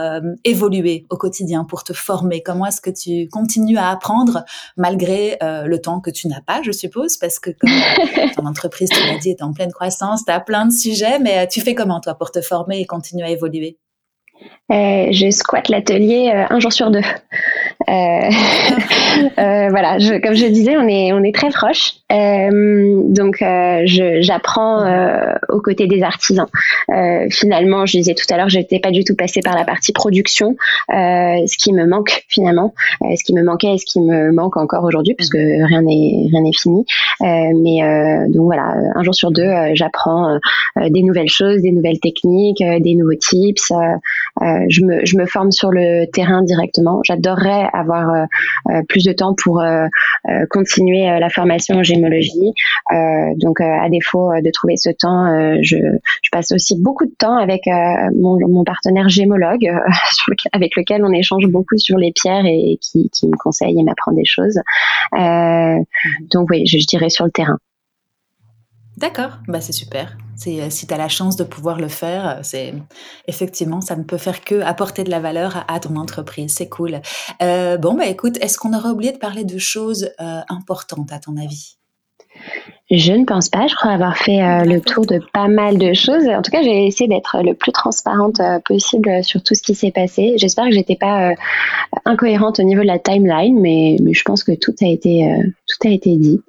évoluer 0.45 1.07
au 1.11 1.17
quotidien, 1.17 1.65
pour 1.65 1.85
te 1.85 1.93
former? 1.93 2.43
Comment 2.43 2.67
est-ce 2.67 2.81
que 2.81 2.91
tu 2.91 3.29
continues 3.29 3.79
à 3.79 3.91
apprendre 3.91 4.45
malgré 4.77 5.39
le 5.41 5.77
temps 5.79 6.01
que 6.01 6.11
tu 6.11 6.29
n'as 6.29 6.41
pas, 6.41 6.63
je 6.63 6.73
suppose, 6.73 7.17
parce 7.17 7.39
que 7.39 7.51
comme 7.51 7.71
ton 8.37 8.47
entreprise, 8.47 8.89
tu 8.91 9.07
l'as 9.07 9.19
dit, 9.19 9.31
est 9.31 9.43
en 9.43 9.53
pleine 9.53 9.73
croissance, 9.73 10.25
tu 10.25 10.33
as 10.33 10.41
plein 10.41 10.67
de 10.67 10.73
sujets, 10.73 11.19
mais 11.19 11.39
euh, 11.39 11.47
tu 11.51 11.61
fais 11.61 11.75
comment? 11.75 11.94
Toi 12.01 12.15
pour 12.15 12.31
te 12.31 12.41
former 12.41 12.81
et 12.81 12.87
continuer 12.87 13.25
à 13.25 13.31
évoluer 13.31 13.79
euh, 14.73 15.09
je 15.11 15.31
squatte 15.31 15.69
l'atelier 15.69 16.33
euh, 16.35 16.47
un 16.49 16.59
jour 16.59 16.73
sur 16.73 16.91
deux. 16.91 17.03
Euh, 19.39 19.69
voilà, 19.69 19.99
je, 19.99 20.21
comme 20.21 20.35
je 20.35 20.47
disais, 20.47 20.77
on 20.77 20.89
est 20.89 21.13
on 21.13 21.23
est 21.23 21.35
très 21.35 21.51
proches. 21.51 21.95
Donc, 22.11 23.45
j'apprends 24.21 24.85
aux 25.49 25.61
côtés 25.61 25.87
des 25.87 26.03
artisans. 26.03 26.47
finalement, 27.31 27.87
je 27.87 27.99
disais 27.99 28.15
tout 28.15 28.27
à 28.31 28.37
l'heure, 28.37 28.49
j'étais 28.49 28.81
pas 28.81 28.91
du 28.91 29.05
tout 29.05 29.15
passée 29.15 29.41
par 29.41 29.55
la 29.55 29.65
partie 29.65 29.93
production, 29.93 30.57
ce 30.89 31.57
qui 31.57 31.73
me 31.73 31.87
manque 31.87 32.25
finalement, 32.29 32.75
ce 33.03 33.23
qui 33.25 33.35
me 33.35 33.45
manquait 33.45 33.75
et 33.75 33.79
ce 33.79 33.85
qui 33.85 34.01
me 34.01 34.33
manque 34.33 34.57
encore 34.57 34.85
aujourd'hui, 34.85 35.15
puisque 35.15 35.35
rien 35.35 35.83
n'est 35.83 36.27
rien 36.33 36.43
n'est 36.43 36.53
fini. 36.53 36.85
mais 37.21 38.27
donc 38.29 38.45
voilà, 38.45 38.75
un 38.95 39.03
jour 39.03 39.15
sur 39.15 39.31
deux, 39.31 39.51
j'apprends 39.75 40.39
des 40.77 41.03
nouvelles 41.03 41.29
choses, 41.29 41.63
des 41.63 41.73
nouvelles 41.73 42.01
techniques, 42.01 42.63
des 42.63 42.95
nouveaux 42.95 43.19
tips. 43.19 43.73
Je 44.69 44.85
me 44.85 45.05
je 45.05 45.17
me 45.17 45.27
forme 45.27 45.51
sur 45.51 45.71
le 45.71 46.07
terrain 46.07 46.43
directement. 46.43 47.01
J'adorerais 47.05 47.69
avoir 47.73 48.11
euh, 48.11 48.25
euh, 48.71 48.83
plus 48.89 49.05
de 49.05 49.13
temps 49.13 49.35
pour 49.35 49.61
euh, 49.61 49.87
continuer 50.51 51.05
la 51.05 51.29
formation 51.31 51.77
en 51.77 51.83
gémologie. 51.83 52.53
donc, 53.37 53.61
à 53.61 53.89
défaut 53.89 54.33
de 54.43 54.51
trouver 54.51 54.77
ce 54.77 54.91
temps, 54.91 55.59
je, 55.63 55.77
je, 56.23 56.31
passe 56.33 56.53
aussi 56.53 56.81
beaucoup 56.81 57.05
de 57.07 57.15
temps 57.19 57.37
avec 57.37 57.63
mon, 57.67 58.39
mon, 58.49 58.65
partenaire 58.65 59.09
gémologue, 59.09 59.71
avec 60.53 60.77
lequel 60.77 61.05
on 61.05 61.13
échange 61.13 61.47
beaucoup 61.47 61.77
sur 61.77 61.99
les 61.99 62.13
pierres 62.13 62.47
et, 62.47 62.79
qui, 62.81 63.11
qui, 63.11 63.27
me 63.29 63.37
conseille 63.37 63.79
et 63.79 63.83
m'apprend 63.83 64.13
des 64.13 64.25
choses. 64.25 64.61
Mhm. 65.13 65.85
donc, 66.33 66.49
oui, 66.51 66.67
je, 66.67 66.79
je 66.79 66.87
dirais 66.87 67.11
sur 67.11 67.25
le 67.25 67.31
terrain. 67.31 67.59
D'accord, 68.97 69.39
bah 69.49 69.61
c'est 69.61 69.73
super. 69.73 70.17
C'est 70.37 70.61
euh, 70.61 70.71
si 70.71 70.87
tu 70.87 70.95
as 70.95 70.97
la 70.97 71.09
chance 71.09 71.37
de 71.37 71.43
pouvoir 71.43 71.81
le 71.81 71.89
faire, 71.89 72.29
euh, 72.29 72.41
c'est 72.43 72.75
effectivement 73.27 73.81
ça 73.81 73.97
ne 73.97 74.05
peut 74.05 74.19
faire 74.19 74.43
que 74.43 74.61
apporter 74.61 75.03
de 75.03 75.11
la 75.11 75.19
valeur 75.19 75.65
à, 75.67 75.81
ton 75.81 75.97
entreprise. 75.97 76.55
C'est 76.55 76.69
cool. 76.69 77.01
Euh, 77.43 77.77
bon 77.77 77.95
bah 77.95 78.07
écoute, 78.07 78.39
est-ce 78.41 78.57
qu'on 78.57 78.73
aurait 78.73 78.91
oublié 78.91 79.13
de 79.13 79.19
parler 79.19 79.45
de 79.45 79.59
choses 79.59 80.11
importantes 80.49 81.13
à 81.13 81.19
ton 81.19 81.37
avis? 81.37 81.77
Je 82.91 83.13
ne 83.13 83.25
pense 83.25 83.49
pas. 83.49 83.67
Je 83.67 83.75
crois 83.75 83.93
avoir 83.93 84.17
fait 84.17 84.65
le 84.65 84.81
tour 84.81 85.07
de 85.07 85.21
pas 85.33 85.49
mal 85.49 85.79
de 85.79 85.93
choses. 85.95 86.29
En 86.29 86.43
tout 86.43 86.51
cas, 86.51 86.63
j'ai 86.63 86.87
essayé 86.87 87.09
d'être 87.09 87.43
le 87.43 87.55
plus 87.55 87.73
transparente 87.73 88.41
possible 88.65 89.23
sur 89.25 89.43
tout 89.43 89.55
ce 89.55 89.63
qui 89.63 89.75
s'est 89.75 89.93
passé. 89.93 90.35
J'espère 90.37 90.67
que 90.67 90.73
j'étais 90.73 90.97
pas 90.97 91.35
incohérente 92.05 92.59
au 92.59 92.65
niveau 92.65 92.83
de 92.83 92.87
la 92.87 92.99
timeline, 92.99 93.59
mais, 93.61 93.97
mais, 94.03 94.13
je 94.13 94.23
pense 94.25 94.45
que 94.45 94.53
tout 94.53 94.75
a 94.83 94.87
été 94.87 95.27
tout 95.67 95.89
a 95.89 95.91
été 95.91 96.17
dit. 96.17 96.41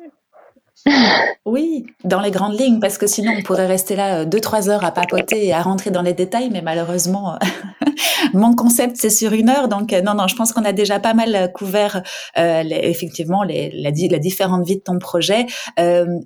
Oui, 1.45 1.86
dans 2.03 2.21
les 2.21 2.31
grandes 2.31 2.59
lignes, 2.59 2.79
parce 2.79 2.97
que 2.97 3.05
sinon 3.05 3.33
on 3.38 3.43
pourrait 3.43 3.67
rester 3.67 3.95
là 3.95 4.21
euh, 4.21 4.25
deux, 4.25 4.39
trois 4.39 4.69
heures 4.69 4.83
à 4.83 4.91
papoter 4.91 5.45
et 5.45 5.53
à 5.53 5.61
rentrer 5.61 5.91
dans 5.91 6.01
les 6.01 6.13
détails, 6.13 6.49
mais 6.51 6.61
malheureusement, 6.61 7.38
mon 8.33 8.55
concept 8.55 8.97
c'est 8.97 9.11
sur 9.11 9.31
une 9.31 9.49
heure, 9.49 9.67
donc 9.67 9.93
euh, 9.93 10.01
non, 10.01 10.15
non, 10.15 10.27
je 10.27 10.36
pense 10.36 10.53
qu'on 10.53 10.65
a 10.65 10.73
déjà 10.73 10.99
pas 10.99 11.13
mal 11.13 11.36
euh, 11.36 11.47
couvert 11.47 12.01
effectivement 12.36 13.43
les, 13.43 13.69
la, 13.71 13.91
la, 13.91 14.19
différente 14.19 14.65
vie 14.65 14.77
de 14.77 14.81
ton 14.81 14.97
projet. 14.99 15.45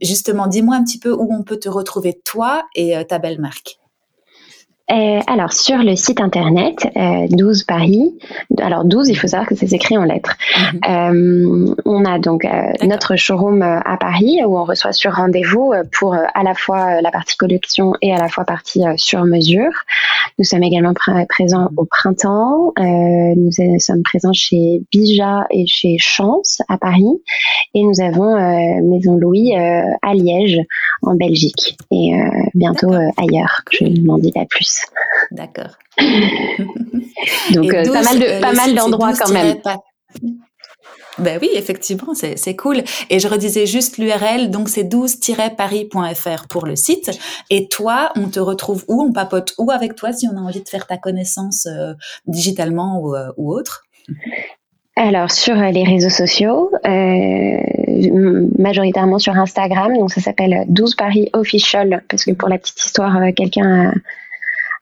justement, 0.01 0.47
dis-moi 0.47 0.75
un 0.75 0.83
petit 0.83 0.99
peu 0.99 1.11
où 1.11 1.27
on 1.33 1.43
peut 1.43 1.59
te 1.59 1.69
retrouver 1.69 2.19
toi 2.23 2.63
et 2.75 2.93
ta 3.07 3.19
belle 3.19 3.39
marque. 3.39 3.79
Euh, 4.91 5.19
alors, 5.27 5.53
sur 5.53 5.77
le 5.77 5.95
site 5.95 6.19
internet, 6.19 6.87
12 7.29 7.61
euh, 7.61 7.63
Paris, 7.67 8.17
alors 8.59 8.85
12, 8.85 9.09
il 9.09 9.15
faut 9.15 9.27
savoir 9.27 9.47
que 9.47 9.55
c'est 9.55 9.71
écrit 9.71 9.97
en 9.97 10.03
lettres. 10.03 10.35
Mhm. 10.57 10.79
Euh, 10.89 11.75
on 11.85 12.05
a 12.05 12.17
donc 12.19 12.47
notre 12.83 13.15
showroom 13.15 13.61
à 13.61 13.97
Paris 13.97 14.39
où 14.45 14.57
on 14.57 14.63
reçoit 14.63 14.93
sur 14.93 15.13
rendez-vous 15.13 15.73
pour 15.91 16.13
à 16.15 16.43
la 16.43 16.53
fois 16.55 17.01
la 17.01 17.11
partie 17.11 17.37
collection 17.37 17.93
et 18.01 18.13
à 18.13 18.17
la 18.17 18.29
fois 18.29 18.45
partie 18.45 18.83
sur 18.97 19.23
mesure. 19.25 19.71
Nous 20.37 20.45
sommes 20.45 20.63
également 20.63 20.93
présents 21.27 21.69
au 21.77 21.85
printemps. 21.85 22.73
nous 22.77 23.51
sommes 23.79 24.03
présents 24.03 24.33
chez 24.33 24.81
Bija 24.91 25.45
et 25.51 25.65
chez 25.67 25.97
Chance 25.97 26.61
à 26.67 26.77
Paris. 26.77 27.21
Et 27.73 27.83
nous 27.83 28.01
avons 28.01 28.35
Maison 28.89 29.15
Louis 29.15 29.53
à 29.55 30.13
Liège 30.13 30.61
en 31.01 31.15
Belgique 31.15 31.77
et 31.91 32.13
bientôt 32.55 32.91
ailleurs. 33.17 33.61
Je 33.71 33.85
n'en 33.85 34.17
dis 34.17 34.31
pas 34.31 34.45
plus. 34.45 34.78
D'accord. 35.31 35.77
Donc, 37.51 37.73
euh, 37.73 37.91
pas 37.91 38.01
mal, 38.01 38.19
de, 38.19 38.41
pas 38.41 38.53
mal 38.53 38.73
d'endroits 38.75 39.13
quand 39.13 39.31
même. 39.31 39.55
Ben 41.17 41.37
oui, 41.41 41.49
effectivement, 41.53 42.13
c'est 42.13 42.55
cool. 42.55 42.81
Et 43.09 43.19
je 43.19 43.27
redisais 43.27 43.65
juste 43.65 43.97
l'URL, 43.97 44.49
donc 44.49 44.69
c'est 44.69 44.83
12-paris.fr 44.83 46.47
pour 46.47 46.65
le 46.65 46.77
site. 46.77 47.11
Et 47.49 47.67
toi, 47.67 48.11
on 48.15 48.29
te 48.29 48.39
retrouve 48.39 48.85
où? 48.87 49.03
On 49.03 49.11
papote 49.11 49.53
où 49.57 49.69
avec 49.69 49.95
toi 49.95 50.13
si 50.13 50.27
on 50.27 50.37
a 50.37 50.39
envie 50.39 50.61
de 50.61 50.69
faire 50.69 50.87
ta 50.87 50.97
connaissance 50.97 51.65
euh, 51.65 51.93
digitalement 52.25 53.01
ou, 53.01 53.15
euh, 53.15 53.31
ou 53.35 53.53
autre? 53.53 53.83
Alors 54.95 55.31
sur 55.31 55.55
les 55.55 55.83
réseaux 55.83 56.09
sociaux, 56.09 56.71
majoritairement 58.57 59.19
sur 59.19 59.35
Instagram, 59.37 59.97
donc 59.97 60.11
ça 60.11 60.19
s'appelle 60.19 60.65
12 60.67 60.95
Paris 60.95 61.29
Official, 61.33 62.03
parce 62.09 62.25
que 62.25 62.31
pour 62.31 62.49
la 62.49 62.57
petite 62.57 62.83
histoire, 62.83 63.17
quelqu'un 63.35 63.91
a, 63.91 63.93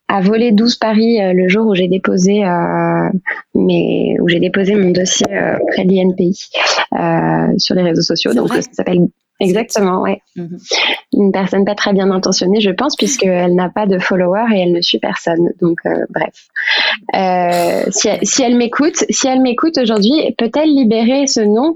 a 0.08 0.22
volé 0.22 0.52
12 0.52 0.76
paris 0.78 1.22
euh, 1.22 1.34
le 1.34 1.48
jour 1.48 1.68
où 1.68 1.76
j'ai 1.76 1.88
déposé 1.88 2.46
euh, 2.46 3.10
mais 3.56 4.16
où 4.22 4.28
j'ai 4.28 4.40
déposé 4.40 4.76
mon 4.76 4.92
dossier 4.92 5.28
euh, 5.32 5.58
auprès 5.62 5.86
de 5.86 5.92
l'INPI 5.92 6.50
sur 7.58 7.76
les 7.76 7.84
réseaux 7.84 8.02
sociaux. 8.02 8.34
Donc 8.34 8.54
ça 8.54 8.62
s'appelle 8.72 9.08
exactement, 9.40 10.02
ouais. 10.02 10.22
Mhm. 10.36 10.58
Une 11.14 11.32
personne 11.32 11.66
pas 11.66 11.76
très 11.76 11.94
bien 11.94 12.10
intentionnée, 12.12 12.62
je 12.62 12.70
pense, 12.70 12.96
puisqu'elle 12.96 13.56
n'a 13.56 13.70
pas 13.70 13.86
de 13.86 14.00
followers 14.00 14.56
et 14.56 14.60
elle 14.60 14.72
ne 14.72 14.82
suit 14.82 15.00
personne. 15.00 15.52
Donc 15.62 15.80
bref, 16.10 16.48
si, 17.94 18.08
elle, 18.08 18.20
si 18.24 18.44
elle 18.44 18.56
m'écoute, 18.56 19.04
si 19.10 19.28
elle 19.28 19.42
m'écoute 19.42 19.78
aujourd'hui, 19.78 20.34
peut-elle 20.38 20.70
libérer 20.70 21.28
ce 21.28 21.42
nom? 21.42 21.76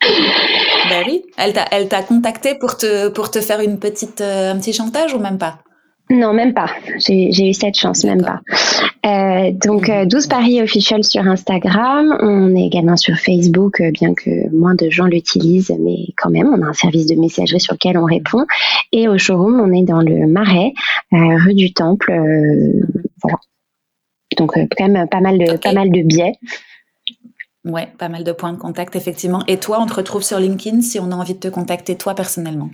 Ben 0.00 1.04
oui, 1.06 1.22
elle 1.38 1.52
t'a, 1.52 2.02
contacté 2.02 2.56
pour 2.56 2.76
te, 2.76 3.08
pour 3.08 3.30
te 3.30 3.40
faire 3.40 3.60
une 3.60 3.78
petite, 3.78 4.20
un 4.20 4.58
petit 4.58 4.72
chantage 4.72 5.14
ou 5.14 5.18
même 5.18 5.38
pas? 5.38 5.58
Non, 6.12 6.34
même 6.34 6.52
pas. 6.52 6.70
J'ai 6.98 7.48
eu 7.48 7.54
cette 7.54 7.76
chance, 7.76 8.04
même 8.04 8.22
pas. 8.22 8.40
Euh, 9.06 9.50
donc, 9.52 9.90
12 9.90 10.24
euh, 10.24 10.28
Paris 10.28 10.62
officiel 10.62 11.04
sur 11.04 11.26
Instagram. 11.26 12.16
On 12.20 12.54
est 12.54 12.66
également 12.66 12.96
sur 12.96 13.16
Facebook, 13.16 13.80
euh, 13.80 13.90
bien 13.90 14.14
que 14.14 14.50
moins 14.54 14.74
de 14.74 14.90
gens 14.90 15.06
l'utilisent, 15.06 15.74
mais 15.80 16.08
quand 16.16 16.30
même, 16.30 16.46
on 16.46 16.62
a 16.62 16.66
un 16.66 16.72
service 16.74 17.06
de 17.06 17.14
messagerie 17.16 17.60
sur 17.60 17.74
lequel 17.74 17.96
on 17.96 18.04
répond. 18.04 18.44
Et 18.92 19.08
au 19.08 19.16
showroom, 19.16 19.58
on 19.58 19.72
est 19.72 19.84
dans 19.84 20.02
le 20.02 20.26
Marais, 20.26 20.72
rue 21.10 21.54
du 21.54 21.72
Temple. 21.72 22.12
voilà. 23.22 23.38
Donc, 24.36 24.52
quand 24.54 24.88
même 24.88 25.08
pas 25.08 25.20
mal 25.20 25.38
de, 25.38 25.56
pas 25.56 25.72
mal 25.72 25.90
de 25.90 26.02
biais. 26.02 26.34
Ouais, 27.64 27.88
pas 27.96 28.08
mal 28.08 28.24
de 28.24 28.32
points 28.32 28.52
de 28.52 28.58
contact, 28.58 28.96
effectivement. 28.96 29.44
Et 29.46 29.56
toi, 29.56 29.78
on 29.80 29.86
te 29.86 29.94
retrouve 29.94 30.22
sur 30.22 30.38
LinkedIn 30.38 30.82
si 30.82 30.98
on 30.98 31.10
a 31.10 31.14
envie 31.14 31.34
de 31.34 31.38
te 31.38 31.48
contacter, 31.48 31.96
toi, 31.96 32.14
personnellement? 32.14 32.70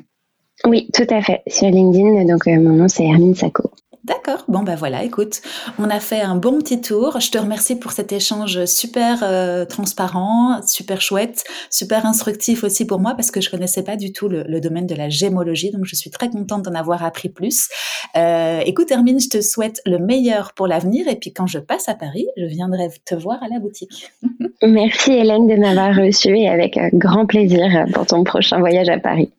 Oui, 0.65 0.89
tout 0.93 1.07
à 1.11 1.23
fait. 1.23 1.43
Sur 1.47 1.71
LinkedIn, 1.71 2.25
donc 2.25 2.47
euh, 2.47 2.61
mon 2.61 2.75
nom 2.75 2.89
c'est 2.89 3.05
Hermine 3.05 3.35
Sacco. 3.35 3.71
D'accord, 4.09 4.45
bon 4.49 4.61
ben 4.61 4.75
voilà, 4.75 5.05
écoute, 5.05 5.43
on 5.79 5.91
a 5.91 6.01
fait 6.01 6.23
un 6.23 6.35
bon 6.35 6.59
petit 6.61 6.81
tour. 6.81 7.21
Je 7.21 7.31
te 7.31 7.37
remercie 7.37 7.79
pour 7.79 7.93
cet 7.93 8.11
échange 8.11 8.65
super 8.65 9.23
euh, 9.23 9.67
transparent, 9.67 10.63
super 10.67 11.03
chouette, 11.03 11.45
super 11.69 12.07
instructif 12.07 12.65
aussi 12.65 12.87
pour 12.87 13.01
moi 13.01 13.13
parce 13.15 13.31
que 13.31 13.43
je 13.43 13.51
connaissais 13.51 13.83
pas 13.83 13.97
du 13.97 14.11
tout 14.13 14.29
le, 14.29 14.61
domaine 14.61 14.87
de 14.87 14.95
la 14.95 15.11
gémologie, 15.11 15.73
donc 15.73 15.85
je 15.85 15.95
suis 15.95 16.11
très 16.11 16.31
contente 16.31 16.63
d'en 16.63 16.75
avoir 16.75 17.05
appris 17.05 17.29
plus. 17.29 17.69
Euh, 18.17 18.61
écoute 18.65 18.91
Hermine, 18.91 19.21
je 19.21 19.29
te 19.29 19.43
souhaite 19.43 19.83
le 19.85 19.99
meilleur 19.99 20.55
pour 20.55 20.69
l'avenir 20.69 21.07
et 21.07 21.17
puis 21.17 21.35
quand 21.35 21.47
je 21.47 21.59
passe 21.59 21.91
à 21.91 21.95
Paris, 21.95 22.27
je 22.39 22.47
viendrai 22.47 22.89
te 23.05 23.15
voir 23.15 23.43
à 23.43 23.49
la 23.49 23.59
boutique. 23.59 24.11
Merci 24.63 25.13
Hélène 25.13 25.47
de 25.49 25.57
m'avoir 25.57 25.95
reçue 25.95 26.39
et 26.39 26.49
avec 26.49 26.79
grand 26.95 27.27
plaisir 27.27 27.85
pour 27.93 28.07
ton 28.07 28.25
prochain 28.25 28.59
voyage 28.59 28.89
à 28.89 28.99
Paris. 28.99 29.31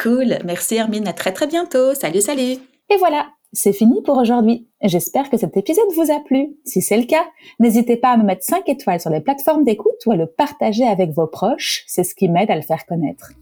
Cool, 0.00 0.38
merci 0.44 0.76
Hermine, 0.76 1.08
à 1.08 1.12
très 1.12 1.32
très 1.32 1.48
bientôt. 1.48 1.92
Salut, 1.94 2.20
salut. 2.20 2.56
Et 2.90 2.96
voilà, 2.98 3.26
c'est 3.52 3.72
fini 3.72 4.00
pour 4.02 4.16
aujourd'hui. 4.16 4.68
J'espère 4.82 5.28
que 5.28 5.36
cet 5.36 5.56
épisode 5.56 5.92
vous 5.96 6.12
a 6.12 6.20
plu. 6.20 6.56
Si 6.64 6.82
c'est 6.82 6.96
le 6.96 7.04
cas, 7.04 7.24
n'hésitez 7.58 7.96
pas 7.96 8.10
à 8.10 8.16
me 8.16 8.22
mettre 8.22 8.44
5 8.44 8.68
étoiles 8.68 9.00
sur 9.00 9.10
les 9.10 9.20
plateformes 9.20 9.64
d'écoute 9.64 10.06
ou 10.06 10.12
à 10.12 10.16
le 10.16 10.26
partager 10.26 10.86
avec 10.86 11.10
vos 11.10 11.26
proches. 11.26 11.82
C'est 11.88 12.04
ce 12.04 12.14
qui 12.14 12.28
m'aide 12.28 12.50
à 12.50 12.56
le 12.56 12.62
faire 12.62 12.86
connaître. 12.86 13.32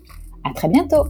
À 0.45 0.55
très 0.55 0.69
bientôt. 0.69 1.05